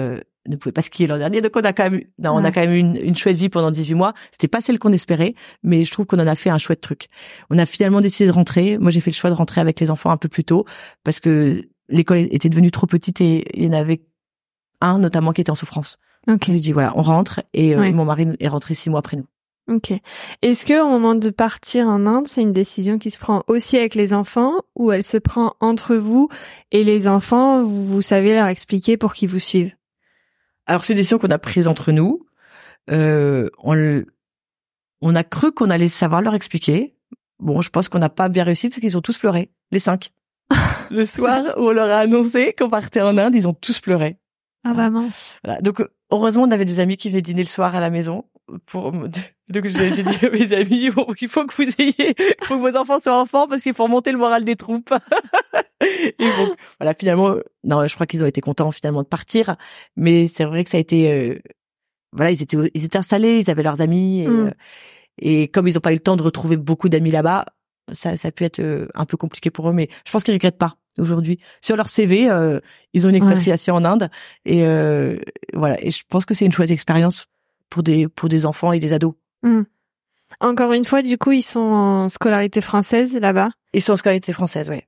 ne 0.47 0.55
pouvait 0.55 0.73
pas 0.73 0.81
skier 0.81 1.07
l'an 1.07 1.17
dernier, 1.17 1.41
donc 1.41 1.51
on 1.55 1.61
a 1.61 1.73
quand 1.73 1.89
même, 1.89 2.01
non, 2.19 2.31
on 2.31 2.43
a 2.43 2.51
quand 2.51 2.61
même 2.61 2.73
eu 2.73 2.79
une, 2.79 2.95
une, 2.95 3.15
chouette 3.15 3.37
vie 3.37 3.49
pendant 3.49 3.71
18 3.71 3.93
mois. 3.93 4.13
C'était 4.31 4.47
pas 4.47 4.61
celle 4.61 4.79
qu'on 4.79 4.91
espérait, 4.91 5.35
mais 5.63 5.83
je 5.83 5.91
trouve 5.91 6.05
qu'on 6.05 6.19
en 6.19 6.27
a 6.27 6.35
fait 6.35 6.49
un 6.49 6.57
chouette 6.57 6.81
truc. 6.81 7.07
On 7.49 7.57
a 7.57 7.65
finalement 7.65 8.01
décidé 8.01 8.27
de 8.27 8.33
rentrer. 8.33 8.77
Moi, 8.77 8.91
j'ai 8.91 9.01
fait 9.01 9.11
le 9.11 9.15
choix 9.15 9.29
de 9.29 9.35
rentrer 9.35 9.61
avec 9.61 9.79
les 9.79 9.91
enfants 9.91 10.09
un 10.09 10.17
peu 10.17 10.29
plus 10.29 10.43
tôt 10.43 10.65
parce 11.03 11.19
que 11.19 11.63
l'école 11.91 12.27
était 12.31 12.49
devenue 12.49 12.71
trop 12.71 12.87
petite 12.87 13.21
et 13.21 13.45
il 13.53 13.65
y 13.65 13.67
en 13.67 13.73
avait 13.73 14.01
un 14.81 14.97
notamment 14.97 15.31
qui 15.31 15.41
était 15.41 15.51
en 15.51 15.55
souffrance. 15.55 15.99
Ok. 16.27 16.45
Je 16.47 16.51
lui 16.51 16.61
dis 16.61 16.71
voilà, 16.71 16.93
on 16.97 17.01
rentre 17.01 17.41
et 17.53 17.75
euh, 17.75 17.91
mon 17.91 18.05
mari 18.05 18.27
est 18.39 18.47
rentré 18.47 18.75
six 18.75 18.89
mois 18.89 18.99
après 18.99 19.17
nous. 19.17 19.27
Ok. 19.67 19.93
Est-ce 20.41 20.65
que 20.65 20.83
au 20.83 20.89
moment 20.89 21.15
de 21.15 21.29
partir 21.29 21.87
en 21.87 22.05
Inde, 22.05 22.27
c'est 22.27 22.41
une 22.41 22.51
décision 22.51 22.97
qui 22.97 23.11
se 23.11 23.19
prend 23.19 23.43
aussi 23.47 23.77
avec 23.77 23.95
les 23.95 24.13
enfants 24.13 24.53
ou 24.75 24.91
elle 24.91 25.03
se 25.03 25.17
prend 25.17 25.55
entre 25.59 25.95
vous 25.95 26.29
et 26.71 26.83
les 26.83 27.07
enfants, 27.07 27.61
vous, 27.61 27.85
vous 27.85 28.01
savez 28.01 28.33
leur 28.33 28.47
expliquer 28.47 28.97
pour 28.97 29.13
qu'ils 29.13 29.29
vous 29.29 29.39
suivent? 29.39 29.73
Alors 30.65 30.83
c'est 30.83 30.93
une 30.93 30.97
décision 30.97 31.19
qu'on 31.19 31.29
a 31.29 31.37
prise 31.37 31.67
entre 31.67 31.91
nous. 31.91 32.25
Euh, 32.89 33.49
on, 33.59 34.03
on 35.01 35.15
a 35.15 35.23
cru 35.23 35.51
qu'on 35.51 35.69
allait 35.69 35.89
savoir 35.89 36.21
leur 36.21 36.33
expliquer. 36.33 36.95
Bon, 37.39 37.61
je 37.61 37.69
pense 37.69 37.87
qu'on 37.89 37.99
n'a 37.99 38.09
pas 38.09 38.29
bien 38.29 38.43
réussi 38.43 38.69
parce 38.69 38.79
qu'ils 38.79 38.97
ont 38.97 39.01
tous 39.01 39.17
pleuré, 39.17 39.51
les 39.71 39.79
cinq. 39.79 40.11
Le 40.91 41.05
soir 41.05 41.43
où 41.57 41.67
on 41.67 41.71
leur 41.71 41.89
a 41.89 41.99
annoncé 41.99 42.53
qu'on 42.57 42.69
partait 42.69 43.01
en 43.01 43.17
Inde, 43.17 43.35
ils 43.35 43.47
ont 43.47 43.53
tous 43.53 43.79
pleuré. 43.79 44.17
Ah 44.63 44.73
bah 44.73 44.89
mince. 44.89 45.39
Donc 45.61 45.83
heureusement, 46.11 46.43
on 46.43 46.51
avait 46.51 46.65
des 46.65 46.79
amis 46.79 46.97
qui 46.97 47.09
venaient 47.09 47.21
dîner 47.21 47.41
le 47.41 47.47
soir 47.47 47.75
à 47.75 47.79
la 47.79 47.89
maison. 47.89 48.25
Pour 48.65 48.91
donc 49.49 49.65
j'ai 49.65 49.89
dit 49.89 50.25
à 50.25 50.29
mes 50.29 50.53
amis, 50.53 50.91
il 51.21 51.29
faut 51.29 51.45
que 51.45 51.55
vous 51.55 51.71
ayez, 51.79 52.15
faut 52.43 52.57
que 52.57 52.71
vos 52.71 52.77
enfants 52.77 52.99
soient 52.99 53.19
enfants 53.19 53.47
parce 53.47 53.61
qu'il 53.61 53.73
faut 53.73 53.83
remonter 53.83 54.11
le 54.11 54.17
moral 54.17 54.43
des 54.43 54.55
troupes. 54.55 54.93
et 55.81 56.15
bon, 56.19 56.55
voilà, 56.79 56.93
finalement, 56.93 57.35
non, 57.63 57.87
je 57.87 57.95
crois 57.95 58.05
qu'ils 58.05 58.23
ont 58.23 58.27
été 58.27 58.41
contents 58.41 58.71
finalement 58.71 59.03
de 59.03 59.07
partir, 59.07 59.55
mais 59.95 60.27
c'est 60.27 60.45
vrai 60.45 60.63
que 60.63 60.69
ça 60.69 60.77
a 60.77 60.79
été, 60.79 61.11
euh, 61.11 61.39
voilà, 62.11 62.31
ils 62.31 62.43
étaient, 62.43 62.57
ils 62.73 62.85
étaient 62.85 62.97
installés, 62.97 63.39
ils 63.39 63.49
avaient 63.49 63.63
leurs 63.63 63.81
amis, 63.81 64.21
et, 64.21 64.27
mm. 64.27 64.47
euh, 64.47 64.51
et 65.17 65.47
comme 65.47 65.67
ils 65.67 65.75
n'ont 65.75 65.79
pas 65.79 65.91
eu 65.91 65.95
le 65.95 66.01
temps 66.01 66.17
de 66.17 66.23
retrouver 66.23 66.57
beaucoup 66.57 66.89
d'amis 66.89 67.11
là-bas, 67.11 67.45
ça, 67.91 68.17
ça 68.17 68.27
a 68.29 68.31
pu 68.31 68.43
être 68.43 68.59
euh, 68.59 68.87
un 68.93 69.05
peu 69.05 69.17
compliqué 69.17 69.49
pour 69.49 69.69
eux, 69.69 69.73
mais 69.73 69.89
je 70.05 70.11
pense 70.11 70.23
qu'ils 70.23 70.33
regrettent 70.33 70.57
pas 70.57 70.75
aujourd'hui. 70.97 71.39
Sur 71.61 71.77
leur 71.77 71.89
CV, 71.89 72.29
ils 72.93 73.07
ont 73.07 73.09
une 73.09 73.15
expatriation 73.15 73.75
en 73.75 73.85
Inde, 73.85 74.09
et 74.43 74.63
voilà, 75.53 75.81
et 75.81 75.89
je 75.89 76.03
pense 76.09 76.25
que 76.25 76.33
c'est 76.33 76.45
une 76.45 76.51
chouette 76.51 76.71
expérience 76.71 77.27
pour 77.69 77.81
des 77.81 78.09
pour 78.09 78.27
des 78.27 78.45
enfants 78.45 78.73
et 78.73 78.79
des 78.79 78.91
ados. 78.91 79.13
Mm. 79.43 79.61
Encore 80.39 80.73
une 80.73 80.85
fois, 80.85 81.01
du 81.01 81.17
coup, 81.17 81.31
ils 81.31 81.41
sont 81.41 81.59
en 81.59 82.09
scolarité 82.09 82.61
française 82.61 83.15
là-bas? 83.15 83.51
Ils 83.73 83.81
sont 83.81 83.93
en 83.93 83.97
scolarité 83.97 84.33
française, 84.33 84.69
oui. 84.69 84.81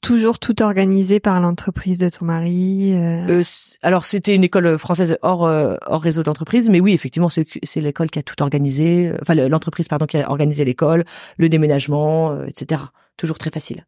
Toujours 0.00 0.38
tout 0.38 0.62
organisé 0.62 1.20
par 1.20 1.40
l'entreprise 1.40 1.98
de 1.98 2.08
ton 2.08 2.24
mari 2.24 2.92
euh... 2.94 3.42
Alors 3.82 4.04
c'était 4.04 4.34
une 4.34 4.44
école 4.44 4.76
française 4.78 5.18
hors 5.22 5.42
hors 5.42 6.02
réseau 6.02 6.22
d'entreprise, 6.22 6.68
mais 6.68 6.80
oui 6.80 6.92
effectivement 6.92 7.28
c'est 7.28 7.46
c'est 7.62 7.80
l'école 7.80 8.10
qui 8.10 8.18
a 8.18 8.22
tout 8.22 8.42
organisé, 8.42 9.12
enfin 9.22 9.34
l'entreprise 9.34 9.88
pardon 9.88 10.06
qui 10.06 10.16
a 10.18 10.30
organisé 10.30 10.64
l'école, 10.64 11.04
le 11.36 11.48
déménagement, 11.48 12.44
etc. 12.44 12.82
Toujours 13.16 13.38
très 13.38 13.50
facile. 13.50 13.84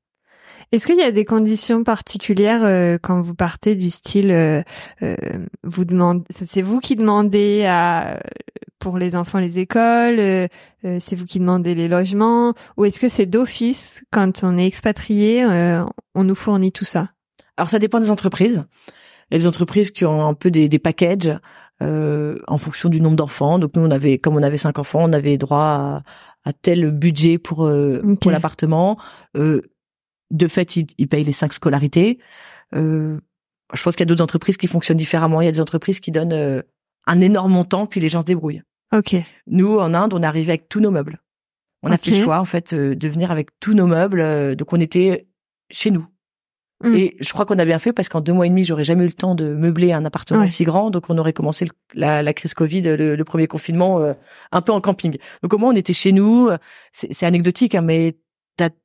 Est-ce 0.73 0.87
qu'il 0.87 0.99
y 0.99 1.03
a 1.03 1.11
des 1.11 1.25
conditions 1.25 1.83
particulières 1.83 2.63
euh, 2.65 2.97
quand 3.03 3.21
vous 3.21 3.35
partez 3.35 3.75
du 3.75 3.91
style 3.91 4.31
euh, 4.31 4.63
euh, 5.03 5.17
vous 5.65 5.85
demandez 5.85 6.25
c'est 6.31 6.63
vous 6.63 6.79
qui 6.79 6.95
demandez 6.95 7.65
à 7.65 8.21
pour 8.81 8.99
les 8.99 9.14
enfants 9.14 9.38
les 9.38 9.59
écoles, 9.59 10.49
c'est 10.83 11.14
vous 11.14 11.27
qui 11.27 11.38
demandez 11.38 11.75
les 11.75 11.87
logements 11.87 12.55
ou 12.77 12.85
est-ce 12.85 12.99
que 12.99 13.09
c'est 13.09 13.27
d'office 13.27 14.03
quand 14.11 14.43
on 14.43 14.59
est 14.59 14.66
expatrié 14.66 15.45
on 16.14 16.25
nous 16.25 16.35
fournit 16.35 16.73
tout 16.73 16.85
ça? 16.85 17.11
Alors 17.57 17.69
ça 17.69 17.79
dépend 17.79 18.01
des 18.01 18.11
entreprises. 18.11 18.64
Il 19.31 19.35
y 19.35 19.37
a 19.37 19.38
des 19.38 19.47
entreprises 19.47 19.90
qui 19.90 20.05
ont 20.05 20.27
un 20.27 20.35
peu 20.35 20.51
des, 20.51 20.69
des 20.69 20.79
packages 20.79 21.31
en 21.81 22.59
fonction 22.59 22.88
du 22.88 23.01
nombre 23.01 23.16
d'enfants. 23.16 23.59
Donc 23.59 23.77
nous 23.77 23.83
on 23.83 23.90
avait 23.90 24.19
comme 24.19 24.37
on 24.37 24.43
avait 24.43 24.59
cinq 24.59 24.79
enfants, 24.79 25.05
on 25.05 25.12
avait 25.12 25.38
droit 25.38 25.59
à, 25.59 26.03
à 26.45 26.53
tel 26.53 26.90
budget 26.90 27.38
pour 27.38 27.71
pour 28.21 28.31
l'appartement. 28.31 28.99
Euh, 29.37 29.62
de 30.31 30.49
fait, 30.49 30.77
ils, 30.77 31.09
payent 31.09 31.25
les 31.25 31.33
cinq 31.33 31.53
scolarités. 31.53 32.19
Euh, 32.75 33.19
je 33.75 33.83
pense 33.83 33.95
qu'il 33.95 34.03
y 34.03 34.05
a 34.05 34.07
d'autres 34.07 34.25
entreprises 34.25 34.57
qui 34.57 34.66
fonctionnent 34.66 34.99
différemment. 34.99 35.40
Il 35.40 35.45
y 35.45 35.49
a 35.49 35.53
des 35.53 35.61
entreprises 35.61 36.01
qui 36.01 36.12
donnent 36.12 36.33
euh, 36.33 36.62
un 37.07 37.21
énorme 37.21 37.53
montant, 37.53 37.87
puis 37.87 38.01
les 38.01 38.09
gens 38.09 38.21
se 38.21 38.27
débrouillent. 38.27 38.62
Ok. 38.92 39.16
Nous, 39.46 39.79
en 39.79 39.94
Inde, 39.94 40.14
on 40.14 40.22
est 40.22 40.26
arrivé 40.26 40.53
avec 40.53 40.68
tous 40.68 40.81
nos 40.81 40.90
meubles. 40.90 41.20
On 41.83 41.90
a 41.90 41.96
fait 41.96 42.11
le 42.11 42.22
choix, 42.22 42.38
en 42.38 42.44
fait, 42.44 42.72
euh, 42.72 42.94
de 42.94 43.09
venir 43.09 43.31
avec 43.31 43.59
tous 43.59 43.74
nos 43.74 43.87
meubles. 43.87 44.57
donc, 44.57 44.72
on 44.72 44.81
était 44.81 45.26
chez 45.70 45.90
nous. 45.90 46.07
Hmm. 46.83 46.94
Et 46.94 47.16
je 47.20 47.33
crois 47.33 47.44
qu'on 47.44 47.59
a 47.59 47.64
bien 47.64 47.79
fait 47.79 47.92
parce 47.92 48.09
qu'en 48.09 48.20
deux 48.20 48.33
mois 48.33 48.46
et 48.46 48.48
demi, 48.48 48.64
j'aurais 48.64 48.85
jamais 48.85 49.05
eu 49.05 49.09
le 49.09 49.12
temps 49.12 49.35
de 49.35 49.55
meubler 49.55 49.92
un 49.92 50.05
appartement 50.05 50.48
si 50.48 50.64
grand. 50.64 50.90
Donc, 50.90 51.09
on 51.09 51.18
aurait 51.18 51.33
commencé 51.33 51.66
la, 51.94 52.33
crise 52.33 52.55
Covid, 52.55 52.83
le, 52.83 53.22
premier 53.24 53.46
confinement, 53.46 54.14
un 54.53 54.61
peu 54.62 54.72
en 54.72 54.81
camping. 54.81 55.16
Donc, 55.42 55.53
au 55.55 55.59
moins, 55.59 55.72
on 55.72 55.76
était 55.76 55.92
chez 55.92 56.12
nous. 56.12 56.50
C'est 56.92 57.26
anecdotique, 57.26 57.74
hein, 57.74 57.83
mais 57.83 58.16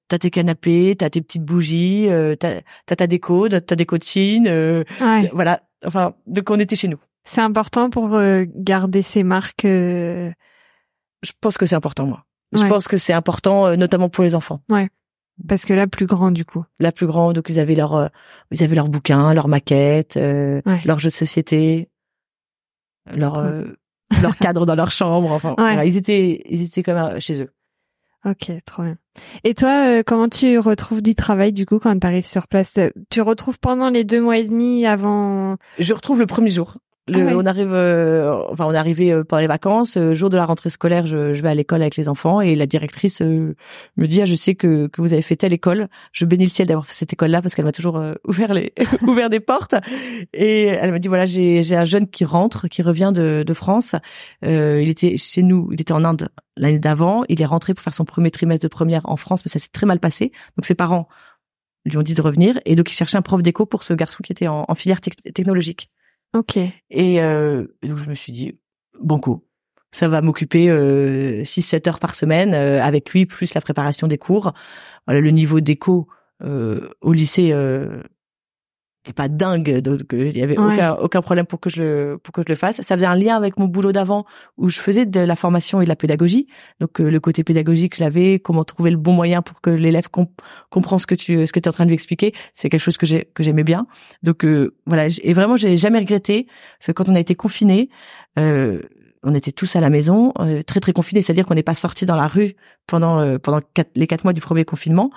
t'as 0.08 0.16
as 0.16 0.20
tes 0.20 0.30
canapés, 0.30 0.96
t'as 0.98 1.10
tes 1.10 1.22
petites 1.22 1.44
bougies, 1.44 2.08
euh, 2.10 2.36
t'as 2.36 2.62
as 2.90 2.96
ta 2.96 3.08
déco, 3.08 3.50
t'as 3.50 3.76
des 3.76 3.86
coachines, 3.86 4.48
euh, 4.48 4.84
voilà. 5.34 5.62
Enfin, 5.86 6.16
donc 6.28 6.50
on 6.50 6.60
était 6.60 6.76
chez 6.76 6.88
nous. 6.88 7.00
C'est 7.26 7.42
important 7.42 7.90
pour 7.90 8.14
euh, 8.14 8.46
garder 8.56 9.02
ces 9.02 9.24
marques. 9.24 9.66
Euh, 9.66 10.32
Je 11.24 11.32
pense 11.42 11.58
que 11.58 11.66
c'est 11.66 11.76
important, 11.76 12.06
moi. 12.06 12.26
Je 12.54 12.66
pense 12.68 12.88
que 12.88 12.96
c'est 12.98 13.12
important, 13.14 13.76
notamment 13.76 14.08
pour 14.08 14.24
les 14.24 14.34
enfants. 14.36 14.62
Ouais. 14.70 14.90
Parce 15.46 15.66
que 15.66 15.74
la 15.74 15.88
plus 15.88 16.06
grande, 16.06 16.36
du 16.36 16.46
coup. 16.46 16.64
La 16.80 16.94
plus 16.94 17.06
grande, 17.06 17.36
donc 17.36 17.50
ils 17.50 17.60
avaient 17.60 17.76
leur, 17.76 18.10
ils 18.52 18.64
avaient 18.64 18.76
leurs 18.76 18.88
bouquins, 18.88 19.34
leurs 19.34 19.50
maquettes, 19.50 20.16
leurs 20.16 21.00
jeux 21.00 21.10
de 21.10 21.16
société, 21.16 21.90
leur, 23.12 23.44
leur 24.22 24.38
cadre 24.38 24.66
dans 24.66 24.76
leur 24.76 24.92
chambre. 24.92 25.32
Enfin, 25.32 25.56
voilà, 25.58 25.84
ils 25.84 25.98
étaient, 25.98 26.42
ils 26.46 26.62
étaient 26.62 26.84
comme 26.84 27.20
chez 27.20 27.42
eux. 27.42 27.52
Ok, 28.24 28.52
trop 28.66 28.84
bien. 28.84 28.98
Et 29.44 29.54
toi, 29.54 29.88
euh, 29.88 30.04
comment 30.06 30.30
tu 30.30 30.58
retrouves 30.58 31.02
du 31.04 31.14
travail 31.14 31.54
du 31.54 31.66
coup 31.68 31.78
quand 31.78 32.00
tu 32.00 32.08
arrives 32.08 32.26
sur 32.26 32.48
place? 32.48 32.74
Tu 33.12 33.22
retrouves 33.22 33.60
pendant 33.60 33.90
les 33.90 34.04
deux 34.04 34.20
mois 34.20 34.38
et 34.38 34.46
demi 34.46 34.88
avant? 34.88 35.58
Je 35.78 35.94
retrouve 35.94 36.20
le 36.20 36.26
premier 36.26 36.50
jour. 36.50 36.78
Ah 37.14 37.20
on 37.36 37.46
arrive, 37.46 37.72
euh, 37.72 38.44
enfin 38.50 38.66
on 38.66 38.74
est 38.74 38.78
arrivé 38.78 39.12
euh, 39.12 39.24
pendant 39.24 39.40
les 39.40 39.48
vacances, 39.48 39.96
euh, 39.96 40.16
jour 40.16 40.32
de 40.32 40.38
la 40.38 40.46
rentrée 40.48 40.72
scolaire, 40.72 41.06
je, 41.06 41.34
je 41.34 41.42
vais 41.44 41.50
à 41.50 41.54
l'école 41.54 41.84
avec 41.84 41.98
les 41.98 42.10
enfants 42.10 42.42
et 42.42 42.56
la 42.56 42.66
directrice 42.66 43.22
me 43.22 43.54
dit 44.08 44.24
ah, 44.24 44.26
je 44.26 44.34
sais 44.34 44.56
que, 44.56 44.88
que 44.88 45.02
vous 45.02 45.14
avez 45.14 45.22
fait 45.22 45.36
telle 45.36 45.54
école, 45.54 45.88
je 46.14 46.26
bénis 46.26 46.46
le 46.46 46.50
ciel 46.50 46.68
d'avoir 46.68 46.88
fait 46.88 46.96
cette 46.96 47.14
école-là 47.14 47.44
parce 47.44 47.54
qu'elle 47.54 47.66
m'a 47.66 47.72
toujours 47.72 48.04
ouvert 48.28 48.56
les 48.56 48.74
ouvert 49.04 49.30
des 49.30 49.40
portes. 49.40 49.76
Et 50.34 50.64
elle 50.64 50.90
m'a 50.90 50.98
dit 50.98 51.08
voilà 51.08 51.28
j'ai 51.28 51.62
j'ai 51.62 51.76
un 51.76 51.86
jeune 51.86 52.08
qui 52.08 52.26
rentre, 52.26 52.68
qui 52.68 52.82
revient 52.82 53.12
de, 53.14 53.44
de 53.46 53.54
France, 53.54 53.96
il 54.42 54.90
était 54.90 55.16
chez 55.18 55.44
nous, 55.44 55.70
il 55.74 55.82
était 55.82 55.94
en 55.94 56.04
Inde 56.04 56.30
l'année 56.58 56.80
d'avant, 56.80 57.24
il 57.30 57.40
est 57.40 57.46
rentré 57.46 57.76
pour 57.76 57.84
faire 57.84 57.94
son 57.94 58.06
premier 58.06 58.32
trimestre 58.32 58.64
de 58.64 58.70
première 58.70 59.08
en 59.08 59.18
France 59.18 59.44
mais 59.46 59.52
ça 59.52 59.60
s'est 59.60 59.70
très 59.72 59.86
mal 59.86 60.00
passé. 60.00 60.32
Donc 60.58 60.66
ses 60.66 60.76
parents 60.76 61.08
lui 61.86 61.98
ont 61.98 62.02
dit 62.02 62.16
de 62.16 62.22
revenir. 62.24 62.60
Et 62.66 62.74
donc 62.76 62.92
il 62.92 62.96
cherchait 62.96 63.18
un 63.18 63.22
prof 63.22 63.44
d'éco 63.44 63.68
pour 63.68 63.84
ce 63.84 63.94
garçon 63.94 64.24
qui 64.24 64.32
était 64.32 64.48
en, 64.48 64.66
en 64.68 64.74
filière 64.74 65.02
technologique. 65.02 65.92
Ok. 66.34 66.58
Et 66.58 67.22
euh, 67.22 67.66
donc 67.84 67.98
je 67.98 68.10
me 68.10 68.16
suis 68.16 68.32
dit 68.32 68.60
banco, 69.00 69.46
ça 69.92 70.10
va 70.10 70.22
m'occuper 70.22 70.70
euh, 70.70 71.44
6-7 71.44 71.88
heures 71.88 72.00
par 72.00 72.16
semaine 72.16 72.54
euh, 72.54 72.84
avec 72.84 73.10
lui 73.12 73.26
plus 73.26 73.54
la 73.54 73.62
préparation 73.62 74.08
des 74.08 74.18
cours. 74.18 74.54
Voilà 75.08 75.22
le 75.22 75.32
niveau 75.32 75.62
d'éco 75.62 76.08
euh, 76.44 76.90
au 77.02 77.14
lycée 77.14 77.54
et 79.08 79.14
pas 79.14 79.28
dingue 79.28 79.80
donc 79.80 80.02
il 80.14 80.38
y 80.38 80.42
avait 80.42 80.58
aucun 80.58 80.94
aucun 80.96 81.22
problème 81.22 81.46
pour 81.46 81.60
que 81.60 81.70
je 81.70 81.82
le 81.82 82.18
pour 82.22 82.34
que 82.34 82.42
je 82.42 82.50
le 82.50 82.56
fasse. 82.56 82.82
Ça 82.82 82.96
faisait 82.96 83.06
un 83.06 83.16
lien 83.16 83.36
avec 83.36 83.58
mon 83.58 83.66
boulot 83.66 83.92
d'avant 83.92 84.26
où 84.58 84.70
je 84.70 84.80
faisais 84.80 85.06
de 85.06 85.20
la 85.20 85.36
formation 85.36 85.82
et 85.82 85.84
de 85.84 85.90
la 85.90 85.96
pédagogie. 85.96 86.48
Donc 86.80 87.00
euh, 87.00 87.10
le 87.10 87.20
côté 87.20 87.44
pédagogique 87.44 87.96
je 87.96 88.04
l'avais. 88.04 88.40
Comment 88.40 88.64
trouver 88.64 88.92
le 88.92 88.98
bon 88.98 89.14
moyen 89.14 89.42
pour 89.42 89.62
que 89.62 89.70
l'élève 89.70 90.10
comp 90.10 90.30
comprenne 90.70 91.00
ce 91.00 91.08
que 91.08 91.16
tu 91.16 91.46
ce 91.46 91.52
que 91.52 91.60
tu 91.60 91.66
es 91.66 91.70
en 91.70 91.74
train 91.74 91.86
de 91.86 91.90
lui 91.90 91.96
expliquer 91.96 92.34
c'est 92.54 92.70
quelque 92.70 92.82
chose 92.82 92.98
que 92.98 93.06
j'ai 93.06 93.30
que 93.34 93.44
j'aimais 93.44 93.64
bien. 93.64 93.88
Donc 94.24 94.46
euh, 94.46 94.76
voilà 94.86 95.08
et 95.22 95.34
vraiment 95.34 95.58
j'ai 95.58 95.78
jamais 95.78 96.00
regretté 96.00 96.48
parce 96.80 96.88
que 96.88 96.92
quand 96.92 97.10
on 97.10 97.16
a 97.16 97.20
été 97.20 97.36
confiné 97.36 97.90
euh, 98.40 98.82
on 99.28 99.34
était 99.34 99.52
tous 99.52 99.76
à 99.76 99.82
la 99.82 99.90
maison, 99.90 100.34
très 100.68 100.80
très 100.80 100.94
confinés, 100.94 101.24
c'est-à-dire 101.24 101.48
qu'on 101.48 101.56
n'est 101.56 101.64
pas 101.64 101.74
sorti 101.74 102.06
dans 102.06 102.16
la 102.16 102.28
rue 102.28 102.56
pendant 102.86 103.40
pendant 103.40 103.60
les 103.96 104.06
quatre 104.06 104.24
mois 104.24 104.34
du 104.34 104.42
premier 104.42 104.66
confinement. 104.66 105.10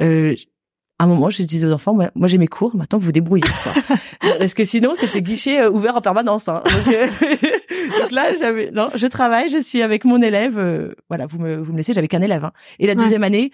Euh, 0.00 0.34
à 0.98 1.04
un 1.04 1.06
moment, 1.06 1.28
je 1.28 1.42
disais 1.42 1.66
aux 1.66 1.72
enfants, 1.72 1.92
moi, 1.92 2.28
j'ai 2.28 2.38
mes 2.38 2.46
cours, 2.46 2.76
maintenant 2.76 2.98
vous 2.98 3.06
vous 3.06 3.12
débrouillez. 3.12 3.44
Quoi. 3.62 3.96
Parce 4.38 4.54
que 4.54 4.64
sinon, 4.64 4.94
c'était 4.96 5.22
guichet 5.22 5.60
euh, 5.60 5.70
ouvert 5.70 5.96
en 5.96 6.00
permanence. 6.00 6.48
Hein. 6.48 6.62
Euh, 6.88 7.06
donc, 8.00 8.12
là, 8.12 8.34
j'avais, 8.36 8.70
non, 8.70 8.88
je 8.94 9.06
travaille, 9.08 9.48
je 9.48 9.58
suis 9.58 9.82
avec 9.82 10.04
mon 10.04 10.22
élève. 10.22 10.56
Euh, 10.56 10.94
voilà, 11.08 11.26
vous 11.26 11.38
me, 11.38 11.56
vous 11.56 11.72
me 11.72 11.78
laissez, 11.78 11.94
j'avais 11.94 12.06
qu'un 12.06 12.22
élève. 12.22 12.44
Hein. 12.44 12.52
Et 12.78 12.86
la 12.86 12.94
deuxième 12.94 13.24
année, 13.24 13.50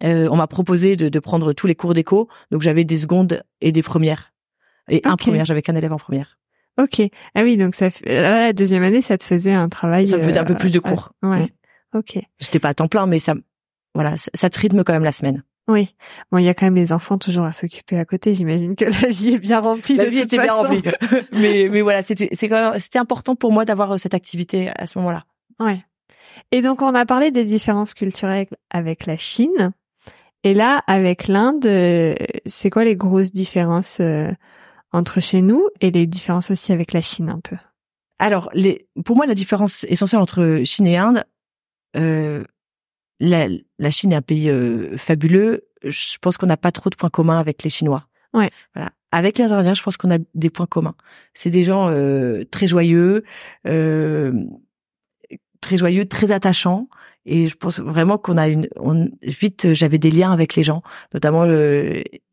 on 0.00 0.36
m'a 0.36 0.46
proposé 0.46 0.96
de, 0.96 1.08
de, 1.08 1.18
prendre 1.18 1.52
tous 1.52 1.66
les 1.66 1.74
cours 1.74 1.92
d'éco. 1.92 2.28
Donc 2.52 2.62
j'avais 2.62 2.84
des 2.84 2.96
secondes 2.96 3.42
et 3.60 3.72
des 3.72 3.82
premières. 3.82 4.32
Et 4.88 5.00
un 5.04 5.16
première, 5.16 5.44
j'avais 5.44 5.62
qu'un 5.62 5.76
élève 5.76 5.92
en 5.92 5.98
première. 5.98 6.38
Ok. 6.80 7.00
Ah 7.34 7.42
oui, 7.42 7.56
donc 7.56 7.74
ça, 7.74 7.88
la 8.04 8.52
deuxième 8.52 8.82
année, 8.82 9.02
ça 9.02 9.18
te 9.18 9.24
faisait 9.24 9.52
un 9.52 9.68
travail. 9.68 10.06
Ça 10.06 10.16
me 10.16 10.22
faisait 10.22 10.38
un 10.38 10.44
peu 10.44 10.56
plus 10.56 10.70
de 10.70 10.78
cours. 10.78 11.12
ouais. 11.22 11.40
Mm. 11.40 11.48
Ok. 11.98 12.18
J'étais 12.40 12.58
pas 12.58 12.70
à 12.70 12.74
temps 12.74 12.88
plein, 12.88 13.06
mais 13.06 13.20
ça, 13.20 13.34
voilà, 13.94 14.16
ça 14.16 14.50
te 14.50 14.58
rythme 14.58 14.82
quand 14.82 14.92
même 14.92 15.04
la 15.04 15.12
semaine. 15.12 15.44
Oui. 15.66 15.94
Bon, 16.30 16.38
il 16.38 16.44
y 16.44 16.48
a 16.48 16.54
quand 16.54 16.66
même 16.66 16.74
les 16.74 16.92
enfants 16.92 17.16
toujours 17.16 17.44
à 17.44 17.52
s'occuper 17.52 17.98
à 17.98 18.04
côté. 18.04 18.34
J'imagine 18.34 18.76
que 18.76 18.84
la 19.02 19.08
vie 19.08 19.34
est 19.34 19.38
bien 19.38 19.60
remplie. 19.60 19.96
La 19.96 20.06
vie 20.06 20.20
était 20.20 20.38
bien 20.38 20.52
remplie. 20.52 20.82
mais, 21.32 21.68
mais 21.70 21.80
voilà, 21.80 22.02
c'était, 22.02 22.28
c'est 22.32 22.48
quand 22.48 22.72
même, 22.72 22.80
c'était 22.80 22.98
important 22.98 23.34
pour 23.34 23.52
moi 23.52 23.64
d'avoir 23.64 23.92
euh, 23.92 23.98
cette 23.98 24.14
activité 24.14 24.70
à 24.76 24.86
ce 24.86 24.98
moment-là. 24.98 25.24
Ouais. 25.60 25.84
Et 26.52 26.62
donc, 26.62 26.82
on 26.82 26.94
a 26.94 27.06
parlé 27.06 27.30
des 27.30 27.44
différences 27.44 27.94
culturelles 27.94 28.48
avec 28.70 29.06
la 29.06 29.16
Chine. 29.16 29.72
Et 30.42 30.52
là, 30.52 30.82
avec 30.86 31.26
l'Inde, 31.26 31.64
euh, 31.64 32.14
c'est 32.44 32.68
quoi 32.68 32.84
les 32.84 32.96
grosses 32.96 33.32
différences 33.32 33.98
euh, 34.00 34.30
entre 34.92 35.20
chez 35.20 35.40
nous 35.40 35.68
et 35.80 35.90
les 35.90 36.06
différences 36.06 36.50
aussi 36.50 36.72
avec 36.72 36.92
la 36.92 37.00
Chine 37.00 37.30
un 37.30 37.40
peu? 37.40 37.56
Alors, 38.18 38.50
les, 38.52 38.86
pour 39.04 39.16
moi, 39.16 39.26
la 39.26 39.34
différence 39.34 39.84
essentielle 39.84 40.20
entre 40.20 40.62
Chine 40.64 40.86
et 40.86 40.98
Inde, 40.98 41.24
euh, 41.96 42.44
la, 43.20 43.48
la 43.78 43.90
Chine 43.90 44.12
est 44.12 44.16
un 44.16 44.22
pays 44.22 44.50
euh, 44.50 44.96
fabuleux. 44.96 45.66
Je 45.82 46.16
pense 46.20 46.36
qu'on 46.36 46.46
n'a 46.46 46.56
pas 46.56 46.72
trop 46.72 46.90
de 46.90 46.96
points 46.96 47.10
communs 47.10 47.38
avec 47.38 47.62
les 47.62 47.70
Chinois. 47.70 48.06
Ouais. 48.32 48.50
Voilà. 48.74 48.90
Avec 49.12 49.38
les 49.38 49.52
Indiens, 49.52 49.74
je 49.74 49.82
pense 49.82 49.96
qu'on 49.96 50.10
a 50.10 50.18
des 50.34 50.50
points 50.50 50.66
communs. 50.66 50.96
C'est 51.34 51.50
des 51.50 51.62
gens 51.62 51.88
euh, 51.88 52.44
très 52.50 52.66
joyeux, 52.66 53.22
euh, 53.66 54.32
très 55.60 55.76
joyeux, 55.76 56.06
très 56.06 56.32
attachants. 56.32 56.88
Et 57.26 57.46
je 57.46 57.54
pense 57.56 57.80
vraiment 57.80 58.18
qu'on 58.18 58.36
a 58.36 58.48
une, 58.48 58.68
on, 58.76 59.08
vite, 59.22 59.72
j'avais 59.72 59.98
des 59.98 60.10
liens 60.10 60.32
avec 60.32 60.56
les 60.56 60.62
gens, 60.62 60.82
notamment 61.14 61.46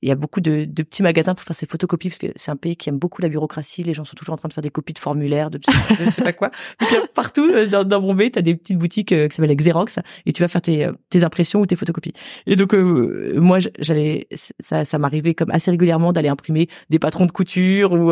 il 0.02 0.10
y 0.10 0.12
a 0.12 0.16
beaucoup 0.16 0.42
de, 0.42 0.66
de, 0.66 0.84
petits 0.84 1.04
magasins 1.04 1.36
pour 1.36 1.46
faire 1.46 1.56
ses 1.56 1.66
photocopies 1.66 2.10
parce 2.10 2.20
que 2.20 2.28
c'est 2.36 2.52
un 2.52 2.56
pays 2.56 2.76
qui 2.76 2.90
aime 2.90 2.98
beaucoup 2.98 3.22
la 3.22 3.30
bureaucratie. 3.30 3.84
Les 3.84 3.94
gens 3.94 4.04
sont 4.04 4.16
toujours 4.16 4.34
en 4.34 4.38
train 4.38 4.50
de 4.50 4.54
faire 4.54 4.64
des 4.64 4.72
copies 4.72 4.94
de 4.94 5.00
formulaires, 5.00 5.52
de 5.52 5.60
je 6.00 6.10
sais 6.10 6.24
pas 6.24 6.34
quoi. 6.34 6.50
Donc, 6.80 7.08
partout 7.14 7.48
euh, 7.48 7.68
dans, 7.68 7.84
dans 7.84 8.02
Bombay, 8.02 8.32
t'as 8.32 8.42
des 8.42 8.56
petites 8.56 8.78
boutiques 8.78 9.12
euh, 9.12 9.28
qui 9.28 9.36
s'appellent 9.36 9.56
Xerox 9.56 10.00
et 10.26 10.34
tu 10.34 10.42
vas 10.42 10.48
faire 10.48 10.62
tes, 10.62 10.86
euh, 10.86 10.94
tes 11.10 11.24
impressions 11.24 11.62
ou 11.62 11.66
tes 11.66 11.76
photocopies. 11.76 12.14
Et 12.48 12.56
donc 12.56 12.74
moi, 12.74 13.60
j'allais, 13.80 14.28
ça, 14.60 14.86
ça 14.86 14.98
m'arrivait 14.98 15.34
comme 15.34 15.52
assez 15.52 15.70
régulièrement 15.72 16.14
d'aller 16.14 16.30
imprimer 16.30 16.68
des 16.90 17.00
patrons 17.00 17.26
de 17.26 17.32
couture 17.32 17.92
ou 17.94 18.12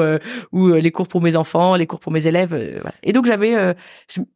ou 0.52 0.74
les 0.74 0.92
cours 0.92 1.08
pour 1.08 1.22
mes 1.22 1.36
enfants, 1.36 1.76
les 1.76 1.88
cours 1.88 2.00
pour 2.00 2.12
mes 2.12 2.28
élèves. 2.28 2.50
Voilà. 2.50 2.94
Et 3.04 3.14
donc 3.14 3.26
j'avais 3.26 3.76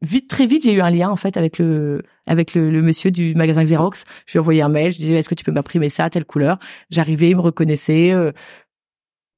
vite, 0.01 0.29
très 0.29 0.47
vite, 0.47 0.63
j'ai 0.63 0.73
eu 0.73 0.81
un 0.81 0.89
lien 0.89 1.09
en 1.09 1.15
fait 1.15 1.37
avec 1.37 1.59
le 1.59 2.03
avec 2.27 2.53
le, 2.53 2.81
monsieur 2.81 3.11
du 3.11 3.35
magasin 3.35 3.63
Xerox. 3.63 4.05
Je 4.25 4.33
lui 4.33 4.37
ai 4.37 4.39
envoyé 4.39 4.61
un 4.61 4.69
mail, 4.69 4.91
je 4.91 4.97
disais 4.97 5.15
est-ce 5.15 5.29
que 5.29 5.35
tu 5.35 5.43
peux 5.43 5.51
m'imprimer 5.51 5.89
ça, 5.89 6.09
telle 6.09 6.25
couleur? 6.25 6.57
J'arrivais, 6.89 7.33
reconnaissait. 7.43 8.11
Euh, 8.11 8.31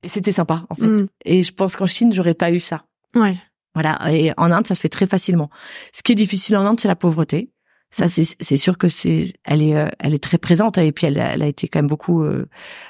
et 0.03 0.09
c'était 0.09 0.31
sympa 0.31 0.65
en 0.69 0.75
fait. 0.75 0.87
Mm. 0.87 1.07
Et 1.25 1.43
je 1.43 1.53
pense 1.53 1.75
qu'en 1.75 1.87
Chine, 1.87 2.13
j'aurais 2.13 2.35
pas 2.35 2.51
eu 2.51 2.59
ça. 2.59 2.85
Ouais. 3.15 3.37
Voilà. 3.73 3.99
Et 4.11 4.31
en 4.37 4.51
Inde, 4.51 4.67
ça 4.67 4.75
se 4.75 4.81
fait 4.81 4.89
très 4.89 5.07
facilement. 5.07 5.49
Ce 5.93 6.01
qui 6.01 6.13
est 6.13 6.15
difficile 6.15 6.55
en 6.57 6.65
Inde, 6.65 6.79
c'est 6.79 6.87
la 6.87 6.95
pauvreté. 6.95 7.51
Ça, 7.91 8.09
c'est 8.09 8.25
c'est 8.41 8.57
sûr 8.57 8.77
que 8.77 8.89
c'est 8.89 9.31
elle 9.45 9.61
est 9.61 9.77
euh, 9.77 9.87
elle 9.99 10.13
est 10.13 10.21
très 10.21 10.37
présente 10.37 10.77
et 10.77 10.91
puis 10.91 11.07
elle, 11.07 11.17
elle 11.17 11.41
a 11.41 11.47
été 11.47 11.69
quand 11.69 11.79
même 11.79 11.87
beaucoup 11.87 12.23
euh, 12.23 12.45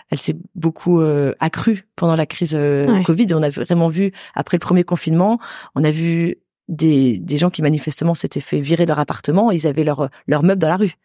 elle 0.10 0.18
s'est 0.18 0.36
beaucoup 0.56 1.00
euh, 1.00 1.36
accrue 1.40 1.88
pendant 1.96 2.16
la 2.16 2.26
crise 2.26 2.58
Covid. 3.06 3.28
On 3.34 3.44
a 3.44 3.50
vraiment 3.50 3.90
vu 3.90 4.14
après 4.34 4.58
le 4.58 4.62
premier 4.62 4.84
confinement, 4.84 5.40
on 5.76 5.84
a 5.84 5.92
vu 5.92 6.38
des 6.70 7.20
des 7.20 7.38
gens 7.38 7.52
qui 7.52 7.62
manifestement 7.62 8.16
s'étaient 8.16 8.40
fait 8.40 8.60
virer 8.60 8.88
leur 8.88 8.98
appartement, 8.98 9.52
ils 9.52 9.68
avaient 9.68 9.84
leur 9.84 10.10
leur 10.26 10.42
meuble 10.42 10.60
dans 10.60 10.70
la 10.70 10.78
rue. 10.78 10.96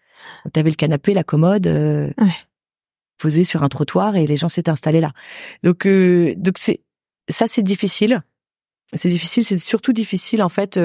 Tu 0.55 0.59
avais 0.59 0.71
le 0.71 0.77
canapé, 0.77 1.13
la 1.13 1.25
commode 1.25 1.67
ouais. 1.67 2.35
Posé 3.21 3.45
sur 3.45 3.63
un 3.63 3.69
trottoir 3.69 4.17
et 4.17 4.27
les 4.27 4.37
gens 4.37 4.49
s'étaient 4.49 4.71
installés 4.71 5.01
là. 5.01 5.13
Donc 5.63 5.87
donc 5.87 6.59
c'est 6.59 6.81
ça 7.29 7.47
c'est 7.49 7.63
difficile. 7.63 8.23
C'est 8.93 9.09
difficile, 9.09 9.45
c'est 9.45 9.59
surtout 9.59 9.93
difficile 9.93 10.43
en 10.43 10.49
fait 10.49 10.77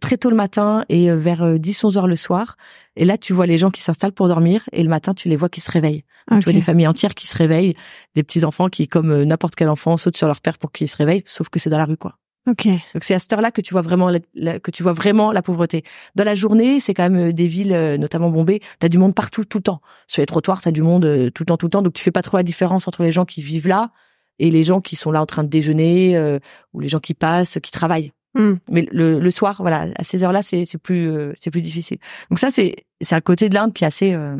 très 0.00 0.16
tôt 0.16 0.30
le 0.30 0.36
matin 0.36 0.84
et 0.88 1.10
euh, 1.10 1.16
vers 1.16 1.42
10-11 1.42 1.96
euh, 1.96 1.98
heures 1.98 2.06
le 2.06 2.16
soir. 2.16 2.56
Et 2.96 3.04
là, 3.04 3.18
tu 3.18 3.32
vois 3.32 3.46
les 3.46 3.58
gens 3.58 3.70
qui 3.70 3.80
s'installent 3.80 4.12
pour 4.12 4.28
dormir 4.28 4.68
et 4.72 4.82
le 4.82 4.88
matin, 4.88 5.14
tu 5.14 5.28
les 5.28 5.36
vois 5.36 5.48
qui 5.48 5.60
se 5.60 5.70
réveillent. 5.70 6.04
Tu 6.30 6.40
vois 6.40 6.52
des 6.52 6.60
familles 6.60 6.88
entières 6.88 7.14
qui 7.14 7.26
se 7.26 7.36
réveillent, 7.36 7.74
des 8.14 8.22
petits 8.22 8.44
enfants 8.44 8.68
qui, 8.68 8.86
comme 8.86 9.10
euh, 9.10 9.24
n'importe 9.24 9.54
quel 9.54 9.70
enfant, 9.70 9.96
sautent 9.96 10.18
sur 10.18 10.26
leur 10.26 10.42
père 10.42 10.58
pour 10.58 10.72
qu'ils 10.72 10.88
se 10.88 10.96
réveillent, 10.96 11.24
sauf 11.26 11.48
que 11.48 11.58
c'est 11.58 11.70
dans 11.70 11.78
la 11.78 11.86
rue, 11.86 11.96
quoi. 11.96 12.18
Ok. 12.46 12.66
Donc 12.66 13.02
c'est 13.02 13.14
à 13.14 13.18
cette 13.18 13.32
heure-là 13.32 13.50
que 13.50 13.60
tu 13.60 13.74
vois 13.74 13.82
vraiment 13.82 14.10
la, 14.34 14.58
que 14.58 14.70
tu 14.70 14.82
vois 14.82 14.92
vraiment 14.92 15.32
la 15.32 15.42
pauvreté. 15.42 15.84
Dans 16.14 16.24
la 16.24 16.34
journée, 16.34 16.80
c'est 16.80 16.94
quand 16.94 17.08
même 17.08 17.32
des 17.32 17.46
villes, 17.46 17.96
notamment 17.98 18.30
Bombay, 18.30 18.60
t'as 18.78 18.88
du 18.88 18.96
monde 18.96 19.14
partout 19.14 19.44
tout 19.44 19.58
le 19.58 19.62
temps. 19.64 19.82
Sur 20.06 20.22
les 20.22 20.26
trottoirs, 20.26 20.62
t'as 20.62 20.70
du 20.70 20.82
monde 20.82 21.30
tout 21.34 21.42
le 21.42 21.46
temps 21.46 21.56
tout 21.58 21.66
le 21.66 21.70
temps. 21.70 21.82
Donc 21.82 21.92
tu 21.92 22.02
fais 22.02 22.10
pas 22.10 22.22
trop 22.22 22.38
la 22.38 22.42
différence 22.42 22.88
entre 22.88 23.02
les 23.02 23.12
gens 23.12 23.26
qui 23.26 23.42
vivent 23.42 23.68
là 23.68 23.90
et 24.38 24.50
les 24.50 24.64
gens 24.64 24.80
qui 24.80 24.96
sont 24.96 25.10
là 25.10 25.20
en 25.20 25.26
train 25.26 25.44
de 25.44 25.48
déjeuner 25.48 26.38
ou 26.72 26.80
les 26.80 26.88
gens 26.88 27.00
qui 27.00 27.12
passent, 27.12 27.58
qui 27.62 27.70
travaillent. 27.70 28.12
Hmm. 28.34 28.54
Mais 28.70 28.86
le, 28.92 29.18
le, 29.18 29.30
soir, 29.30 29.56
voilà, 29.60 29.88
à 29.96 30.04
ces 30.04 30.22
heures-là, 30.22 30.42
c'est 30.42 30.64
c'est 30.64 30.78
plus 30.78 31.10
euh, 31.10 31.32
c'est 31.40 31.50
plus 31.50 31.62
difficile. 31.62 31.98
Donc 32.30 32.38
ça, 32.38 32.50
c'est 32.50 32.76
c'est 33.00 33.14
un 33.14 33.20
côté 33.20 33.48
de 33.48 33.54
l'Inde 33.54 33.72
qui 33.72 33.84
est 33.84 33.86
assez 33.86 34.12
euh, 34.14 34.36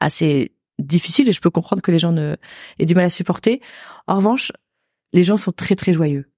assez 0.00 0.52
difficile 0.78 1.28
et 1.28 1.32
je 1.32 1.40
peux 1.40 1.50
comprendre 1.50 1.82
que 1.82 1.90
les 1.90 1.98
gens 1.98 2.12
ne 2.12 2.36
aient 2.78 2.86
du 2.86 2.94
mal 2.94 3.04
à 3.04 3.10
supporter. 3.10 3.60
En 4.06 4.16
revanche, 4.16 4.52
les 5.12 5.24
gens 5.24 5.36
sont 5.36 5.52
très 5.52 5.74
très 5.74 5.92
joyeux 5.92 6.30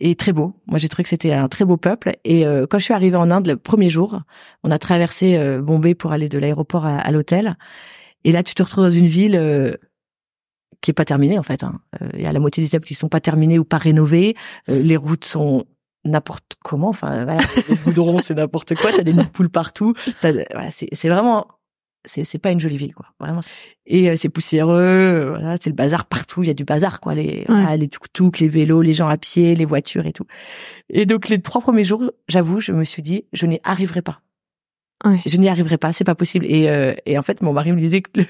et 0.00 0.14
très 0.14 0.32
beaux. 0.32 0.54
Moi, 0.66 0.78
j'ai 0.78 0.88
trouvé 0.88 1.04
que 1.04 1.08
c'était 1.08 1.32
un 1.32 1.48
très 1.48 1.64
beau 1.64 1.76
peuple. 1.76 2.12
Et 2.24 2.46
euh, 2.46 2.66
quand 2.68 2.78
je 2.78 2.84
suis 2.84 2.94
arrivée 2.94 3.16
en 3.16 3.30
Inde 3.30 3.46
le 3.46 3.56
premier 3.56 3.90
jour, 3.90 4.20
on 4.62 4.70
a 4.70 4.78
traversé 4.78 5.58
Bombay 5.60 5.94
pour 5.94 6.12
aller 6.12 6.28
de 6.28 6.38
l'aéroport 6.38 6.86
à, 6.86 6.98
à 6.98 7.10
l'hôtel. 7.10 7.56
Et 8.24 8.32
là, 8.32 8.42
tu 8.42 8.54
te 8.54 8.62
retrouves 8.62 8.84
dans 8.84 8.90
une 8.90 9.06
ville 9.06 9.78
qui 10.80 10.90
est 10.90 10.94
pas 10.94 11.04
terminée 11.04 11.38
en 11.38 11.42
fait. 11.42 11.64
Hein. 11.64 11.80
Il 12.14 12.22
y 12.22 12.26
a 12.26 12.32
la 12.32 12.40
moitié 12.40 12.62
des 12.62 12.70
immeubles 12.70 12.86
qui 12.86 12.94
sont 12.94 13.08
pas 13.08 13.20
terminés 13.20 13.58
ou 13.58 13.64
pas 13.64 13.78
rénovés. 13.78 14.36
les 14.68 14.96
routes 14.96 15.24
sont 15.24 15.64
n'importe 16.04 16.56
comment. 16.62 16.88
Enfin, 16.88 17.24
voilà, 17.24 17.40
le 17.68 17.74
goudron, 17.76 18.18
c'est 18.18 18.34
n'importe 18.34 18.74
quoi. 18.74 18.92
T'as 18.92 19.02
des 19.02 19.14
poules 19.24 19.50
partout. 19.50 19.94
Voilà, 20.22 20.70
c'est 20.70 21.08
vraiment, 21.08 21.46
c'est, 22.04 22.24
c'est 22.24 22.38
pas 22.38 22.50
une 22.50 22.60
jolie 22.60 22.76
ville, 22.76 22.94
quoi. 22.94 23.06
Vraiment. 23.20 23.40
Et 23.86 24.10
euh, 24.10 24.16
c'est 24.18 24.28
poussiéreux. 24.28 25.28
Voilà, 25.30 25.56
c'est 25.60 25.70
le 25.70 25.76
bazar 25.76 26.06
partout. 26.06 26.42
Il 26.42 26.46
y 26.46 26.50
a 26.50 26.54
du 26.54 26.64
bazar, 26.64 27.00
quoi. 27.00 27.14
Les, 27.14 27.46
les 27.78 27.88
tuk 27.88 28.38
les 28.38 28.48
vélos, 28.48 28.82
les 28.82 28.92
gens 28.94 29.08
à 29.08 29.16
pied, 29.16 29.54
les 29.54 29.64
voitures 29.64 30.06
et 30.06 30.12
tout. 30.12 30.26
Et 30.88 31.06
donc 31.06 31.28
les 31.28 31.40
trois 31.40 31.60
premiers 31.60 31.84
jours, 31.84 32.10
j'avoue, 32.28 32.60
je 32.60 32.72
me 32.72 32.84
suis 32.84 33.02
dit, 33.02 33.26
je 33.32 33.46
n'y 33.46 33.60
arriverai 33.64 34.02
pas. 34.02 34.20
Je 35.26 35.36
n'y 35.36 35.48
arriverai 35.48 35.78
pas, 35.78 35.92
c'est 35.92 36.04
pas 36.04 36.14
possible. 36.16 36.46
Et, 36.46 36.68
euh, 36.68 36.94
et 37.06 37.18
en 37.18 37.22
fait, 37.22 37.40
mon 37.42 37.52
mari 37.52 37.72
me 37.72 37.78
disait 37.78 38.02
que 38.02 38.20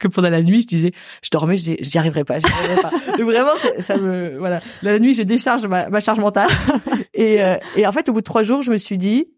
que 0.00 0.08
pendant 0.08 0.30
la 0.30 0.42
nuit, 0.42 0.62
je 0.62 0.66
disais, 0.66 0.92
je 1.22 1.28
dormais, 1.30 1.56
je 1.56 1.62
disais, 1.62 1.76
j'y 1.80 1.98
arriverai 1.98 2.24
pas, 2.24 2.40
j'y 2.40 2.46
arriverai 2.46 2.80
pas. 2.82 2.90
Donc 3.18 3.26
vraiment, 3.26 3.52
ça 3.86 3.96
me, 3.98 4.36
voilà. 4.38 4.60
La 4.82 4.98
nuit, 4.98 5.14
je 5.14 5.22
décharge 5.22 5.66
ma, 5.66 6.00
charge 6.00 6.18
mentale. 6.18 6.48
Et, 7.14 7.42
euh, 7.42 7.58
et 7.76 7.86
en 7.86 7.92
fait, 7.92 8.08
au 8.08 8.12
bout 8.14 8.20
de 8.20 8.24
trois 8.24 8.42
jours, 8.42 8.62
je 8.62 8.70
me 8.70 8.78
suis 8.78 8.96
dit, 8.96 9.28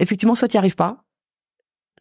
effectivement, 0.00 0.34
soit 0.34 0.48
tu 0.48 0.56
n'y 0.56 0.58
arrives 0.58 0.74
pas, 0.74 1.03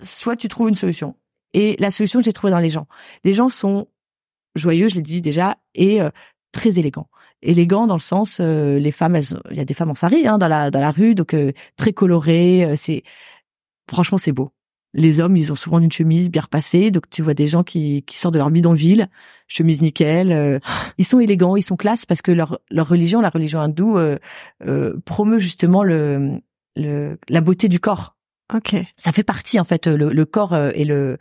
soit 0.02 0.36
tu 0.36 0.48
trouves 0.48 0.70
une 0.70 0.76
solution. 0.76 1.16
Et 1.54 1.76
la 1.80 1.92
solution, 1.92 2.22
j'ai 2.22 2.34
trouvé 2.34 2.52
dans 2.52 2.60
les 2.60 2.70
gens. 2.70 2.88
Les 3.24 3.34
gens 3.34 3.50
sont 3.50 3.88
joyeux, 4.56 4.88
je 4.88 4.96
l'ai 4.96 5.02
dit 5.02 5.22
déjà, 5.22 5.58
et 5.76 6.02
euh, 6.02 6.10
très 6.52 6.80
élégants. 6.80 7.10
Élégants 7.42 7.88
dans 7.88 7.96
le 7.96 8.00
sens, 8.00 8.38
euh, 8.40 8.80
les 8.80 8.92
femmes, 8.92 9.20
il 9.52 9.58
y 9.58 9.60
a 9.60 9.66
des 9.66 9.74
femmes 9.74 9.92
en 9.92 9.96
sari 9.96 10.28
hein, 10.28 10.38
dans 10.38 10.48
la 10.48 10.72
dans 10.72 10.80
la 10.80 10.92
rue, 10.92 11.14
donc 11.16 11.36
très 11.76 11.94
colorées. 11.94 12.74
c'est 12.78 13.04
franchement, 13.88 14.18
c'est 14.18 14.32
beau 14.32 14.54
les 14.94 15.20
hommes, 15.20 15.36
ils 15.36 15.52
ont 15.52 15.56
souvent 15.56 15.80
une 15.80 15.92
chemise 15.92 16.30
bien 16.30 16.44
repassée, 16.44 16.92
donc 16.92 17.10
tu 17.10 17.22
vois 17.22 17.34
des 17.34 17.48
gens 17.48 17.64
qui, 17.64 18.04
qui 18.04 18.18
sortent 18.18 18.34
de 18.34 18.40
leur 18.40 18.52
bidonville, 18.52 19.10
chemise 19.48 19.82
nickel. 19.82 20.32
Euh, 20.32 20.60
ils 20.98 21.06
sont 21.06 21.20
élégants, 21.20 21.56
ils 21.56 21.64
sont 21.64 21.76
classe 21.76 22.06
parce 22.06 22.22
que 22.22 22.32
leur 22.32 22.60
leur 22.70 22.88
religion, 22.88 23.22
la 23.22 23.30
religion 23.30 23.60
hindoue, 23.60 23.98
euh, 23.98 24.18
euh, 24.66 24.94
promeut 25.06 25.40
justement 25.40 25.84
le, 25.84 26.42
le 26.76 27.18
la 27.28 27.42
beauté 27.42 27.68
du 27.70 27.80
corps. 27.80 28.16
Ok. 28.54 28.76
Ça 28.98 29.12
fait 29.12 29.24
partie 29.24 29.60
en 29.60 29.64
fait. 29.64 29.88
Le, 29.88 30.10
le 30.10 30.26
corps 30.26 30.56
et 30.56 30.86
le 30.86 31.18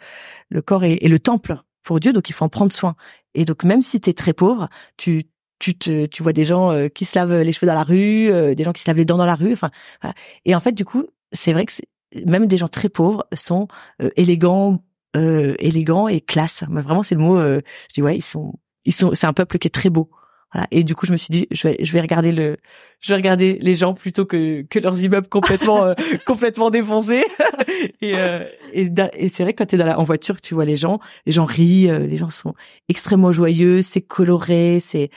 le 0.49 0.63
corps 0.63 0.85
est, 0.85 1.07
le 1.07 1.19
temple 1.19 1.57
pour 1.83 2.01
Dieu, 2.01 2.13
donc 2.13 2.29
il 2.29 2.33
faut 2.33 2.45
en 2.45 2.49
prendre 2.49 2.73
soin. 2.73 2.95
Et 3.35 3.45
donc 3.45 3.65
même 3.65 3.83
si 3.83 4.01
tu 4.01 4.11
es 4.11 4.13
très 4.15 4.33
pauvre, 4.33 4.69
tu 4.97 5.25
tu 5.59 5.79
te, 5.79 6.07
tu 6.07 6.23
vois 6.25 6.33
des 6.33 6.45
gens 6.45 6.89
qui 6.89 7.05
se 7.05 7.17
lavent 7.17 7.43
les 7.43 7.53
cheveux 7.53 7.69
dans 7.69 7.75
la 7.75 7.85
rue, 7.85 8.27
des 8.57 8.65
gens 8.65 8.73
qui 8.73 8.83
se 8.83 8.89
lavent 8.89 8.97
les 8.97 9.05
dents 9.05 9.17
dans 9.17 9.27
la 9.27 9.37
rue, 9.37 9.53
enfin. 9.53 9.71
Et 10.45 10.57
en 10.57 10.61
fait, 10.61 10.73
du 10.73 10.85
coup, 10.85 11.07
c'est 11.33 11.53
vrai 11.53 11.67
que 11.67 11.73
même 12.27 12.47
des 12.47 12.59
gens 12.59 12.69
très 12.69 12.89
pauvres 12.89 13.27
sont 13.35 13.69
euh, 14.03 14.11
élégants, 14.17 14.85
euh, 15.17 15.55
élégants 15.59 16.09
et 16.09 16.21
classe. 16.21 16.65
Mais 16.69 16.81
vraiment, 16.81 17.03
c'est 17.03 17.15
le 17.15 17.23
mot. 17.23 17.37
Euh, 17.39 17.61
je 17.89 17.95
dis 17.95 18.03
ouais, 18.03 18.17
ils 18.17 18.23
sont, 18.23 18.55
ils 18.85 18.93
sont. 18.93 19.13
C'est 19.15 19.27
un 19.27 19.33
peuple 19.33 19.59
qui 19.59 19.69
est 19.69 19.71
très 19.71 19.91
beau. 19.91 20.11
Voilà. 20.53 20.67
Et 20.71 20.85
du 20.85 20.95
coup, 20.95 21.07
je 21.07 21.13
me 21.13 21.17
suis 21.17 21.31
dit, 21.31 21.47
je 21.51 21.69
vais, 21.69 21.77
je 21.81 21.93
vais 21.93 22.01
regarder 22.01 22.33
le, 22.33 22.59
je 23.01 23.09
vais 23.13 23.17
regarder 23.17 23.59
les 23.61 23.75
gens 23.75 23.95
plutôt 23.95 24.27
que 24.27 24.63
que 24.63 24.79
leurs 24.79 25.01
immeubles 25.01 25.29
complètement 25.29 25.85
euh, 25.85 25.95
complètement 26.27 26.71
défoncés. 26.71 27.25
et 28.01 28.17
euh, 28.17 28.45
et, 28.73 28.91
et 29.15 29.29
c'est 29.29 29.43
vrai 29.43 29.53
que 29.55 29.59
quand 29.59 29.67
t'es 29.67 29.77
dans 29.77 29.87
la, 29.87 29.99
en 29.99 30.05
voiture, 30.05 30.41
tu 30.41 30.55
vois 30.55 30.65
les 30.65 30.77
gens, 30.77 31.01
les 31.27 31.33
gens 31.33 31.45
rient, 31.45 31.89
les 31.89 32.19
gens 32.19 32.31
sont 32.31 32.55
extrêmement 32.89 33.33
joyeux, 33.33 33.83
c'est 33.83 34.03
coloré, 34.03 34.83
c'est 34.85 35.11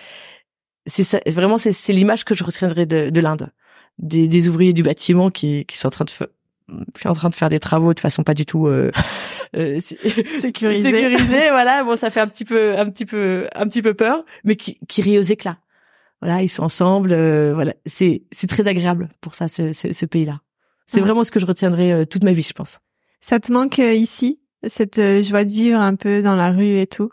c'est 0.85 1.03
ça, 1.03 1.19
vraiment 1.27 1.57
c'est 1.57 1.73
c'est 1.73 1.93
l'image 1.93 2.25
que 2.25 2.35
je 2.35 2.43
retiendrai 2.43 2.85
de, 2.85 3.09
de 3.09 3.19
l'Inde. 3.21 3.51
Des, 3.97 4.27
des 4.27 4.49
ouvriers 4.49 4.73
du 4.73 4.83
bâtiment 4.83 5.31
qui 5.31 5.65
qui 5.65 5.77
sont 5.77 5.87
en 5.87 5.91
train 5.91 6.05
de 6.05 6.11
je 6.67 6.99
suis 6.99 7.09
en 7.09 7.13
train 7.13 7.29
de 7.29 7.35
faire 7.35 7.49
des 7.49 7.59
travaux 7.59 7.93
de 7.93 7.99
façon 7.99 8.23
pas 8.23 8.33
du 8.33 8.45
tout 8.45 8.67
euh, 8.67 8.91
euh 9.55 9.79
sécurisée. 9.79 10.91
sécurisée. 10.91 11.49
voilà, 11.49 11.83
bon, 11.83 11.97
ça 11.97 12.09
fait 12.09 12.19
un 12.19 12.27
petit 12.27 12.45
peu, 12.45 12.77
un 12.77 12.89
petit 12.89 13.05
peu, 13.05 13.47
un 13.55 13.67
petit 13.67 13.81
peu 13.81 13.93
peur, 13.93 14.23
mais 14.43 14.55
qui, 14.55 14.79
qui 14.87 15.01
rit 15.01 15.19
aux 15.19 15.23
éclats. 15.23 15.57
Voilà, 16.21 16.41
ils 16.41 16.49
sont 16.49 16.63
ensemble. 16.63 17.11
Euh, 17.11 17.53
voilà, 17.53 17.73
c'est 17.85 18.23
c'est 18.31 18.47
très 18.47 18.67
agréable 18.67 19.09
pour 19.21 19.35
ça, 19.35 19.47
ce, 19.47 19.73
ce, 19.73 19.93
ce 19.93 20.05
pays-là. 20.05 20.41
C'est 20.87 21.01
vraiment 21.01 21.23
ce 21.23 21.31
que 21.31 21.39
je 21.39 21.45
retiendrai 21.45 21.91
euh, 21.91 22.05
toute 22.05 22.23
ma 22.23 22.31
vie, 22.31 22.43
je 22.43 22.53
pense. 22.53 22.79
Ça 23.19 23.39
te 23.39 23.51
manque 23.51 23.79
ici, 23.79 24.39
cette 24.67 25.01
joie 25.23 25.43
de 25.45 25.51
vivre 25.51 25.79
un 25.79 25.95
peu 25.95 26.21
dans 26.21 26.35
la 26.35 26.51
rue 26.51 26.77
et 26.77 26.87
tout, 26.87 27.09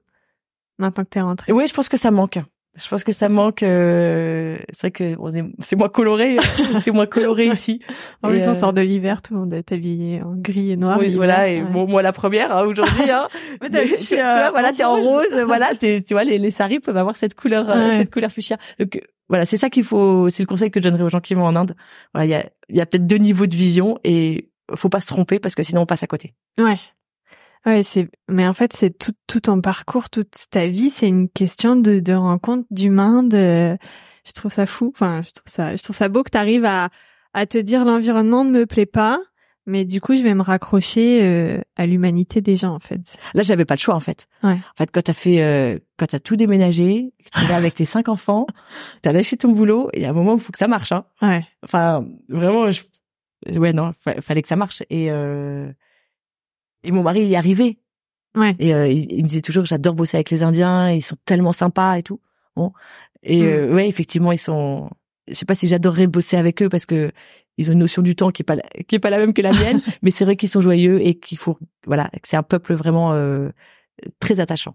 maintenant 0.79 1.05
que 1.05 1.09
t'es 1.09 1.21
rentrée? 1.23 1.53
Oui, 1.53 1.67
je 1.67 1.73
pense 1.73 1.89
que 1.89 1.97
ça 1.97 2.11
manque. 2.11 2.39
Je 2.75 2.89
pense 2.89 3.05
que 3.05 3.13
ça 3.13 3.29
manque. 3.29 3.63
Euh, 3.63 4.57
c'est 4.73 4.81
vrai 4.81 4.91
que 4.93 5.17
on 5.19 5.35
est, 5.35 5.45
c'est 5.61 5.77
moins 5.77 5.91
coloré, 5.91 6.39
c'est 6.83 6.91
moins 6.91 7.07
coloré 7.07 7.47
ici. 7.47 7.81
En 8.23 8.31
plus, 8.31 8.49
on 8.49 8.53
euh, 8.53 8.55
sort 8.55 8.73
de 8.73 8.81
l'hiver, 8.81 9.21
tout 9.21 9.35
le 9.35 9.41
monde 9.41 9.53
est 9.53 9.73
habillé 9.73 10.23
en 10.23 10.35
gris 10.35 10.73
et 10.73 10.77
noir. 10.77 10.99
Oui, 10.99 11.15
voilà. 11.15 11.49
Et 11.49 11.61
bon, 11.61 11.87
moi 11.87 12.01
la 12.01 12.13
première 12.13 12.57
hein, 12.57 12.65
aujourd'hui. 12.65 13.11
Hein, 13.11 13.29
mais 13.61 13.69
t'as 13.69 13.85
vu, 13.85 13.95
euh, 14.13 14.51
voilà, 14.51 14.73
t'es 14.73 14.85
en 14.85 14.97
rose. 14.97 15.27
voilà, 15.47 15.75
tu 15.75 16.03
vois, 16.13 16.25
les, 16.25 16.39
les 16.39 16.51
saris 16.51 16.81
peuvent 16.81 16.97
avoir 16.97 17.17
cette 17.17 17.35
couleur, 17.35 17.67
cette 17.93 18.11
couleur 18.11 18.33
fuchsia. 18.33 18.57
Donc 18.79 19.03
voilà, 19.29 19.45
c'est 19.45 19.59
ça 19.59 19.69
qu'il 19.69 19.85
faut. 19.85 20.31
C'est 20.31 20.43
le 20.43 20.47
conseil 20.49 20.71
que 20.71 20.81
je 20.81 20.89
donnerais 20.89 21.05
aux 21.05 21.11
gens 21.11 21.21
qui 21.21 21.35
vont 21.35 21.45
en 21.45 21.55
Inde. 21.55 21.75
Voilà, 22.15 22.25
il 22.25 22.31
y 22.31 22.35
a, 22.35 22.47
il 22.71 22.77
y 22.77 22.81
a 22.81 22.87
peut-être 22.87 23.07
deux 23.07 23.19
niveaux 23.19 23.47
de 23.47 23.55
vision 23.55 23.99
et 24.03 24.49
faut 24.77 24.89
pas 24.89 25.01
se 25.01 25.07
tromper 25.07 25.39
parce 25.39 25.55
que 25.55 25.63
sinon 25.63 25.83
on 25.83 25.87
passe 25.87 26.03
à 26.03 26.07
côté. 26.07 26.33
Ouais. 26.59 26.79
Ouais, 27.65 27.83
c'est 27.83 28.09
mais 28.29 28.47
en 28.47 28.55
fait 28.55 28.73
c'est 28.73 28.97
tout 28.97 29.13
tout 29.29 29.41
ton 29.41 29.61
parcours, 29.61 30.11
toute 30.11 30.35
ta 30.51 30.67
vie, 30.67 30.91
c'est 30.91 31.09
une 31.09 31.29
question 31.29 31.77
de 31.77 32.01
de 32.01 32.13
rencontre 32.13 32.67
d'humains. 32.71 33.23
De, 33.23 33.77
je 34.27 34.33
trouve 34.33 34.53
ça 34.53 34.67
fou. 34.67 34.93
Enfin, 34.95 35.23
je 35.25 35.33
trouve 35.33 35.53
ça, 35.53 35.77
je 35.77 35.83
trouve 35.83 35.95
ça 35.97 36.09
beau 36.09 36.23
que 36.25 36.31
tu 36.31 36.39
arrives 36.39 36.65
à 36.65 36.91
à 37.35 37.47
te 37.47 37.59
dire 37.59 37.85
l'environnement 37.85 38.45
ne 38.45 38.51
me 38.51 38.67
plaît 38.67 38.85
pas, 38.87 39.21
mais 39.65 39.85
du 39.85 40.01
coup 40.01 40.17
je 40.17 40.23
vais 40.23 40.35
me 40.35 40.43
raccrocher 40.43 41.23
euh, 41.23 41.61
à 41.77 41.87
l'humanité 41.87 42.41
des 42.41 42.57
gens 42.57 42.75
en 42.75 42.81
fait. 42.81 43.01
Là, 43.33 43.43
j'avais 43.45 43.65
pas 43.65 43.75
le 43.75 43.81
choix 43.81 43.95
en 43.95 44.01
fait. 44.01 44.27
Ouais. 44.43 44.55
En 44.55 44.77
fait, 44.77 44.91
quand 44.91 45.03
t'as 45.03 45.13
fait, 45.15 45.43
euh, 45.43 45.79
quand 45.97 46.07
t'as 46.07 46.19
tout 46.19 46.35
déménagé, 46.35 47.13
t'es 47.33 47.49
là 47.49 47.57
avec 47.57 47.75
tes 47.75 47.85
cinq 47.85 48.09
enfants, 48.09 48.47
t'as 49.03 49.13
lâché 49.13 49.37
ton 49.37 49.53
boulot, 49.53 49.89
et 49.93 50.05
à 50.05 50.11
un 50.11 50.13
moment 50.13 50.35
il 50.35 50.41
faut 50.41 50.51
que 50.53 50.59
ça 50.59 50.69
marche. 50.69 50.91
Hein. 50.91 51.05
Ouais. 51.23 51.47
Enfin, 51.63 52.05
vraiment, 52.29 52.73
je... 52.73 52.83
ouais 53.57 53.73
non, 53.73 53.93
fallait 54.21 54.43
que 54.43 54.49
ça 54.49 54.57
marche 54.57 54.83
et 54.91 55.13
euh 55.13 55.73
et 56.85 56.91
mon 56.91 57.03
mari, 57.03 57.23
il 57.23 57.29
y 57.29 57.37
arrivait. 57.37 57.79
Ouais. 58.37 58.57
Et 58.59 58.75
euh, 58.75 58.89
il, 58.89 59.23
me 59.23 59.29
disait 59.29 59.43
toujours 59.43 59.63
que 59.63 59.69
j'adore 59.69 59.95
bosser 59.95 60.17
avec 60.17 60.31
les 60.31 60.43
Indiens, 60.43 60.91
ils 60.91 61.03
sont 61.03 61.17
tellement 61.25 61.53
sympas 61.53 61.99
et 61.99 62.03
tout. 62.03 62.21
Bon. 62.57 62.73
Et 63.23 63.43
mm. 63.43 63.47
euh, 63.47 63.75
ouais, 63.75 63.89
effectivement, 63.89 64.33
ils 64.33 64.39
sont. 64.39 64.91
Je 65.29 65.35
sais 65.35 65.45
pas 65.45 65.55
si 65.55 65.69
j'adorerais 65.69 66.07
bosser 66.07 66.37
avec 66.37 66.63
eux 66.63 66.69
parce 66.69 66.87
que 66.87 67.13
ils 67.59 67.69
ont 67.69 67.75
une 67.75 67.81
notion 67.81 68.03
du 68.03 68.17
temps 68.17 68.31
qui 68.31 68.43
est 68.43 68.45
pas 68.45 68.57
la, 68.57 68.63
qui 68.89 68.97
est 68.97 68.99
pas 68.99 69.11
la 69.11 69.19
même 69.19 69.35
que 69.35 69.43
la 69.43 69.53
mienne, 69.53 69.83
mais 70.03 70.11
c'est 70.11 70.25
vrai 70.25 70.37
qu'ils 70.37 70.49
sont 70.49 70.63
joyeux 70.63 71.01
et 71.07 71.15
qu'il 71.15 71.39
faut 71.39 71.59
voilà, 71.87 72.09
que 72.09 72.27
c'est 72.27 72.37
un 72.37 72.43
peuple 72.43 72.75
vraiment 72.75 73.13
euh, 73.13 73.51
très 74.19 74.41
attachant. 74.41 74.75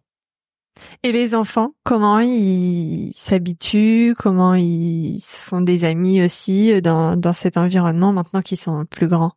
Et 1.01 1.11
les 1.11 1.33
enfants, 1.33 1.73
comment 1.83 2.19
ils 2.19 3.11
s'habituent, 3.15 4.13
comment 4.15 4.53
ils 4.53 5.19
se 5.19 5.43
font 5.43 5.61
des 5.61 5.83
amis 5.83 6.21
aussi 6.21 6.79
dans 6.83 7.17
dans 7.17 7.33
cet 7.33 7.57
environnement 7.57 8.13
maintenant 8.13 8.43
qu'ils 8.43 8.59
sont 8.59 8.85
plus 8.85 9.07
grands? 9.07 9.33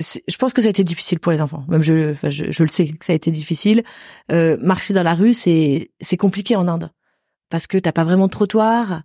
Je 0.00 0.36
pense 0.36 0.52
que 0.52 0.60
ça 0.60 0.66
a 0.66 0.70
été 0.70 0.84
difficile 0.84 1.20
pour 1.20 1.32
les 1.32 1.40
enfants. 1.40 1.64
Même 1.68 1.82
je, 1.82 2.10
enfin, 2.10 2.30
je, 2.30 2.50
je 2.50 2.62
le 2.62 2.68
sais 2.68 2.88
que 2.88 3.04
ça 3.04 3.12
a 3.12 3.16
été 3.16 3.30
difficile. 3.30 3.84
Euh, 4.32 4.56
marcher 4.60 4.92
dans 4.92 5.02
la 5.02 5.14
rue, 5.14 5.34
c'est 5.34 5.90
c'est 6.00 6.16
compliqué 6.16 6.56
en 6.56 6.66
Inde 6.66 6.90
parce 7.50 7.66
que 7.66 7.78
t'as 7.78 7.92
pas 7.92 8.04
vraiment 8.04 8.26
de 8.26 8.32
trottoir, 8.32 9.02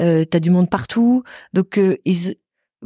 euh, 0.00 0.24
t'as 0.24 0.40
du 0.40 0.50
monde 0.50 0.70
partout. 0.70 1.22
Donc 1.52 1.78
euh, 1.78 1.98
ils, 2.06 2.36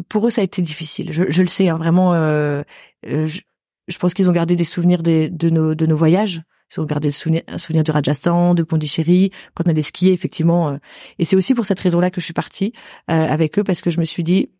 pour 0.08 0.26
eux, 0.26 0.30
ça 0.30 0.40
a 0.40 0.44
été 0.44 0.62
difficile. 0.62 1.12
Je, 1.12 1.24
je 1.28 1.42
le 1.42 1.48
sais, 1.48 1.68
hein, 1.68 1.78
vraiment. 1.78 2.14
Euh, 2.14 2.62
euh 3.06 3.26
je, 3.26 3.40
je, 3.86 3.98
pense 3.98 4.14
qu'ils 4.14 4.28
ont 4.28 4.32
gardé 4.32 4.56
des 4.56 4.64
souvenirs 4.64 5.02
des, 5.02 5.28
de 5.30 5.48
nos 5.50 5.74
de 5.76 5.86
nos 5.86 5.96
voyages. 5.96 6.42
Ils 6.76 6.80
ont 6.80 6.84
gardé 6.84 7.10
un 7.46 7.58
souvenir 7.58 7.84
de 7.84 7.92
Rajasthan, 7.92 8.54
de 8.54 8.64
Pondichéry, 8.64 9.30
quand 9.54 9.68
on 9.68 9.70
allait 9.70 9.82
skier, 9.82 10.12
effectivement. 10.12 10.70
Euh. 10.70 10.76
Et 11.20 11.24
c'est 11.24 11.36
aussi 11.36 11.54
pour 11.54 11.64
cette 11.64 11.78
raison-là 11.78 12.10
que 12.10 12.20
je 12.20 12.24
suis 12.24 12.34
partie 12.34 12.72
avec 13.06 13.60
eux 13.60 13.62
parce 13.62 13.82
que 13.82 13.90
je 13.90 14.00
me 14.00 14.04
suis 14.04 14.24
dit 14.24 14.50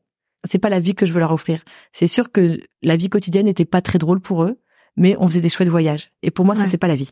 c'est 0.46 0.58
pas 0.58 0.70
la 0.70 0.80
vie 0.80 0.94
que 0.94 1.06
je 1.06 1.12
veux 1.12 1.20
leur 1.20 1.32
offrir. 1.32 1.62
C'est 1.92 2.06
sûr 2.06 2.32
que 2.32 2.60
la 2.82 2.96
vie 2.96 3.08
quotidienne 3.08 3.46
n'était 3.46 3.64
pas 3.64 3.82
très 3.82 3.98
drôle 3.98 4.20
pour 4.20 4.42
eux, 4.44 4.60
mais 4.96 5.16
on 5.18 5.28
faisait 5.28 5.40
des 5.40 5.48
chouettes 5.48 5.68
voyages. 5.68 6.12
Et 6.22 6.30
pour 6.30 6.44
moi, 6.44 6.54
ça 6.54 6.66
c'est 6.66 6.78
pas 6.78 6.88
la 6.88 6.94
vie. 6.94 7.10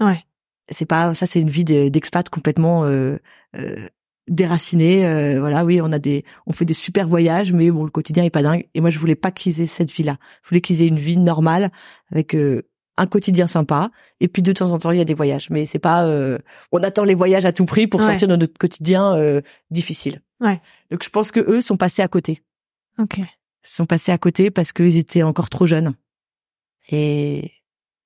Ouais. 0.00 0.24
C'est 0.70 0.86
pas 0.86 1.14
ça, 1.14 1.26
c'est 1.26 1.40
une 1.40 1.50
vie 1.50 1.64
d'expat 1.64 2.28
complètement 2.28 2.84
euh, 2.84 3.16
euh, 3.56 3.88
déracinée. 4.28 5.06
Euh, 5.06 5.38
voilà, 5.40 5.64
oui, 5.64 5.80
on 5.80 5.92
a 5.92 5.98
des, 5.98 6.24
on 6.46 6.52
fait 6.52 6.64
des 6.64 6.74
super 6.74 7.08
voyages, 7.08 7.52
mais 7.52 7.70
bon, 7.70 7.84
le 7.84 7.90
quotidien 7.90 8.24
est 8.24 8.30
pas 8.30 8.42
dingue. 8.42 8.68
Et 8.74 8.80
moi, 8.80 8.90
je 8.90 8.98
voulais 8.98 9.14
pas 9.14 9.30
qu'ils 9.30 9.60
aient 9.60 9.66
cette 9.66 9.90
vie-là. 9.90 10.16
Je 10.42 10.48
voulais 10.50 10.60
qu'ils 10.60 10.82
aient 10.82 10.86
une 10.86 10.98
vie 10.98 11.16
normale 11.16 11.70
avec 12.12 12.34
euh, 12.34 12.62
un 12.96 13.06
quotidien 13.06 13.46
sympa. 13.46 13.90
Et 14.20 14.28
puis 14.28 14.42
de 14.42 14.52
temps 14.52 14.70
en 14.70 14.78
temps, 14.78 14.90
il 14.90 14.98
y 14.98 15.00
a 15.00 15.04
des 15.06 15.14
voyages, 15.14 15.50
mais 15.50 15.64
c'est 15.64 15.78
pas, 15.78 16.04
euh, 16.04 16.38
on 16.72 16.82
attend 16.82 17.04
les 17.04 17.14
voyages 17.14 17.46
à 17.46 17.52
tout 17.52 17.64
prix 17.64 17.86
pour 17.86 18.02
sortir 18.02 18.28
de 18.28 18.36
notre 18.36 18.58
quotidien 18.58 19.40
difficile. 19.70 20.20
Ouais. 20.40 20.60
Donc 20.90 21.04
je 21.04 21.08
pense 21.08 21.30
que 21.30 21.40
eux 21.40 21.60
sont 21.60 21.76
passés 21.76 22.02
à 22.02 22.08
côté. 22.08 22.42
Ok. 22.98 23.20
Sont 23.62 23.86
passés 23.86 24.12
à 24.12 24.18
côté 24.18 24.50
parce 24.50 24.72
qu'ils 24.72 24.96
étaient 24.96 25.22
encore 25.22 25.50
trop 25.50 25.66
jeunes. 25.66 25.94
Et 26.90 27.52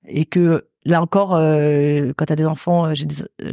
et 0.08 0.24
que 0.24 0.68
là 0.84 1.00
encore, 1.00 1.34
euh, 1.34 2.12
quand 2.16 2.26
t'as 2.26 2.36
des 2.36 2.44
enfants, 2.44 2.86
euh, 2.86 2.94
j'ai 2.94 3.06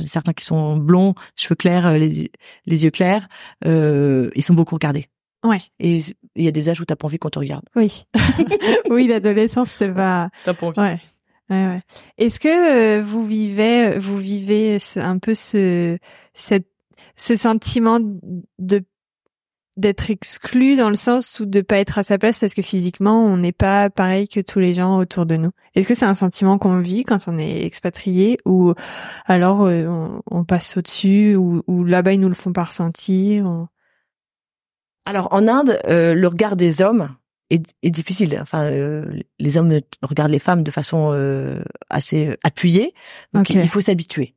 certains 0.07 0.33
qui 0.33 0.45
sont 0.45 0.77
blonds, 0.77 1.13
cheveux 1.35 1.55
clairs, 1.55 1.87
euh, 1.87 1.97
les, 1.97 2.31
les 2.65 2.83
yeux 2.83 2.91
clairs, 2.91 3.27
euh, 3.65 4.29
ils 4.35 4.43
sont 4.43 4.53
beaucoup 4.53 4.75
regardés. 4.75 5.07
Ouais. 5.43 5.61
Et 5.79 6.03
il 6.35 6.43
y 6.43 6.47
a 6.47 6.51
des 6.51 6.69
âges 6.69 6.81
où 6.81 6.85
t'as 6.85 6.95
pas 6.95 7.05
envie 7.05 7.19
qu'on 7.19 7.29
te 7.29 7.39
regarde. 7.39 7.63
Oui. 7.75 8.03
oui, 8.89 9.07
l'adolescence, 9.07 9.69
c'est 9.71 9.93
pas. 9.93 10.29
T'as 10.43 10.53
pas 10.53 10.67
envie. 10.67 10.79
Ouais. 10.79 10.99
Ouais, 11.49 11.65
ouais. 11.65 11.81
Est-ce 12.17 12.39
que 12.39 12.99
vous 13.01 13.25
vivez, 13.25 13.97
vous 13.97 14.17
vivez 14.17 14.77
un 14.97 15.17
peu 15.17 15.33
ce, 15.33 15.97
cette, 16.33 16.67
ce 17.15 17.35
sentiment 17.35 17.99
de 18.59 18.83
d'être 19.79 20.09
exclu 20.09 20.75
dans 20.75 20.89
le 20.89 20.95
sens 20.95 21.39
où 21.39 21.45
de 21.45 21.61
pas 21.61 21.77
être 21.77 21.97
à 21.97 22.03
sa 22.03 22.17
place 22.17 22.37
parce 22.37 22.53
que 22.53 22.61
physiquement 22.61 23.23
on 23.23 23.37
n'est 23.37 23.53
pas 23.53 23.89
pareil 23.89 24.27
que 24.27 24.41
tous 24.41 24.59
les 24.59 24.73
gens 24.73 24.97
autour 24.97 25.25
de 25.25 25.37
nous. 25.37 25.51
Est-ce 25.75 25.87
que 25.87 25.95
c'est 25.95 26.05
un 26.05 26.15
sentiment 26.15 26.57
qu'on 26.57 26.79
vit 26.79 27.03
quand 27.03 27.27
on 27.27 27.37
est 27.37 27.63
expatrié 27.63 28.37
ou 28.45 28.73
alors 29.25 29.63
euh, 29.63 30.09
on, 30.29 30.43
passe 30.43 30.77
au-dessus 30.77 31.35
ou, 31.35 31.63
ou 31.67 31.83
là-bas 31.83 32.13
ils 32.13 32.19
nous 32.19 32.27
le 32.27 32.35
font 32.35 32.51
pas 32.51 32.65
ressentir 32.65 33.67
Alors 35.05 35.29
en 35.31 35.47
Inde, 35.47 35.79
euh, 35.87 36.13
le 36.13 36.27
regard 36.27 36.55
des 36.55 36.81
hommes 36.81 37.15
est, 37.49 37.65
est 37.81 37.91
difficile. 37.91 38.37
Enfin, 38.41 38.65
euh, 38.65 39.05
les 39.39 39.57
hommes 39.57 39.79
regardent 40.03 40.31
les 40.31 40.39
femmes 40.39 40.63
de 40.63 40.71
façon 40.71 41.15
assez 41.89 42.35
appuyée. 42.43 42.93
Donc 43.33 43.49
il 43.49 43.69
faut 43.69 43.81
s'habituer. 43.81 44.35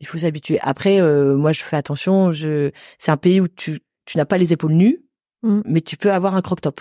Il 0.00 0.06
faut 0.06 0.18
s'habituer. 0.18 0.60
Après, 0.60 1.02
moi, 1.34 1.52
je 1.52 1.62
fais 1.62 1.76
attention. 1.76 2.30
Je, 2.30 2.70
c'est 2.98 3.10
un 3.10 3.16
pays 3.16 3.40
où 3.40 3.48
tu 3.48 3.80
tu 4.08 4.16
n'as 4.16 4.24
pas 4.24 4.38
les 4.38 4.52
épaules 4.52 4.72
nues, 4.72 4.98
mm. 5.42 5.60
mais 5.66 5.80
tu 5.82 5.96
peux 5.96 6.10
avoir 6.10 6.34
un 6.34 6.40
croc-top. 6.40 6.80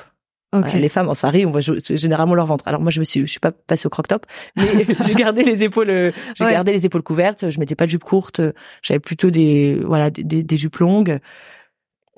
les 0.53 0.89
femmes 0.89 1.09
en 1.09 1.13
sari, 1.13 1.45
on 1.45 1.51
voit 1.51 1.61
généralement 1.61 2.35
leur 2.35 2.45
ventre. 2.45 2.65
Alors 2.67 2.81
moi, 2.81 2.89
je 2.89 3.01
me 3.01 3.05
suis, 3.05 3.19
je 3.21 3.25
suis 3.25 3.39
pas 3.39 3.51
passée 3.51 3.85
au 3.85 3.89
croc-top, 3.89 4.25
mais 4.55 4.85
j'ai 5.05 5.13
gardé 5.13 5.43
les 5.43 5.63
épaules, 5.63 5.89
euh, 5.89 6.11
j'ai 6.35 6.45
gardé 6.45 6.71
les 6.71 6.85
épaules 6.85 7.03
couvertes. 7.03 7.49
Je 7.49 7.59
mettais 7.59 7.75
pas 7.75 7.85
de 7.85 7.91
jupe 7.91 8.05
courte. 8.05 8.41
J'avais 8.81 9.01
plutôt 9.01 9.29
des, 9.29 9.79
voilà, 9.85 10.09
des, 10.09 10.41
des 10.43 10.57
jupes 10.57 10.77
longues. 10.77 11.19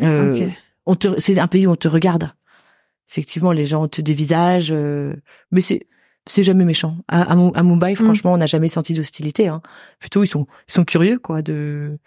Euh, 0.01 0.49
on 0.85 0.95
te, 0.95 1.19
c'est 1.19 1.39
un 1.39 1.47
pays 1.47 1.65
où 1.65 1.71
on 1.71 1.75
te 1.75 1.87
regarde. 1.87 2.31
Effectivement, 3.09 3.51
les 3.51 3.65
gens 3.65 3.87
te 3.87 4.01
dévisagent, 4.01 4.71
euh, 4.71 5.15
mais 5.51 5.61
c'est, 5.61 5.87
c'est 6.27 6.43
jamais 6.43 6.65
méchant. 6.65 6.97
À, 7.07 7.31
à, 7.31 7.63
Mumbai, 7.63 7.93
mm. 7.93 7.95
franchement, 7.95 8.33
on 8.33 8.37
n'a 8.37 8.45
jamais 8.45 8.67
senti 8.67 8.93
d'hostilité. 8.93 9.47
Hein. 9.47 9.61
Plutôt, 9.99 10.23
ils 10.23 10.27
sont, 10.29 10.45
ils 10.67 10.73
sont 10.73 10.85
curieux, 10.85 11.17
quoi, 11.17 11.41
de, 11.41 11.97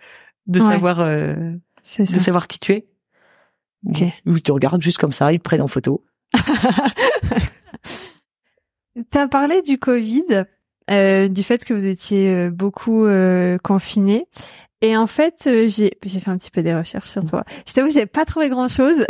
de 0.47 0.61
savoir, 0.61 1.01
euh, 1.01 1.55
de 1.99 2.19
savoir 2.21 2.47
qui 2.47 2.61
tu 2.61 2.73
es. 2.73 2.87
Okay. 3.89 4.15
Ou 4.27 4.37
ils 4.37 4.43
te 4.43 4.53
regardent 4.53 4.83
juste 4.83 4.99
comme 4.99 5.13
ça, 5.13 5.33
ils 5.33 5.39
te 5.39 5.45
prennent 5.45 5.63
en 5.63 5.69
photo. 5.69 6.05
T'as 9.11 9.27
parlé 9.27 9.63
du 9.63 9.79
Covid, 9.79 10.45
euh, 10.91 11.29
du 11.29 11.43
fait 11.43 11.65
que 11.65 11.73
vous 11.75 11.87
étiez 11.87 12.29
euh, 12.29 12.51
beaucoup 12.51 13.07
euh, 13.07 13.57
confinés. 13.59 14.27
Et 14.81 14.97
en 14.97 15.07
fait, 15.07 15.45
euh, 15.47 15.69
j'ai 15.69 15.93
j'ai 16.05 16.21
fait 16.21 16.31
un 16.31 16.37
petit 16.37 16.51
peu 16.51 16.63
des 16.63 16.75
recherches 16.75 17.11
sur 17.11 17.25
toi. 17.25 17.45
Je 17.67 17.73
t'avoue, 17.73 17.91
j'ai 17.91 18.07
pas 18.07 18.25
trouvé 18.25 18.49
grand 18.49 18.69
chose, 18.69 19.07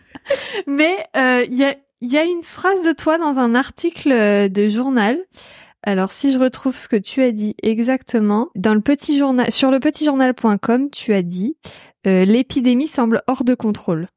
mais 0.66 0.94
il 1.14 1.54
y 1.54 1.64
a 1.64 1.76
il 2.00 2.12
y 2.12 2.18
a 2.18 2.24
une 2.24 2.42
phrase 2.42 2.84
de 2.84 2.92
toi 2.92 3.16
dans 3.18 3.38
un 3.38 3.54
article 3.54 4.10
de 4.50 4.68
journal. 4.68 5.18
Alors 5.86 6.10
si 6.10 6.32
je 6.32 6.38
retrouve 6.38 6.76
ce 6.76 6.88
que 6.88 6.96
tu 6.96 7.22
as 7.22 7.32
dit 7.32 7.54
exactement, 7.62 8.48
dans 8.54 8.74
le 8.74 8.80
petit 8.80 9.18
journal 9.18 9.50
sur 9.52 9.70
le 9.70 9.80
petitjournal.com, 9.80 10.90
tu 10.90 11.12
as 11.12 11.22
dit 11.22 11.56
euh, 12.06 12.24
l'épidémie 12.24 12.88
semble 12.88 13.22
hors 13.26 13.44
de 13.44 13.54
contrôle. 13.54 14.08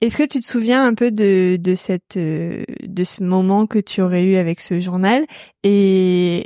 Est-ce 0.00 0.18
que 0.18 0.26
tu 0.26 0.40
te 0.40 0.46
souviens 0.46 0.84
un 0.84 0.94
peu 0.94 1.10
de, 1.10 1.56
de 1.58 1.74
cette 1.74 2.16
euh, 2.16 2.64
de 2.82 3.04
ce 3.04 3.22
moment 3.22 3.66
que 3.66 3.78
tu 3.78 4.02
aurais 4.02 4.24
eu 4.24 4.36
avec 4.36 4.60
ce 4.60 4.78
journal 4.78 5.24
et 5.62 6.44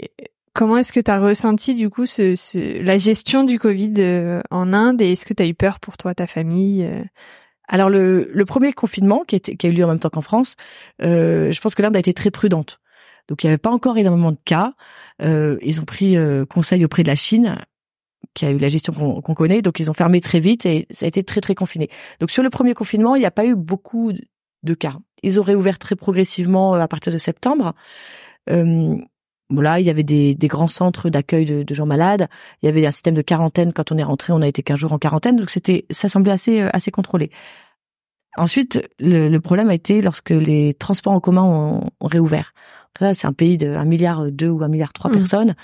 comment 0.55 0.77
est-ce 0.77 0.93
que 0.93 1.01
tu 1.01 1.11
as 1.11 1.19
ressenti 1.19 1.75
du 1.75 1.91
coup 1.91 2.07
ce, 2.07 2.37
ce, 2.37 2.81
la 2.81 2.97
gestion 2.97 3.43
du 3.43 3.59
Covid 3.59 3.95
euh, 3.99 4.41
en 4.51 4.73
Inde 4.73 5.03
et 5.03 5.13
est-ce 5.13 5.27
que 5.27 5.35
tu 5.35 5.43
as 5.43 5.47
eu 5.47 5.55
peur 5.55 5.81
pour 5.81 5.97
toi 5.97 6.15
ta 6.15 6.29
famille 6.29 6.89
Alors 7.67 7.91
le, 7.91 8.31
le 8.33 8.45
premier 8.45 8.73
confinement 8.73 9.25
qui, 9.27 9.35
était, 9.35 9.57
qui 9.57 9.67
a 9.67 9.71
eu 9.71 9.73
lieu 9.73 9.85
en 9.85 9.89
même 9.89 9.99
temps 9.99 10.11
qu'en 10.11 10.23
France, 10.23 10.55
je 11.01 11.61
pense 11.61 11.75
que 11.75 11.83
l'Inde 11.83 11.97
a 11.97 12.01
été 12.01 12.15
très 12.15 12.31
prudente. 12.31 12.79
Donc 13.29 13.43
il 13.43 13.47
n'y 13.47 13.51
avait 13.51 13.59
pas 13.59 13.71
encore 13.71 13.99
énormément 13.99 14.33
de 14.33 14.41
cas. 14.45 14.75
ils 15.21 15.81
ont 15.81 15.85
pris 15.85 16.17
conseil 16.49 16.85
auprès 16.85 17.03
de 17.03 17.09
la 17.09 17.17
Chine 17.17 17.59
qui 18.35 18.47
a 18.47 18.51
eu 18.51 18.59
la 18.59 18.69
gestion 18.69 18.93
qu'on 19.21 19.35
connaît. 19.35 19.63
Donc 19.63 19.81
ils 19.81 19.91
ont 19.91 19.95
fermé 19.95 20.21
très 20.21 20.41
vite 20.41 20.67
et 20.67 20.87
ça 20.91 21.07
a 21.07 21.09
été 21.09 21.23
très 21.23 21.41
très 21.41 21.55
confiné. 21.55 21.89
Donc 22.21 22.31
sur 22.31 22.43
le 22.43 22.51
premier 22.51 22.75
confinement, 22.75 23.17
il 23.17 23.21
n'y 23.21 23.27
a 23.27 23.31
pas 23.31 23.45
eu 23.45 23.55
beaucoup 23.55 24.13
de 24.63 24.75
cas. 24.75 24.97
Ils 25.23 25.39
auraient 25.39 25.55
ouvert 25.55 25.79
très 25.79 25.97
progressivement 25.97 26.75
euh, 26.75 26.79
à 26.79 26.89
partir 26.89 27.13
de 27.13 27.19
septembre. 27.19 27.75
Euh, 28.51 28.97
voilà, 29.51 29.81
il 29.81 29.87
y 29.87 29.91
avait 29.91 30.05
des, 30.05 30.37
grands 30.43 30.69
centres 30.69 31.11
d'accueil 31.11 31.45
de, 31.45 31.75
gens 31.75 31.87
malades. 31.87 32.29
Il 32.63 32.67
y 32.67 32.69
avait 32.69 32.87
un 32.87 32.93
système 32.93 33.15
de 33.15 33.23
quarantaine. 33.23 33.73
Quand 33.73 33.91
on 33.91 33.99
est 33.99 34.05
rentré, 34.05 34.33
on 34.33 34.43
a 34.43 34.47
été 34.47 34.63
15 34.63 34.79
jours 34.79 34.93
en 34.93 34.99
quarantaine. 34.99 35.37
Donc 35.37 35.51
c'était, 35.51 35.87
ça 35.91 36.09
semblait 36.09 36.33
assez, 36.33 36.61
euh, 36.61 36.71
assez 36.73 36.93
contrôlé. 36.93 37.31
Ensuite, 38.37 38.89
le, 39.01 39.39
problème 39.39 39.71
a 39.71 39.75
été 39.75 40.01
lorsque 40.03 40.31
les 40.31 40.73
transports 40.75 41.13
en 41.13 41.21
commun 41.21 41.43
ont 41.43 42.07
réouvert 42.07 42.53
c'est 42.99 43.27
un 43.27 43.33
pays 43.33 43.57
de 43.57 43.75
1 43.75 43.85
milliard 43.85 44.31
2 44.31 44.49
ou 44.49 44.63
1 44.63 44.69
milliard 44.69 44.93
3 44.93 45.11
mmh. 45.11 45.15
personnes 45.15 45.55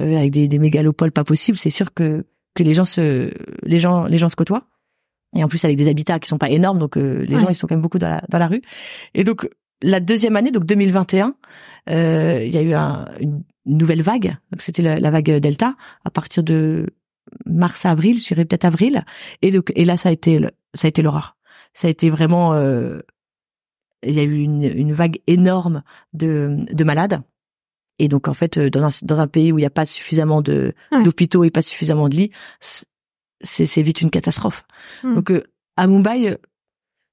euh, 0.00 0.16
avec 0.16 0.30
des, 0.30 0.48
des 0.48 0.58
mégalopoles 0.58 1.12
pas 1.12 1.24
possibles. 1.24 1.58
C'est 1.58 1.70
sûr 1.70 1.94
que 1.94 2.24
que 2.54 2.62
les 2.62 2.74
gens 2.74 2.84
se 2.84 3.32
les 3.62 3.78
gens 3.78 4.04
les 4.04 4.18
gens 4.18 4.28
se 4.28 4.36
côtoient 4.36 4.66
et 5.34 5.42
en 5.42 5.48
plus 5.48 5.64
avec 5.64 5.76
des 5.76 5.88
habitats 5.88 6.18
qui 6.18 6.28
sont 6.28 6.38
pas 6.38 6.50
énormes 6.50 6.78
donc 6.78 6.98
euh, 6.98 7.24
les 7.26 7.38
gens 7.38 7.48
ils 7.48 7.54
sont 7.54 7.66
quand 7.66 7.74
même 7.74 7.82
beaucoup 7.82 7.98
dans 7.98 8.08
la 8.08 8.22
dans 8.28 8.38
la 8.38 8.48
rue. 8.48 8.62
Et 9.14 9.24
donc 9.24 9.48
la 9.82 10.00
deuxième 10.00 10.36
année 10.36 10.50
donc 10.50 10.64
2021 10.64 11.34
euh, 11.90 12.40
il 12.42 12.52
y 12.52 12.58
a 12.58 12.62
eu 12.62 12.74
un, 12.74 13.06
une 13.20 13.42
nouvelle 13.64 14.02
vague. 14.02 14.36
Donc 14.50 14.60
c'était 14.60 14.82
la, 14.82 15.10
vague 15.10 15.30
Delta 15.38 15.74
à 16.04 16.10
partir 16.10 16.42
de 16.42 16.86
mars 17.46 17.86
avril, 17.86 18.18
je 18.18 18.28
dirais 18.28 18.44
peut-être 18.44 18.64
avril 18.64 19.04
et 19.40 19.50
donc 19.50 19.72
et 19.74 19.84
là 19.84 19.96
ça 19.96 20.10
a 20.10 20.12
été 20.12 20.40
ça 20.74 20.86
a 20.86 20.88
été 20.88 21.02
l'horreur. 21.02 21.36
Ça 21.74 21.88
a 21.88 21.90
été 21.90 22.10
vraiment 22.10 22.52
euh, 22.52 23.00
il 24.02 24.14
y 24.14 24.20
a 24.20 24.24
eu 24.24 24.38
une, 24.38 24.64
une 24.64 24.92
vague 24.92 25.20
énorme 25.26 25.82
de, 26.12 26.56
de 26.72 26.84
malades. 26.84 27.22
Et 27.98 28.08
donc 28.08 28.28
en 28.28 28.34
fait, 28.34 28.58
dans 28.58 28.84
un, 28.84 28.90
dans 29.02 29.20
un 29.20 29.28
pays 29.28 29.52
où 29.52 29.58
il 29.58 29.62
n'y 29.62 29.66
a 29.66 29.70
pas 29.70 29.86
suffisamment 29.86 30.42
de 30.42 30.74
d'hôpitaux 31.04 31.44
et 31.44 31.50
pas 31.50 31.62
suffisamment 31.62 32.08
de 32.08 32.16
lits, 32.16 32.30
c'est 32.60 32.86
c'est 33.66 33.82
vite 33.82 34.00
une 34.00 34.10
catastrophe. 34.10 34.64
Hmm. 35.02 35.14
Donc 35.14 35.30
euh, 35.30 35.44
à 35.76 35.86
Mumbai, 35.86 36.38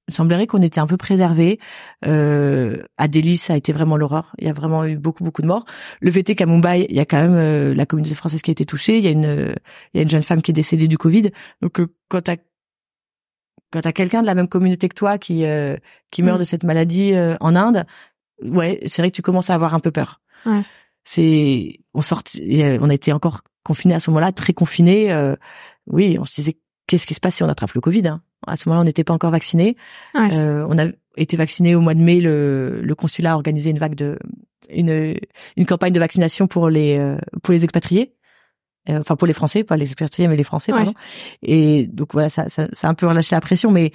il 0.08 0.14
semblerait 0.14 0.46
qu'on 0.46 0.62
était 0.62 0.80
un 0.80 0.86
peu 0.86 0.96
préservé. 0.96 1.60
Euh, 2.06 2.82
à 2.98 3.08
Delhi, 3.08 3.36
ça 3.36 3.52
a 3.52 3.56
été 3.56 3.72
vraiment 3.72 3.96
l'horreur. 3.96 4.34
Il 4.38 4.46
y 4.46 4.50
a 4.50 4.52
vraiment 4.52 4.84
eu 4.84 4.96
beaucoup 4.96 5.22
beaucoup 5.22 5.42
de 5.42 5.46
morts. 5.46 5.64
Le 6.00 6.10
fait 6.10 6.28
est 6.28 6.34
qu'à 6.34 6.46
Mumbai, 6.46 6.86
il 6.88 6.96
y 6.96 7.00
a 7.00 7.04
quand 7.04 7.20
même 7.20 7.36
euh, 7.36 7.74
la 7.74 7.86
communauté 7.86 8.14
française 8.14 8.42
qui 8.42 8.50
a 8.50 8.52
été 8.52 8.66
touchée. 8.66 8.98
Il 8.98 9.04
y 9.04 9.08
a 9.08 9.10
une 9.10 9.54
il 9.94 9.98
y 9.98 10.00
a 10.00 10.02
une 10.02 10.10
jeune 10.10 10.22
femme 10.22 10.42
qui 10.42 10.50
est 10.50 10.54
décédée 10.54 10.88
du 10.88 10.98
Covid. 10.98 11.30
Donc 11.62 11.78
euh, 11.80 11.86
quand 12.08 12.22
t'as 12.22 12.36
quand 13.70 13.80
t'as 13.80 13.92
quelqu'un 13.92 14.22
de 14.22 14.26
la 14.26 14.34
même 14.34 14.48
communauté 14.48 14.88
que 14.88 14.94
toi 14.94 15.18
qui 15.18 15.44
euh, 15.44 15.76
qui 16.10 16.22
meurt 16.22 16.36
mm. 16.36 16.40
de 16.40 16.44
cette 16.44 16.64
maladie 16.64 17.14
euh, 17.14 17.36
en 17.40 17.54
Inde, 17.56 17.84
ouais, 18.42 18.80
c'est 18.86 19.02
vrai 19.02 19.10
que 19.10 19.16
tu 19.16 19.22
commences 19.22 19.50
à 19.50 19.54
avoir 19.54 19.74
un 19.74 19.80
peu 19.80 19.90
peur. 19.90 20.20
Ouais. 20.46 20.62
C'est 21.04 21.80
on 21.94 22.02
sort, 22.02 22.22
on 22.80 22.90
a 22.90 22.94
été 22.94 23.12
encore 23.12 23.42
confinés 23.64 23.94
à 23.94 24.00
ce 24.00 24.10
moment-là, 24.10 24.32
très 24.32 24.52
confinés. 24.52 25.12
Euh, 25.12 25.36
oui, 25.86 26.18
on 26.20 26.24
se 26.24 26.34
disait 26.34 26.56
qu'est-ce 26.86 27.06
qui 27.06 27.14
se 27.14 27.20
passe 27.20 27.36
si 27.36 27.42
on 27.42 27.48
attrape 27.48 27.72
le 27.72 27.80
Covid 27.80 28.06
hein? 28.08 28.22
À 28.46 28.56
ce 28.56 28.68
moment-là, 28.68 28.82
on 28.82 28.84
n'était 28.84 29.04
pas 29.04 29.12
encore 29.12 29.30
vaccinés. 29.30 29.76
Ouais. 30.14 30.34
on 30.34 30.78
a 30.78 30.86
été 31.16 31.36
vaccinés 31.36 31.74
au 31.74 31.80
mois 31.80 31.92
de 31.94 32.00
mai, 32.00 32.20
le, 32.20 32.80
le 32.80 32.94
consulat 32.94 33.32
a 33.32 33.34
organisé 33.34 33.68
une 33.68 33.78
vague 33.78 33.94
de 33.94 34.18
une 34.68 35.16
une 35.56 35.66
campagne 35.66 35.92
de 35.92 35.98
vaccination 35.98 36.46
pour 36.46 36.68
les 36.68 36.98
euh, 36.98 37.18
pour 37.42 37.52
les 37.52 37.64
expatriés. 37.64 38.14
Euh, 38.88 39.00
enfin 39.00 39.14
pour 39.16 39.26
les 39.26 39.34
Français, 39.34 39.62
pas 39.62 39.76
les 39.76 39.84
expatriés 39.84 40.28
mais 40.28 40.36
les 40.36 40.44
Français 40.44 40.72
pardon. 40.72 40.94
Et 41.42 41.86
donc 41.86 42.12
voilà, 42.12 42.30
ça, 42.30 42.48
ça 42.48 42.66
ça 42.72 42.88
a 42.88 42.90
un 42.90 42.94
peu 42.94 43.06
relâché 43.06 43.34
la 43.34 43.40
pression 43.40 43.70
mais 43.70 43.92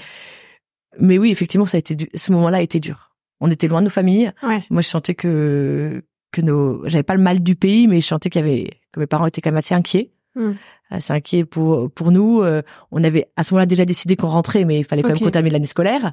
mais 0.99 1.17
oui, 1.17 1.31
effectivement, 1.31 1.65
ça 1.65 1.77
a 1.77 1.79
été 1.79 2.09
ce 2.13 2.31
moment-là 2.31 2.57
a 2.57 2.61
été 2.61 2.79
dur. 2.79 3.11
On 3.41 3.51
était 3.51 3.67
loin 3.67 3.81
de 3.81 3.85
nos 3.85 3.91
familles. 3.91 4.31
Moi, 4.69 4.81
je 4.81 4.87
sentais 4.87 5.15
que 5.15 6.03
que 6.31 6.41
nos 6.41 6.87
j'avais 6.87 7.03
pas 7.03 7.15
le 7.15 7.21
mal 7.21 7.41
du 7.41 7.55
pays 7.55 7.87
mais 7.87 8.01
je 8.01 8.07
sentais 8.07 8.29
qu'il 8.29 8.41
y 8.41 8.43
avait 8.43 8.69
que 8.91 8.99
mes 8.99 9.07
parents 9.07 9.25
étaient 9.25 9.41
quand 9.41 9.51
même 9.51 9.57
assez 9.57 9.73
inquiets. 9.73 10.11
Hmm. 10.37 10.55
assez 10.89 11.13
inquiets 11.13 11.45
pour 11.45 11.89
pour 11.91 12.11
nous. 12.11 12.41
Euh, 12.41 12.61
on 12.91 13.03
avait 13.03 13.27
à 13.37 13.43
ce 13.45 13.53
moment-là 13.53 13.65
déjà 13.65 13.85
décidé 13.85 14.17
qu'on 14.17 14.27
rentrait, 14.27 14.65
mais 14.65 14.79
il 14.79 14.83
fallait 14.83 15.01
quand 15.01 15.09
même 15.09 15.19
qu'on 15.19 15.39
l'année 15.49 15.65
scolaire. 15.65 16.11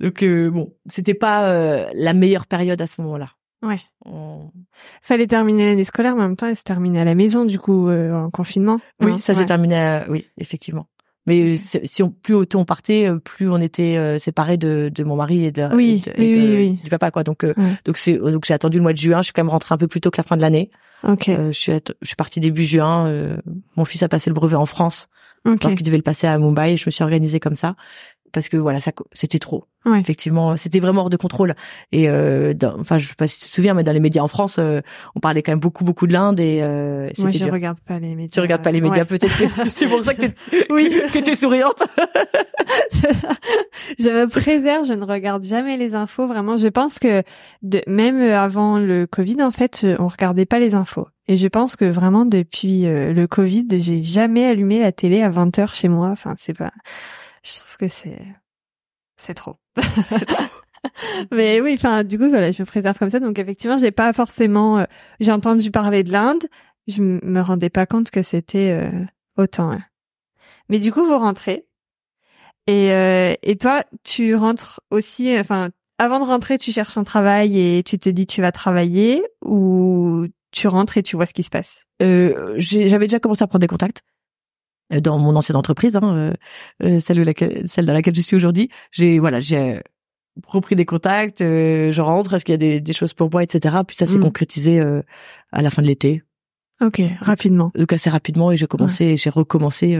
Donc 0.00 0.22
euh, 0.22 0.50
bon, 0.50 0.72
c'était 0.86 1.14
pas 1.14 1.50
euh, 1.50 1.88
la 1.94 2.14
meilleure 2.14 2.46
période 2.46 2.80
à 2.80 2.86
ce 2.86 3.00
moment-là. 3.02 3.30
Ouais. 3.62 3.80
Fallait 5.02 5.26
terminer 5.26 5.66
l'année 5.66 5.84
scolaire, 5.84 6.14
mais 6.14 6.22
en 6.22 6.28
même 6.28 6.36
temps, 6.36 6.46
elle 6.46 6.56
s'est 6.56 6.62
terminée 6.62 7.00
à 7.00 7.04
la 7.04 7.14
maison, 7.14 7.44
du 7.44 7.58
coup, 7.58 7.90
en 7.90 8.30
confinement. 8.30 8.80
Oui, 9.00 9.18
ça 9.20 9.34
s'est 9.34 9.46
terminé. 9.46 10.02
oui, 10.08 10.26
effectivement. 10.38 10.86
Mais 11.26 11.56
si 11.56 12.04
on, 12.04 12.10
plus 12.10 12.46
tôt 12.46 12.60
on 12.60 12.64
partait, 12.64 13.08
plus 13.24 13.50
on 13.50 13.60
était 13.60 14.16
séparés 14.20 14.58
de, 14.58 14.92
de 14.94 15.02
mon 15.02 15.16
mari 15.16 15.44
et 15.44 15.50
de, 15.50 15.68
oui, 15.74 16.00
oui, 16.16 16.78
du 16.84 16.88
papa 16.88 17.10
quoi. 17.10 17.24
Donc 17.24 17.44
donc 17.84 17.96
c'est 17.96 18.16
donc 18.16 18.44
j'ai 18.44 18.54
attendu 18.54 18.76
le 18.76 18.82
mois 18.84 18.92
de 18.92 18.98
juin. 18.98 19.22
Je 19.22 19.24
suis 19.24 19.32
quand 19.32 19.42
même 19.42 19.50
rentrée 19.50 19.74
un 19.74 19.78
peu 19.78 19.88
plus 19.88 20.00
tôt 20.00 20.12
que 20.12 20.18
la 20.18 20.22
fin 20.22 20.36
de 20.36 20.42
l'année. 20.42 20.70
Ok. 21.02 21.28
Euh, 21.28 21.52
je 21.52 21.58
suis 21.58 21.72
je 21.72 22.06
suis 22.06 22.16
partie 22.16 22.40
début 22.40 22.64
juin. 22.64 23.08
Euh, 23.08 23.36
mon 23.76 23.84
fils 23.84 24.02
a 24.02 24.08
passé 24.08 24.30
le 24.30 24.34
brevet 24.34 24.56
en 24.56 24.66
France. 24.66 25.08
Okay. 25.44 25.68
Donc 25.68 25.80
il 25.80 25.84
devait 25.84 25.96
le 25.96 26.02
passer 26.02 26.26
à 26.26 26.38
Mumbai. 26.38 26.76
Je 26.76 26.84
me 26.86 26.90
suis 26.90 27.04
organisée 27.04 27.40
comme 27.40 27.56
ça 27.56 27.76
parce 28.32 28.48
que 28.48 28.56
voilà, 28.56 28.80
ça 28.80 28.92
c'était 29.12 29.38
trop. 29.38 29.64
Effectivement, 29.94 30.56
c'était 30.56 30.80
vraiment 30.80 31.02
hors 31.02 31.10
de 31.10 31.16
contrôle. 31.16 31.54
Et 31.92 32.08
euh, 32.08 32.54
enfin, 32.76 32.98
je 32.98 33.06
sais 33.06 33.14
pas 33.14 33.28
si 33.28 33.38
tu 33.38 33.46
te 33.46 33.52
souviens, 33.52 33.72
mais 33.72 33.84
dans 33.84 33.92
les 33.92 34.00
médias 34.00 34.22
en 34.22 34.26
France, 34.26 34.56
euh, 34.58 34.80
on 35.14 35.20
parlait 35.20 35.44
quand 35.44 35.52
même 35.52 35.60
beaucoup 35.60 35.84
beaucoup 35.84 36.08
de 36.08 36.12
l'Inde 36.12 36.40
et 36.40 36.58
euh, 36.60 37.08
moi 37.18 37.30
je 37.30 37.44
regarde 37.44 37.78
pas 37.86 38.00
les 38.00 38.16
médias. 38.16 38.32
Tu 38.32 38.40
regardes 38.40 38.64
pas 38.64 38.72
les 38.72 38.80
médias, 38.80 39.04
peut-être. 39.04 39.32
c'est 39.70 39.86
pour 39.86 40.02
ça 40.02 40.14
que 40.14 40.22
t'es 40.22 40.34
oui 40.70 40.90
que 41.12 41.20
t'es 41.20 41.36
souriante. 41.36 41.84
je 44.00 44.08
me 44.08 44.26
préserve, 44.26 44.86
je 44.86 44.92
ne 44.94 45.04
regarde 45.04 45.44
jamais 45.44 45.76
les 45.76 45.94
infos. 45.94 46.26
Vraiment, 46.26 46.56
je 46.56 46.66
pense 46.66 46.98
que 46.98 47.22
de, 47.62 47.80
même 47.86 48.20
avant 48.20 48.78
le 48.78 49.06
Covid, 49.06 49.40
en 49.44 49.52
fait, 49.52 49.86
on 50.00 50.08
regardait 50.08 50.46
pas 50.46 50.58
les 50.58 50.74
infos. 50.74 51.06
Et 51.28 51.36
je 51.36 51.48
pense 51.48 51.74
que 51.74 51.84
vraiment 51.84 52.24
depuis 52.24 52.86
euh, 52.86 53.12
le 53.12 53.26
Covid, 53.26 53.66
j'ai 53.70 54.02
jamais 54.02 54.46
allumé 54.46 54.78
la 54.78 54.92
télé 54.92 55.22
à 55.22 55.28
20 55.28 55.58
heures 55.58 55.74
chez 55.74 55.88
moi. 55.88 56.08
Enfin, 56.08 56.34
c'est 56.36 56.56
pas. 56.56 56.72
Je 57.46 57.58
trouve 57.60 57.76
que 57.76 57.88
c'est 57.88 58.20
c'est 59.16 59.34
trop. 59.34 59.56
c'est 60.08 60.26
trop. 60.26 60.44
Mais 61.32 61.60
oui, 61.60 61.74
enfin, 61.74 62.04
du 62.04 62.18
coup, 62.18 62.28
voilà, 62.28 62.50
je 62.50 62.62
me 62.62 62.66
préserve 62.66 62.98
comme 62.98 63.08
ça. 63.08 63.18
Donc, 63.18 63.38
effectivement, 63.38 63.76
j'ai 63.76 63.90
pas 63.90 64.12
forcément. 64.12 64.78
Euh, 64.78 64.84
j'ai 65.20 65.32
entendu 65.32 65.70
parler 65.70 66.02
de 66.02 66.12
l'Inde. 66.12 66.44
Je 66.86 67.02
me 67.02 67.40
rendais 67.40 67.70
pas 67.70 67.86
compte 67.86 68.10
que 68.10 68.22
c'était 68.22 68.70
euh, 68.70 69.04
autant. 69.36 69.78
Mais 70.68 70.78
du 70.78 70.92
coup, 70.92 71.04
vous 71.04 71.18
rentrez. 71.18 71.66
Et 72.66 72.88
et 73.42 73.56
toi, 73.56 73.84
tu 74.02 74.34
rentres 74.34 74.80
aussi. 74.90 75.36
Enfin, 75.38 75.70
avant 75.98 76.20
de 76.20 76.24
rentrer, 76.24 76.58
tu 76.58 76.72
cherches 76.72 76.98
un 76.98 77.04
travail 77.04 77.58
et 77.58 77.82
tu 77.82 77.98
te 77.98 78.08
dis 78.08 78.26
tu 78.26 78.40
vas 78.40 78.52
travailler 78.52 79.24
ou 79.44 80.26
tu 80.50 80.68
rentres 80.68 80.98
et 80.98 81.02
tu 81.02 81.16
vois 81.16 81.26
ce 81.26 81.32
qui 81.32 81.42
se 81.42 81.50
passe? 81.50 81.84
Euh, 82.02 82.54
J'avais 82.58 83.06
déjà 83.06 83.18
commencé 83.20 83.42
à 83.42 83.46
prendre 83.46 83.60
des 83.60 83.66
contacts 83.66 84.00
euh, 84.00 84.15
dans 84.90 85.18
mon 85.18 85.34
ancienne 85.36 85.56
entreprise, 85.56 85.96
hein, 85.96 86.14
euh, 86.16 86.32
euh, 86.82 87.00
celle, 87.00 87.20
laquelle, 87.22 87.68
celle 87.68 87.86
dans 87.86 87.92
laquelle 87.92 88.14
je 88.14 88.20
suis 88.20 88.36
aujourd'hui. 88.36 88.70
J'ai 88.90 89.18
voilà, 89.18 89.40
j'ai 89.40 89.82
repris 90.46 90.76
des 90.76 90.84
contacts, 90.84 91.40
je 91.40 92.00
rentre, 92.00 92.34
est-ce 92.34 92.44
qu'il 92.44 92.52
y 92.52 92.54
a 92.54 92.58
des, 92.58 92.80
des, 92.80 92.92
choses 92.92 93.14
pour 93.14 93.30
moi, 93.30 93.42
etc. 93.42 93.76
Puis 93.86 93.96
ça 93.96 94.06
s'est 94.06 94.18
mm. 94.18 94.22
concrétisé 94.22 94.80
à 95.50 95.62
la 95.62 95.70
fin 95.70 95.82
de 95.82 95.86
l'été. 95.86 96.22
Ok, 96.82 97.00
rapidement. 97.20 97.72
Donc 97.74 97.92
assez 97.94 98.10
rapidement 98.10 98.52
et 98.52 98.58
j'ai 98.58 98.66
commencé, 98.66 99.16
j'ai 99.16 99.30
recommencé 99.30 99.98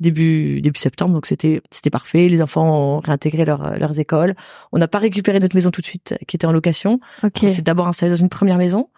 début 0.00 0.60
début 0.60 0.80
septembre, 0.80 1.14
donc 1.14 1.26
c'était 1.26 1.62
c'était 1.70 1.90
parfait. 1.90 2.28
Les 2.28 2.42
enfants 2.42 2.96
ont 2.96 3.00
réintégré 3.00 3.44
leur, 3.44 3.78
leurs 3.78 3.98
écoles. 4.00 4.34
On 4.72 4.78
n'a 4.78 4.88
pas 4.88 4.98
récupéré 4.98 5.38
notre 5.38 5.54
maison 5.54 5.70
tout 5.70 5.82
de 5.82 5.86
suite, 5.86 6.16
qui 6.26 6.36
était 6.36 6.46
en 6.46 6.52
location. 6.52 6.98
Ok. 7.22 7.46
C'est 7.52 7.62
d'abord 7.62 7.86
installé 7.86 8.10
dans 8.10 8.16
une 8.16 8.28
première 8.28 8.58
maison. 8.58 8.88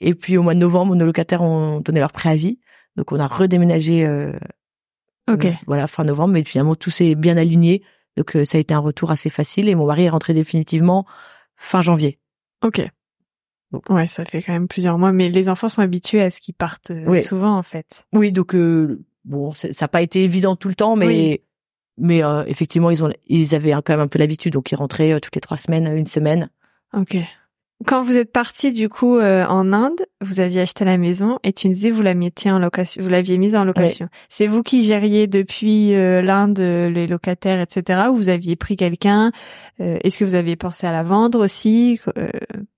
Et 0.00 0.14
puis 0.14 0.36
au 0.36 0.42
mois 0.42 0.54
de 0.54 0.58
novembre, 0.58 0.94
nos 0.94 1.06
locataires 1.06 1.42
ont 1.42 1.80
donné 1.80 2.00
leur 2.00 2.12
préavis, 2.12 2.58
donc 2.96 3.12
on 3.12 3.20
a 3.20 3.26
redéménagé. 3.26 4.04
Euh, 4.06 4.32
ok. 5.28 5.48
voilà, 5.66 5.86
fin 5.86 6.04
novembre, 6.04 6.34
mais 6.34 6.44
finalement 6.44 6.74
tout 6.74 6.90
s'est 6.90 7.14
bien 7.14 7.36
aligné, 7.36 7.82
donc 8.16 8.36
euh, 8.36 8.44
ça 8.44 8.58
a 8.58 8.60
été 8.60 8.74
un 8.74 8.78
retour 8.78 9.10
assez 9.10 9.30
facile 9.30 9.68
et 9.68 9.74
mon 9.74 9.86
mari 9.86 10.04
est 10.04 10.10
rentré 10.10 10.34
définitivement 10.34 11.06
fin 11.56 11.82
janvier. 11.82 12.18
Ok. 12.62 12.82
Donc. 13.72 13.90
Ouais, 13.90 14.06
ça 14.06 14.24
fait 14.24 14.42
quand 14.42 14.52
même 14.52 14.68
plusieurs 14.68 14.96
mois, 14.96 15.12
mais 15.12 15.28
les 15.28 15.48
enfants 15.48 15.68
sont 15.68 15.82
habitués 15.82 16.22
à 16.22 16.30
ce 16.30 16.40
qu'ils 16.40 16.54
partent 16.54 16.92
euh, 16.92 17.20
souvent 17.20 17.56
en 17.56 17.62
fait. 17.62 18.04
Oui, 18.12 18.32
donc 18.32 18.54
euh, 18.54 19.04
bon, 19.24 19.52
ça 19.52 19.68
n'a 19.80 19.88
pas 19.88 20.02
été 20.02 20.22
évident 20.22 20.56
tout 20.56 20.68
le 20.68 20.74
temps, 20.74 20.96
mais 20.96 21.42
mais 21.98 22.20
effectivement 22.46 22.90
ils 22.90 23.02
ont 23.02 23.12
ils 23.26 23.54
avaient 23.54 23.72
quand 23.72 23.90
même 23.90 24.00
un 24.00 24.08
peu 24.08 24.18
l'habitude, 24.18 24.52
donc 24.52 24.70
ils 24.70 24.76
rentraient 24.76 25.18
toutes 25.20 25.34
les 25.34 25.40
trois 25.40 25.56
semaines, 25.56 25.86
une 25.96 26.06
semaine. 26.06 26.50
Ok. 26.92 27.16
Quand 27.84 28.02
vous 28.02 28.16
êtes 28.16 28.32
parti 28.32 28.72
du 28.72 28.88
coup 28.88 29.18
euh, 29.18 29.44
en 29.46 29.74
Inde, 29.74 30.00
vous 30.22 30.40
aviez 30.40 30.62
acheté 30.62 30.86
la 30.86 30.96
maison 30.96 31.38
et 31.44 31.52
tu 31.52 31.68
disais 31.68 31.90
vous 31.90 32.00
la 32.00 32.14
mettiez 32.14 32.50
en 32.50 32.58
location, 32.58 33.02
vous 33.02 33.10
l'aviez 33.10 33.36
mise 33.36 33.54
en 33.54 33.64
location. 33.64 34.08
C'est 34.30 34.46
vous 34.46 34.62
qui 34.62 34.82
gériez 34.82 35.26
depuis 35.26 35.94
euh, 35.94 36.22
l'Inde 36.22 36.58
euh, 36.58 36.88
les 36.88 37.06
locataires, 37.06 37.60
etc. 37.60 38.08
Ou 38.10 38.16
vous 38.16 38.28
aviez 38.30 38.56
pris 38.56 38.76
quelqu'un 38.76 39.30
Est-ce 39.78 40.18
que 40.18 40.24
vous 40.24 40.34
aviez 40.34 40.56
pensé 40.56 40.86
à 40.86 40.92
la 40.92 41.02
vendre 41.02 41.44
aussi 41.44 42.00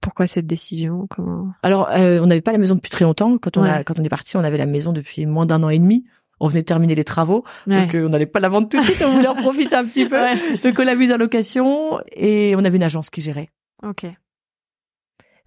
Pourquoi 0.01 0.27
cette 0.27 0.47
décision 0.47 1.07
Comment? 1.09 1.53
Alors 1.63 1.89
on 1.93 2.27
n'avait 2.27 2.41
pas 2.41 2.53
la 2.53 2.59
maison 2.59 2.75
depuis 2.75 2.91
très 2.91 3.05
longtemps. 3.05 3.39
Quand 3.39 3.57
on 3.57 3.63
a, 3.63 3.85
quand 3.85 4.01
on 4.01 4.05
est 4.05 4.09
parti, 4.09 4.37
on 4.37 4.43
avait 4.43 4.59
la 4.59 4.67
maison 4.67 4.93
depuis 4.93 5.27
moins 5.27 5.47
d'un 5.47 5.63
an 5.63 5.69
et 5.69 5.79
demi 5.79 6.05
on 6.41 6.47
venait 6.47 6.61
de 6.61 6.67
terminer 6.67 6.95
les 6.95 7.03
travaux, 7.03 7.43
donc 7.67 7.91
on 7.95 8.11
n'allait 8.11 8.25
pas 8.25 8.39
la 8.39 8.49
vendre 8.49 8.69
tout 8.69 8.79
de 8.79 8.85
suite, 8.85 9.03
on 9.05 9.13
voulait 9.13 9.27
en 9.27 9.35
profiter 9.43 9.75
un 9.75 9.85
petit 9.85 10.07
peu. 10.07 10.21
Donc 10.63 10.79
on 10.79 10.85
l'a 10.85 10.95
mise 10.95 11.13
en 11.13 11.17
location 11.17 11.99
et 12.13 12.55
on 12.57 12.65
avait 12.65 12.77
une 12.77 12.85
agence 12.85 13.11
qui 13.11 13.21
gérait. 13.21 13.49
Ok 13.83 14.07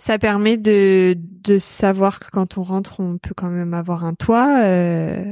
ça 0.02 0.18
permet 0.18 0.58
de, 0.58 1.16
de 1.16 1.60
savoir 1.60 2.20
que 2.20 2.26
quand 2.32 2.58
on 2.58 2.64
rentre, 2.64 3.00
on 3.00 3.20
peut 3.20 3.36
quand 3.36 3.50
même 3.50 3.76
avoir 3.76 4.04
un 4.04 4.16
toit. 4.16 4.64
Euh... 4.64 5.24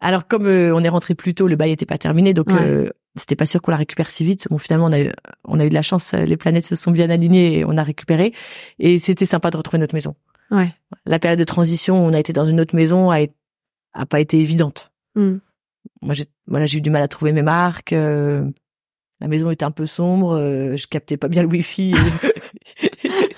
Alors 0.00 0.26
comme 0.26 0.46
euh, 0.46 0.74
on 0.74 0.82
est 0.82 0.88
rentré 0.88 1.14
plus 1.14 1.34
tôt, 1.34 1.46
le 1.46 1.54
bail 1.54 1.70
était 1.70 1.86
pas 1.86 1.98
terminé, 1.98 2.34
donc 2.34 2.50
euh, 2.50 2.88
c'était 3.14 3.36
pas 3.36 3.46
sûr 3.46 3.62
qu'on 3.62 3.70
la 3.70 3.76
récupère 3.76 4.10
si 4.10 4.24
vite. 4.24 4.48
Bon 4.50 4.58
finalement 4.58 4.86
on 4.86 4.92
a 4.92 5.00
eu, 5.00 5.12
on 5.44 5.60
a 5.60 5.64
eu 5.64 5.68
de 5.68 5.74
la 5.74 5.82
chance, 5.82 6.14
les 6.14 6.36
planètes 6.36 6.66
se 6.66 6.74
sont 6.74 6.90
bien 6.90 7.10
alignées 7.10 7.58
et 7.58 7.64
on 7.64 7.76
a 7.76 7.84
récupéré. 7.84 8.34
Et 8.80 8.98
c'était 8.98 9.24
sympa 9.24 9.52
de 9.52 9.56
retrouver 9.56 9.78
notre 9.78 9.94
maison. 9.94 10.16
Ouais. 10.50 10.74
La 11.06 11.20
période 11.20 11.38
de 11.38 11.44
transition, 11.44 12.04
on 12.04 12.12
a 12.12 12.18
été 12.18 12.32
dans 12.32 12.46
une 12.46 12.60
autre 12.60 12.74
maison, 12.74 13.12
a, 13.12 13.18
a 13.92 14.06
pas 14.06 14.18
été 14.18 14.40
évidente. 14.40 14.90
Hmm. 15.14 15.36
Moi 16.02 16.14
j'ai 16.14 16.26
voilà 16.48 16.66
j'ai 16.66 16.78
eu 16.78 16.80
du 16.80 16.90
mal 16.90 17.02
à 17.02 17.08
trouver 17.08 17.32
mes 17.32 17.42
marques. 17.42 17.92
Euh, 17.92 18.44
la 19.20 19.28
maison 19.28 19.50
était 19.50 19.64
un 19.64 19.70
peu 19.70 19.86
sombre, 19.86 20.36
je 20.38 20.86
captais 20.86 21.16
pas 21.16 21.28
bien 21.28 21.42
le 21.42 21.48
wifi. 21.48 21.94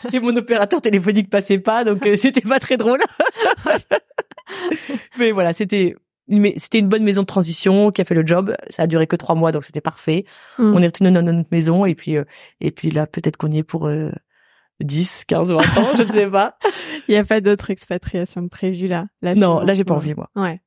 et 0.12 0.20
mon 0.20 0.34
opérateur 0.36 0.80
téléphonique 0.80 1.30
passait 1.30 1.58
pas, 1.58 1.84
donc 1.84 2.06
euh, 2.06 2.16
c'était 2.16 2.40
pas 2.40 2.58
très 2.58 2.76
drôle. 2.76 3.00
mais 5.18 5.32
voilà, 5.32 5.52
c'était 5.52 5.94
mais 6.28 6.54
c'était 6.58 6.78
une 6.78 6.88
bonne 6.88 7.02
maison 7.02 7.22
de 7.22 7.26
transition 7.26 7.90
qui 7.90 8.00
a 8.00 8.04
fait 8.04 8.14
le 8.14 8.26
job. 8.26 8.54
Ça 8.68 8.84
a 8.84 8.86
duré 8.86 9.06
que 9.06 9.16
trois 9.16 9.34
mois, 9.34 9.52
donc 9.52 9.64
c'était 9.64 9.80
parfait. 9.80 10.24
Hmm. 10.58 10.74
On 10.74 10.82
est 10.82 10.86
retourné 10.86 11.12
dans 11.12 11.22
notre 11.22 11.48
maison 11.50 11.84
et 11.86 11.94
puis 11.94 12.16
euh, 12.16 12.24
et 12.60 12.70
puis 12.70 12.90
là 12.90 13.06
peut-être 13.06 13.36
qu'on 13.36 13.50
y 13.50 13.58
est 13.58 13.64
pour 13.64 13.88
euh, 13.88 14.10
10, 14.80 15.24
15, 15.26 15.50
20 15.52 15.58
ans, 15.58 15.96
je 15.96 16.02
ne 16.04 16.12
sais 16.12 16.26
pas. 16.26 16.56
Il 17.08 17.12
n'y 17.12 17.16
a 17.16 17.24
pas 17.24 17.40
d'autres 17.40 17.70
expatriations 17.70 18.42
de 18.42 18.48
prévues 18.48 18.88
là. 18.88 19.06
là 19.22 19.34
non, 19.34 19.60
là 19.60 19.74
j'ai 19.74 19.84
pas 19.84 19.94
envie 19.94 20.14
moi. 20.14 20.30
Ouais. 20.36 20.60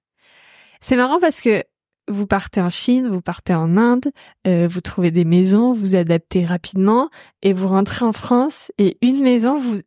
C'est 0.81 0.97
marrant 0.97 1.19
parce 1.19 1.39
que 1.39 1.63
vous 2.07 2.27
partez 2.27 2.61
en 2.61 2.69
Chine, 2.69 3.07
vous 3.07 3.21
partez 3.21 3.53
en 3.53 3.77
Inde, 3.77 4.11
euh, 4.47 4.67
vous 4.69 4.81
trouvez 4.81 5.11
des 5.11 5.25
maisons, 5.25 5.73
vous 5.73 5.95
adaptez 5.95 6.45
rapidement 6.45 7.09
et 7.41 7.53
vous 7.53 7.67
rentrez 7.67 8.05
en 8.05 8.13
France 8.13 8.71
et 8.77 8.97
une 9.01 9.21
maison, 9.21 9.57
vous 9.57 9.79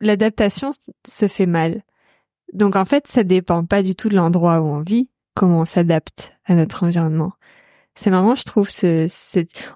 l'adaptation 0.00 0.70
se 1.06 1.28
fait 1.28 1.46
mal. 1.46 1.82
Donc 2.52 2.76
en 2.76 2.84
fait, 2.84 3.06
ça 3.06 3.22
dépend 3.22 3.64
pas 3.64 3.82
du 3.82 3.94
tout 3.94 4.08
de 4.08 4.16
l'endroit 4.16 4.60
où 4.60 4.66
on 4.66 4.80
vit, 4.80 5.08
comment 5.34 5.60
on 5.60 5.64
s'adapte 5.64 6.34
à 6.44 6.54
notre 6.54 6.84
environnement. 6.84 7.32
C'est 7.94 8.10
marrant, 8.10 8.34
je 8.34 8.44
trouve. 8.44 8.70
Ce, 8.70 9.06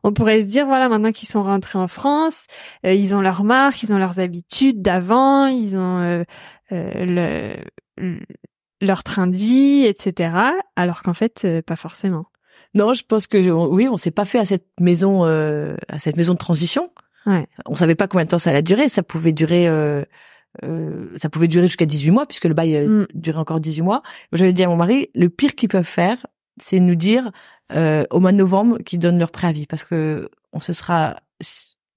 on 0.02 0.12
pourrait 0.12 0.40
se 0.40 0.46
dire, 0.46 0.66
voilà, 0.66 0.88
maintenant 0.88 1.12
qu'ils 1.12 1.28
sont 1.28 1.42
rentrés 1.42 1.78
en 1.78 1.88
France, 1.88 2.46
euh, 2.84 2.94
ils 2.94 3.14
ont 3.14 3.20
leurs 3.20 3.44
marques, 3.44 3.82
ils 3.82 3.94
ont 3.94 3.98
leurs 3.98 4.18
habitudes 4.18 4.80
d'avant, 4.80 5.46
ils 5.46 5.76
ont 5.76 6.00
euh, 6.00 6.24
le, 6.70 7.56
leur 8.80 9.02
train 9.02 9.26
de 9.26 9.36
vie, 9.36 9.84
etc. 9.86 10.36
Alors 10.76 11.02
qu'en 11.02 11.14
fait, 11.14 11.42
euh, 11.44 11.62
pas 11.62 11.76
forcément. 11.76 12.26
Non, 12.74 12.94
je 12.94 13.02
pense 13.04 13.26
que 13.26 13.38
oui, 13.38 13.88
on 13.88 13.96
s'est 13.96 14.10
pas 14.10 14.24
fait 14.24 14.38
à 14.38 14.44
cette 14.44 14.68
maison, 14.80 15.24
euh, 15.24 15.76
à 15.88 15.98
cette 15.98 16.16
maison 16.16 16.34
de 16.34 16.38
transition. 16.38 16.90
Ouais. 17.24 17.46
On 17.64 17.74
savait 17.74 17.94
pas 17.94 18.06
combien 18.06 18.24
de 18.24 18.30
temps 18.30 18.38
ça 18.38 18.50
allait 18.50 18.62
durer. 18.62 18.88
Ça 18.88 19.02
pouvait 19.02 19.32
durer, 19.32 19.68
euh, 19.68 20.02
euh 20.62 21.08
ça 21.20 21.28
pouvait 21.30 21.48
durer 21.48 21.66
jusqu'à 21.66 21.86
18 21.86 22.10
mois 22.10 22.26
puisque 22.26 22.44
le 22.44 22.54
bail 22.54 22.86
mm. 22.86 23.06
durait 23.14 23.38
encore 23.38 23.60
18 23.60 23.82
mois. 23.82 24.02
J'avais 24.32 24.52
dit 24.52 24.62
à 24.62 24.68
mon 24.68 24.76
mari, 24.76 25.08
le 25.14 25.30
pire 25.30 25.54
qu'ils 25.54 25.68
peuvent 25.68 25.84
faire, 25.84 26.26
c'est 26.58 26.80
nous 26.80 26.96
dire 26.96 27.30
au 27.72 28.20
mois 28.20 28.30
de 28.30 28.36
novembre 28.36 28.78
qu'ils 28.78 29.00
donnent 29.00 29.18
leur 29.18 29.32
préavis 29.32 29.66
parce 29.66 29.82
que 29.82 30.30
on 30.52 30.60
se 30.60 30.72
sera 30.72 31.16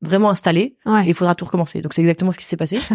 vraiment 0.01 0.29
installé 0.29 0.75
ouais. 0.85 1.05
et 1.05 1.09
il 1.09 1.13
faudra 1.13 1.35
tout 1.35 1.45
recommencer. 1.45 1.81
Donc 1.81 1.93
c'est 1.93 2.01
exactement 2.01 2.31
ce 2.31 2.37
qui 2.37 2.45
s'est 2.45 2.57
passé. 2.57 2.79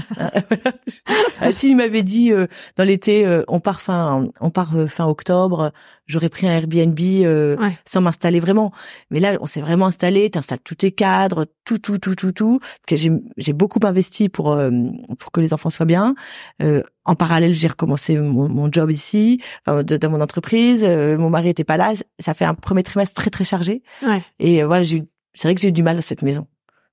Euh, 1.42 1.52
s'il 1.54 1.76
m'avait 1.76 2.02
dit 2.02 2.32
euh, 2.32 2.46
dans 2.76 2.84
l'été 2.84 3.26
euh, 3.26 3.42
on 3.48 3.60
part 3.60 3.80
fin 3.80 4.28
on 4.40 4.50
part 4.50 4.72
fin 4.88 5.06
octobre, 5.06 5.72
j'aurais 6.06 6.28
pris 6.28 6.46
un 6.46 6.52
Airbnb 6.52 6.98
Ouais. 6.98 7.78
sans 7.86 8.00
m'installer 8.00 8.40
vraiment. 8.40 8.72
Mais 9.10 9.20
là 9.20 9.36
on 9.40 9.46
s'est 9.46 9.60
vraiment 9.60 9.86
installé, 9.86 10.30
t'installes 10.30 10.60
tous 10.64 10.76
tes 10.76 10.92
cadres, 10.92 11.46
tout 11.64 11.78
tout 11.78 11.98
tout 11.98 12.14
tout 12.14 12.32
tout 12.32 12.60
que 12.86 12.96
j'ai 12.96 13.10
j'ai 13.36 13.52
beaucoup 13.52 13.80
investi 13.84 14.28
pour 14.28 14.56
pour 15.18 15.32
que 15.32 15.40
les 15.40 15.52
enfants 15.52 15.70
soient 15.70 15.86
bien. 15.86 16.14
en 17.04 17.14
parallèle, 17.14 17.54
j'ai 17.54 17.68
recommencé 17.68 18.16
mon, 18.16 18.48
mon, 18.48 18.70
job 18.72 18.90
ici, 18.90 19.40
enfin, 19.66 19.82
de, 19.82 19.96
dans 19.96 20.10
mon 20.10 20.20
entreprise. 20.20 20.82
mon 20.82 21.30
mari 21.30 21.48
était 21.50 21.64
pas 21.64 21.76
là. 21.76 21.92
Ça 22.18 22.34
fait 22.34 22.44
un 22.44 22.54
premier 22.54 22.82
trimestre 22.82 23.14
très 23.14 23.30
très 23.30 23.44
chargé. 23.44 23.82
Ouais. 24.02 24.22
Et 24.38 24.62
voilà, 24.62 24.82
j'ai 24.82 25.04
c'est 25.34 25.48
vrai 25.48 25.54
que 25.54 25.60
j'ai 25.60 25.68
eu 25.68 25.72
du 25.72 25.82
mal 25.82 25.96
dans 25.96 26.02
cette 26.02 26.22
maison. 26.22 26.46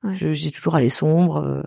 Ouais. 0.03 0.15
Je- 0.15 0.31
J'ai 0.33 0.51
toujours 0.51 0.75
allé 0.75 0.89
sombre. 0.89 1.37
euh, 1.37 1.61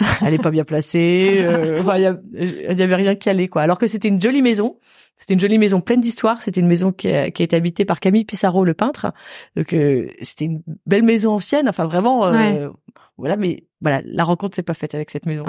elle 0.24 0.32
est 0.34 0.38
pas 0.42 0.50
bien 0.50 0.64
placée. 0.64 1.40
euh, 1.42 1.80
enfin, 1.82 1.96
il 1.98 2.02
y, 2.04 2.46
il 2.70 2.78
y 2.78 2.82
avait 2.82 2.94
rien 2.96 3.14
qui 3.16 3.28
allait 3.28 3.48
quoi. 3.48 3.62
Alors 3.62 3.78
que 3.78 3.86
c'était 3.86 4.08
une 4.08 4.20
jolie 4.20 4.42
maison. 4.42 4.78
C'était 5.16 5.34
une 5.34 5.40
jolie 5.40 5.58
maison 5.58 5.82
pleine 5.82 6.00
d'histoires. 6.00 6.40
C'était 6.40 6.60
une 6.60 6.66
maison 6.68 6.92
qui 6.92 7.08
a, 7.12 7.30
qui 7.30 7.42
a 7.42 7.44
été 7.44 7.54
habitée 7.54 7.84
par 7.84 8.00
Camille 8.00 8.24
Pissarro, 8.24 8.64
le 8.64 8.72
peintre. 8.72 9.12
Donc 9.56 9.74
euh, 9.74 10.08
c'était 10.22 10.46
une 10.46 10.62
belle 10.86 11.02
maison 11.02 11.32
ancienne. 11.34 11.68
Enfin 11.68 11.84
vraiment. 11.86 12.24
euh, 12.26 12.32
Ouais. 12.32 12.68
Voilà, 13.18 13.36
mais 13.36 13.64
voilà, 13.82 14.00
la 14.06 14.24
rencontre 14.24 14.56
s'est 14.56 14.62
pas 14.62 14.72
faite 14.72 14.94
avec 14.94 15.10
cette 15.10 15.26
maison. 15.26 15.44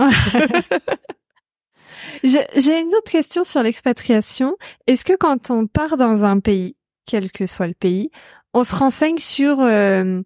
J'ai 2.23 2.79
une 2.79 2.93
autre 2.95 3.09
question 3.11 3.43
sur 3.43 3.63
l'expatriation. 3.63 4.55
Est-ce 4.87 5.03
que 5.05 5.15
quand 5.15 5.49
on 5.49 5.67
part 5.67 5.97
dans 5.97 6.23
un 6.23 6.39
pays, 6.39 6.75
quel 7.05 7.31
que 7.31 7.45
soit 7.45 7.67
le 7.67 7.73
pays, 7.73 8.11
on 8.53 8.63
se 8.63 8.75
renseigne 8.75 9.17
sur 9.17 9.59
euh, 9.61 10.21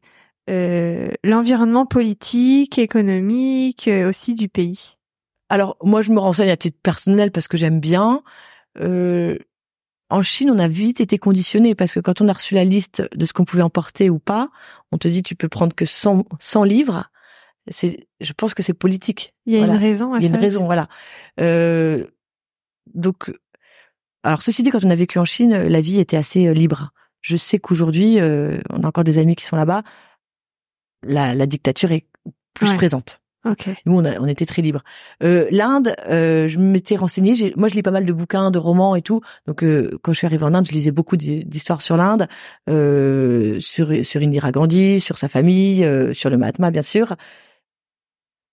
l'environnement 0.47 1.85
politique, 1.85 2.77
économique, 2.77 3.87
euh, 3.87 4.09
aussi 4.09 4.33
du 4.35 4.47
pays 4.49 4.97
Alors 5.49 5.77
moi, 5.81 6.01
je 6.01 6.11
me 6.11 6.19
renseigne 6.19 6.51
à 6.51 6.57
titre 6.57 6.77
personnel 6.81 7.31
parce 7.31 7.47
que 7.47 7.57
j'aime 7.57 7.79
bien. 7.79 8.21
Euh, 8.79 9.37
en 10.09 10.21
Chine, 10.21 10.51
on 10.51 10.59
a 10.59 10.67
vite 10.67 11.01
été 11.01 11.17
conditionné 11.17 11.73
parce 11.73 11.93
que 11.93 11.99
quand 11.99 12.21
on 12.21 12.27
a 12.27 12.33
reçu 12.33 12.53
la 12.53 12.63
liste 12.63 13.03
de 13.15 13.25
ce 13.25 13.33
qu'on 13.33 13.45
pouvait 13.45 13.63
emporter 13.63 14.09
ou 14.09 14.19
pas, 14.19 14.49
on 14.91 14.97
te 14.97 15.07
dit 15.07 15.23
tu 15.23 15.35
peux 15.35 15.49
prendre 15.49 15.73
que 15.73 15.85
100, 15.85 16.25
100 16.39 16.63
livres. 16.63 17.09
C'est, 17.71 18.07
je 18.21 18.33
pense 18.33 18.53
que 18.53 18.61
c'est 18.61 18.75
politique. 18.75 19.33
Il 19.47 19.53
y 19.53 19.55
a 19.55 19.59
Voilà. 19.59 19.73
une 19.73 19.79
raison 19.79 20.13
à 20.13 20.17
Il 20.19 20.23
y 20.23 20.25
a 20.25 20.29
une 20.29 20.35
ça 20.35 20.41
raison, 20.41 20.65
voilà. 20.65 20.87
Euh, 21.39 22.05
donc, 22.93 23.33
alors 24.21 24.43
ceci 24.43 24.61
dit, 24.61 24.69
quand 24.69 24.85
on 24.85 24.91
a 24.91 24.95
vécu 24.95 25.17
en 25.17 25.25
Chine, 25.25 25.55
la 25.55 25.81
vie 25.81 25.99
était 25.99 26.17
assez 26.17 26.45
euh, 26.47 26.53
libre. 26.53 26.91
Je 27.21 27.35
sais 27.37 27.57
qu'aujourd'hui, 27.57 28.19
euh, 28.19 28.59
on 28.69 28.83
a 28.83 28.87
encore 28.87 29.03
des 29.03 29.17
amis 29.17 29.35
qui 29.35 29.45
sont 29.45 29.55
là-bas. 29.55 29.81
La, 31.05 31.33
la 31.35 31.45
dictature 31.45 31.91
est 31.91 32.05
plus 32.53 32.69
Ouais. 32.69 32.75
présente. 32.75 33.21
Ok. 33.47 33.69
Nous, 33.85 33.95
on, 33.95 34.03
a, 34.05 34.19
on 34.19 34.25
était 34.25 34.47
très 34.47 34.63
libres. 34.63 34.83
Euh, 35.21 35.45
L'Inde, 35.51 35.95
euh, 36.09 36.47
je 36.47 36.57
m'étais 36.57 36.95
renseignée. 36.95 37.35
j'ai- 37.35 37.53
Moi, 37.55 37.67
je 37.67 37.75
lis 37.75 37.83
pas 37.83 37.91
mal 37.91 38.03
de 38.05 38.11
bouquins, 38.11 38.49
de 38.49 38.57
romans 38.57 38.95
et 38.95 39.03
tout. 39.03 39.21
Donc, 39.45 39.63
euh, 39.63 39.99
quand 40.01 40.13
je 40.13 40.17
suis 40.17 40.25
arrivée 40.25 40.45
en 40.45 40.53
Inde, 40.55 40.65
je 40.67 40.71
lisais 40.71 40.89
beaucoup 40.89 41.15
d'hi- 41.15 41.45
d'histoires 41.45 41.83
sur 41.83 41.95
l'Inde, 41.95 42.27
euh, 42.69 43.59
sur 43.59 43.93
sur 44.03 44.21
Indira 44.23 44.51
Gandhi, 44.51 44.99
sur 44.99 45.19
sa 45.19 45.27
famille, 45.27 45.83
euh, 45.85 46.11
sur 46.15 46.31
le 46.31 46.37
Mahatma, 46.37 46.71
bien 46.71 46.81
sûr. 46.81 47.15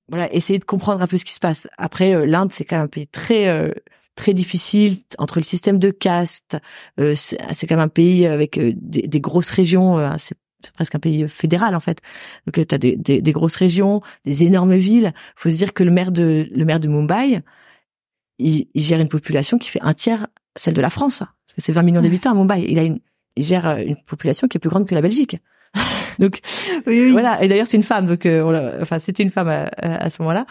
Voilà, 0.08 0.32
essayer 0.34 0.58
de 0.58 0.64
comprendre 0.64 1.00
un 1.00 1.06
peu 1.06 1.16
ce 1.16 1.24
qui 1.24 1.32
se 1.32 1.40
passe. 1.40 1.68
Après, 1.78 2.14
euh, 2.14 2.26
l'Inde, 2.26 2.52
c'est 2.52 2.64
quand 2.64 2.76
même 2.76 2.84
un 2.84 2.88
pays 2.88 3.06
très 3.06 3.48
euh, 3.48 3.70
très 4.14 4.34
difficile 4.34 4.96
entre 5.16 5.38
le 5.38 5.42
système 5.44 5.78
de 5.78 5.90
caste. 5.90 6.58
euh, 7.00 7.14
c'est 7.16 7.38
c'est 7.54 7.66
quand 7.66 7.76
même 7.76 7.84
un 7.84 7.88
pays 7.88 8.26
avec 8.26 8.58
euh, 8.58 8.72
des, 8.76 9.06
des 9.08 9.20
grosses 9.20 9.48
régions. 9.50 9.98
euh, 9.98 10.10
c'est 10.18 10.36
c'est 10.64 10.72
presque 10.74 10.94
un 10.94 10.98
pays 10.98 11.26
fédéral 11.28 11.74
en 11.74 11.80
fait. 11.80 11.98
Donc 12.46 12.66
tu 12.66 12.74
as 12.74 12.78
des, 12.78 12.96
des, 12.96 13.20
des 13.20 13.32
grosses 13.32 13.56
régions, 13.56 14.00
des 14.24 14.42
énormes 14.44 14.74
villes. 14.74 15.12
faut 15.36 15.50
se 15.50 15.56
dire 15.56 15.72
que 15.72 15.84
le 15.84 15.90
maire 15.90 16.12
de 16.12 16.48
le 16.54 16.64
maire 16.64 16.80
de 16.80 16.88
Mumbai, 16.88 17.40
il, 18.38 18.66
il 18.74 18.82
gère 18.82 19.00
une 19.00 19.08
population 19.08 19.58
qui 19.58 19.68
fait 19.68 19.80
un 19.82 19.94
tiers 19.94 20.26
celle 20.56 20.74
de 20.74 20.80
la 20.80 20.90
France. 20.90 21.18
Parce 21.20 21.54
que 21.56 21.60
c'est 21.62 21.72
20 21.72 21.82
millions 21.82 22.02
d'habitants 22.02 22.30
à 22.32 22.34
Mumbai. 22.34 22.64
Il 22.68 22.78
a 22.78 22.82
une 22.82 23.00
il 23.36 23.44
gère 23.44 23.66
euh, 23.66 23.76
une 23.78 23.96
population 23.96 24.46
qui 24.48 24.58
est 24.58 24.60
plus 24.60 24.70
grande 24.70 24.86
que 24.86 24.94
la 24.94 25.00
Belgique. 25.00 25.38
Donc 26.18 26.40
Oui, 26.86 27.00
oui. 27.00 27.10
voilà. 27.12 27.42
Et 27.42 27.48
d'ailleurs 27.48 27.66
c'est 27.66 27.76
une 27.78 27.82
femme. 27.82 28.06
Donc 28.06 28.26
euh, 28.26 28.42
on 28.78 28.82
enfin 28.82 28.98
c'était 28.98 29.22
une 29.22 29.30
femme 29.30 29.48
à, 29.48 29.68
à 29.78 30.10
ce 30.10 30.20
moment-là. 30.22 30.46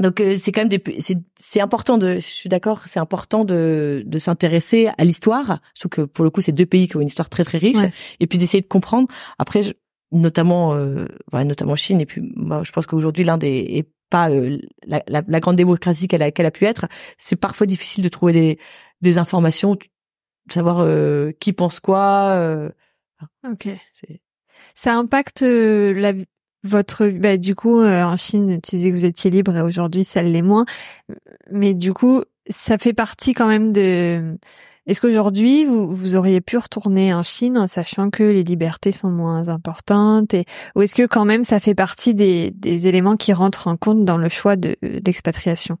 Donc 0.00 0.20
euh, 0.20 0.36
c'est 0.36 0.50
quand 0.50 0.64
même 0.68 0.80
c'est 1.00 1.18
c'est 1.38 1.60
important 1.60 1.98
de 1.98 2.14
je 2.16 2.20
suis 2.20 2.48
d'accord 2.48 2.82
c'est 2.88 2.98
important 2.98 3.44
de 3.44 4.02
de 4.04 4.18
s'intéresser 4.18 4.88
à 4.98 5.04
l'histoire. 5.04 5.60
Surtout 5.74 5.88
que 5.88 6.00
pour 6.02 6.24
le 6.24 6.30
coup 6.30 6.40
c'est 6.40 6.52
deux 6.52 6.66
pays 6.66 6.88
qui 6.88 6.96
ont 6.96 7.00
une 7.00 7.06
histoire 7.06 7.28
très 7.30 7.44
très 7.44 7.58
riche. 7.58 7.76
Ouais. 7.76 7.92
et 8.20 8.26
puis 8.26 8.38
d'essayer 8.38 8.60
de 8.60 8.66
comprendre. 8.66 9.06
Après 9.38 9.62
je- 9.62 9.72
notamment 10.10 10.74
euh, 10.74 11.06
voilà, 11.30 11.44
notamment 11.44 11.76
Chine. 11.76 12.00
Et 12.00 12.06
puis 12.06 12.22
moi 12.34 12.62
je 12.64 12.72
pense 12.72 12.86
qu'aujourd'hui 12.86 13.24
l'Inde 13.24 13.44
est, 13.44 13.76
est 13.78 13.88
pas 14.10 14.30
euh, 14.30 14.58
la, 14.86 15.02
la, 15.08 15.22
la 15.26 15.40
grande 15.40 15.56
démocratie 15.56 16.08
qu'elle 16.08 16.22
a 16.22 16.30
qu'elle 16.32 16.46
a 16.46 16.50
pu 16.50 16.64
être. 16.66 16.86
C'est 17.18 17.36
parfois 17.36 17.66
difficile 17.66 18.02
de 18.02 18.08
trouver 18.08 18.32
des 18.32 18.58
des 19.00 19.18
informations 19.18 19.74
de 19.74 20.52
savoir 20.52 20.80
euh, 20.80 21.30
qui 21.40 21.52
pense 21.52 21.78
quoi 21.80 22.30
euh, 22.36 22.68
Ok. 23.48 23.68
Ça 24.74 24.96
impacte 24.96 25.42
euh, 25.42 25.92
la 25.94 26.12
votre 26.64 27.06
bah, 27.08 27.36
du 27.36 27.54
coup 27.54 27.78
euh, 27.80 28.02
en 28.02 28.16
Chine 28.16 28.58
tu 28.62 28.76
disais 28.76 28.90
que 28.90 28.94
vous 28.96 29.04
étiez 29.04 29.30
libre 29.30 29.54
et 29.56 29.60
aujourd'hui 29.60 30.02
ça 30.04 30.22
l'est 30.22 30.42
moins 30.42 30.64
mais 31.50 31.74
du 31.74 31.92
coup 31.92 32.22
ça 32.48 32.78
fait 32.78 32.92
partie 32.94 33.34
quand 33.34 33.46
même 33.46 33.72
de 33.72 34.36
est-ce 34.86 35.00
qu'aujourd'hui 35.00 35.64
vous, 35.64 35.94
vous 35.94 36.16
auriez 36.16 36.40
pu 36.40 36.58
retourner 36.58 37.14
en 37.14 37.22
Chine 37.22 37.56
en 37.56 37.66
sachant 37.66 38.10
que 38.10 38.22
les 38.22 38.42
libertés 38.44 38.92
sont 38.92 39.10
moins 39.10 39.48
importantes 39.48 40.34
et 40.34 40.44
ou 40.74 40.82
est-ce 40.82 40.94
que 40.94 41.06
quand 41.06 41.24
même 41.24 41.44
ça 41.44 41.60
fait 41.60 41.74
partie 41.74 42.14
des, 42.14 42.50
des 42.50 42.88
éléments 42.88 43.16
qui 43.16 43.32
rentrent 43.32 43.66
en 43.68 43.76
compte 43.76 44.04
dans 44.04 44.18
le 44.18 44.28
choix 44.28 44.56
de, 44.56 44.76
de 44.82 45.00
l'expatriation 45.06 45.78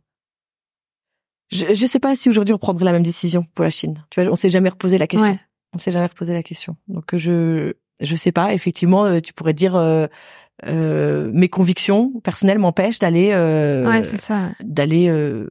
je 1.50 1.74
je 1.74 1.86
sais 1.86 2.00
pas 2.00 2.16
si 2.16 2.28
aujourd'hui 2.28 2.54
on 2.54 2.58
prendrait 2.58 2.84
la 2.86 2.92
même 2.92 3.02
décision 3.02 3.44
pour 3.54 3.64
la 3.64 3.70
Chine 3.70 4.04
tu 4.10 4.20
vois 4.22 4.30
on 4.30 4.36
s'est 4.36 4.50
jamais 4.50 4.68
reposé 4.70 4.98
la 4.98 5.06
question 5.06 5.30
Ouais. 5.30 5.40
on 5.74 5.78
s'est 5.78 5.92
jamais 5.92 6.06
reposé 6.06 6.32
la 6.32 6.42
question. 6.42 6.76
Donc 6.88 7.14
je 7.16 7.74
je 8.00 8.14
sais 8.14 8.32
pas. 8.32 8.52
Effectivement, 8.54 9.04
euh, 9.06 9.20
tu 9.20 9.32
pourrais 9.32 9.52
dire 9.54 9.76
euh, 9.76 10.06
euh, 10.66 11.30
mes 11.32 11.48
convictions 11.48 12.12
personnelles 12.22 12.58
m'empêchent 12.58 12.98
d'aller 12.98 13.30
euh, 13.32 13.84
Ouais, 13.88 14.02
d'aller 14.62 15.08
euh, 15.08 15.48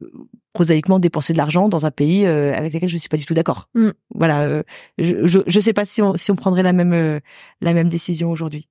prosaïquement 0.52 0.98
dépenser 0.98 1.32
de 1.32 1.38
l'argent 1.38 1.68
dans 1.68 1.84
un 1.84 1.90
pays 1.90 2.26
euh, 2.26 2.54
avec 2.56 2.72
lequel 2.72 2.88
je 2.88 2.96
suis 2.96 3.08
pas 3.08 3.16
du 3.16 3.26
tout 3.26 3.34
d'accord. 3.34 3.68
Mm. 3.74 3.90
Voilà. 4.14 4.42
euh, 4.42 4.62
je, 4.98 5.26
je 5.26 5.40
je 5.46 5.60
sais 5.60 5.72
pas 5.72 5.84
si 5.84 6.00
on 6.02 6.16
si 6.16 6.30
on 6.30 6.36
prendrait 6.36 6.62
la 6.62 6.72
même 6.72 6.92
euh, 6.92 7.20
la 7.60 7.72
même 7.74 7.88
décision 7.88 8.30
aujourd'hui. 8.30 8.68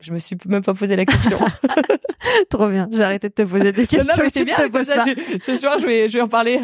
Je 0.00 0.12
me 0.12 0.18
suis 0.18 0.36
même 0.46 0.62
pas 0.64 0.74
posé 0.74 0.96
la 0.96 1.04
question. 1.04 1.38
Trop 2.50 2.68
bien. 2.68 2.88
Je 2.90 2.96
vais 2.98 3.04
arrêter 3.04 3.28
de 3.28 3.34
te 3.34 3.42
poser 3.42 3.70
des 3.72 3.86
questions. 3.86 3.98
non, 4.02 4.14
mais 4.18 4.30
que 4.30 4.38
c'est 4.38 4.44
bien. 4.44 4.56
te 4.68 4.84
ça, 4.84 5.04
je- 5.06 5.38
ce 5.40 5.56
soir, 5.56 5.78
je 5.78 5.86
vais 5.86 6.08
je 6.08 6.14
vais 6.14 6.22
en 6.22 6.28
parler 6.28 6.58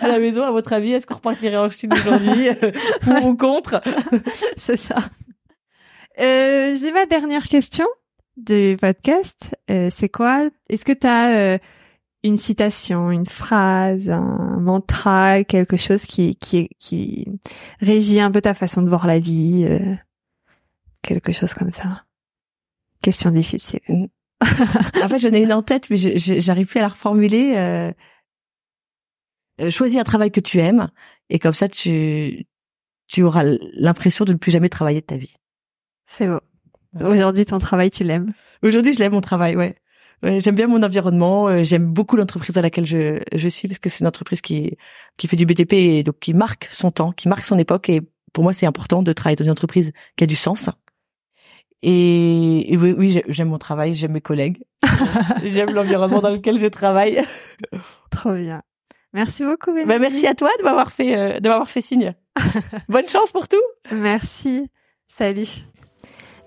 à 0.00 0.08
la 0.08 0.18
maison. 0.18 0.42
À 0.42 0.50
votre 0.50 0.72
avis, 0.72 0.92
est-ce 0.92 1.06
qu'on 1.06 1.14
repartirait 1.14 1.56
en 1.56 1.68
Chine 1.68 1.90
aujourd'hui, 1.92 2.48
pour 3.02 3.24
ou 3.24 3.36
contre? 3.36 3.80
C'est 4.56 4.76
ça. 4.76 4.96
Euh, 6.18 6.76
J'ai 6.76 6.92
ma 6.92 7.06
dernière 7.06 7.48
question 7.48 7.86
du 8.36 8.76
podcast. 8.80 9.54
Euh, 9.70 9.88
c'est 9.90 10.08
quoi? 10.08 10.48
Est-ce 10.68 10.84
que 10.84 10.92
tu 10.92 11.06
as 11.06 11.58
une 12.24 12.36
citation, 12.36 13.10
une 13.10 13.26
phrase, 13.26 14.08
un 14.08 14.58
mantra, 14.60 15.42
quelque 15.44 15.76
chose 15.76 16.04
qui 16.04 16.36
qui 16.36 16.68
qui 16.78 17.26
régit 17.80 18.20
un 18.20 18.30
peu 18.30 18.40
ta 18.40 18.54
façon 18.54 18.82
de 18.82 18.88
voir 18.88 19.06
la 19.06 19.18
vie, 19.18 19.64
euh, 19.64 19.94
quelque 21.02 21.32
chose 21.32 21.54
comme 21.54 21.72
ça? 21.72 22.04
Question 23.02 23.30
difficile. 23.30 23.80
En 24.40 25.08
fait, 25.08 25.18
j'en 25.18 25.32
ai 25.32 25.42
une 25.42 25.52
en 25.52 25.62
tête, 25.62 25.90
mais 25.90 25.96
j'arrive 25.96 26.66
plus 26.66 26.78
à 26.78 26.82
la 26.82 26.88
reformuler. 26.88 27.54
Euh... 27.56 27.92
euh, 29.60 29.70
choisis 29.70 29.98
un 29.98 30.04
travail 30.04 30.30
que 30.30 30.40
tu 30.40 30.58
aimes, 30.58 30.90
et 31.28 31.38
comme 31.38 31.52
ça, 31.52 31.68
tu 31.68 32.46
tu 33.08 33.22
auras 33.22 33.44
l'impression 33.74 34.24
de 34.24 34.32
ne 34.32 34.38
plus 34.38 34.52
jamais 34.52 34.68
travailler 34.68 35.00
de 35.00 35.06
ta 35.06 35.16
vie. 35.16 35.34
C'est 36.06 36.26
beau. 36.26 36.40
Aujourd'hui, 37.00 37.46
ton 37.46 37.58
travail, 37.58 37.90
tu 37.90 38.04
l'aimes? 38.04 38.32
Aujourd'hui, 38.62 38.92
je 38.92 38.98
l'aime 38.98 39.12
mon 39.12 39.20
travail, 39.20 39.56
ouais. 39.56 39.76
Ouais, 40.22 40.38
j'aime 40.40 40.54
bien 40.54 40.68
mon 40.68 40.82
environnement, 40.84 41.48
euh, 41.48 41.64
j'aime 41.64 41.86
beaucoup 41.86 42.14
l'entreprise 42.16 42.56
à 42.56 42.62
laquelle 42.62 42.86
je, 42.86 43.20
je 43.34 43.48
suis 43.48 43.66
parce 43.66 43.80
que 43.80 43.88
c'est 43.88 44.00
une 44.00 44.06
entreprise 44.06 44.40
qui 44.40 44.76
qui 45.16 45.26
fait 45.26 45.34
du 45.36 45.46
BTP 45.46 45.72
et 45.72 46.02
donc 46.04 46.20
qui 46.20 46.32
marque 46.32 46.68
son 46.70 46.92
temps, 46.92 47.10
qui 47.10 47.26
marque 47.28 47.44
son 47.44 47.58
époque 47.58 47.88
et 47.88 48.02
pour 48.32 48.44
moi 48.44 48.52
c'est 48.52 48.66
important 48.66 49.02
de 49.02 49.12
travailler 49.12 49.34
dans 49.34 49.44
une 49.44 49.50
entreprise 49.50 49.90
qui 50.16 50.22
a 50.22 50.26
du 50.28 50.36
sens. 50.36 50.70
Et, 51.82 52.72
et 52.72 52.76
oui, 52.76 52.94
oui, 52.96 53.08
j'ai- 53.08 53.24
j'aime 53.26 53.48
mon 53.48 53.58
travail, 53.58 53.96
j'aime 53.96 54.12
mes 54.12 54.20
collègues, 54.20 54.62
j'aime 55.44 55.72
l'environnement 55.74 56.20
dans 56.20 56.30
lequel 56.30 56.56
je 56.58 56.66
travaille. 56.68 57.20
Trop 58.10 58.34
bien. 58.34 58.62
Merci 59.12 59.44
beaucoup. 59.44 59.72
Bénédicte. 59.72 60.00
merci 60.00 60.26
à 60.28 60.34
toi 60.36 60.50
de 60.60 60.64
m'avoir 60.64 60.92
fait 60.92 61.16
euh, 61.18 61.40
de 61.40 61.48
m'avoir 61.48 61.68
fait 61.68 61.80
signe. 61.80 62.14
Bonne 62.88 63.08
chance 63.08 63.32
pour 63.32 63.48
tout. 63.48 63.56
Merci. 63.90 64.70
Salut. 65.08 65.48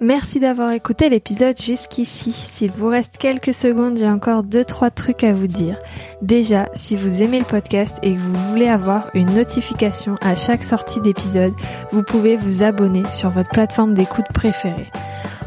Merci 0.02 0.42
d'avoir 0.42 0.72
écouté 0.72 1.10
l'épisode 1.10 1.60
jusqu'ici. 1.60 2.34
S'il 2.34 2.72
vous 2.72 2.90
reste 2.90 3.18
quelques 3.18 3.54
secondes, 3.54 3.98
j'ai 3.98 4.10
encore 4.10 4.44
deux, 4.44 4.66
trois 4.66 4.90
trucs 4.90 5.24
à 5.24 5.34
vous 5.34 5.48
dire. 5.48 5.80
Déjà, 6.22 6.68
si 6.74 6.98
vous 6.98 7.22
aimez 7.22 7.40
le 7.40 7.46
podcast 7.46 7.98
et 8.04 8.14
que 8.14 8.20
vous 8.20 8.50
voulez 8.50 8.68
avoir 8.68 9.10
une 9.14 9.34
notification 9.34 10.16
à 10.22 10.36
chaque 10.36 10.66
sortie 10.66 11.00
d'épisode, 11.00 11.54
vous 11.94 12.04
pouvez 12.04 12.36
vous 12.36 12.62
abonner 12.62 13.04
sur 13.14 13.30
votre 13.30 13.50
plateforme 13.50 13.94
d'écoute 13.94 14.28
préférée. 14.34 14.88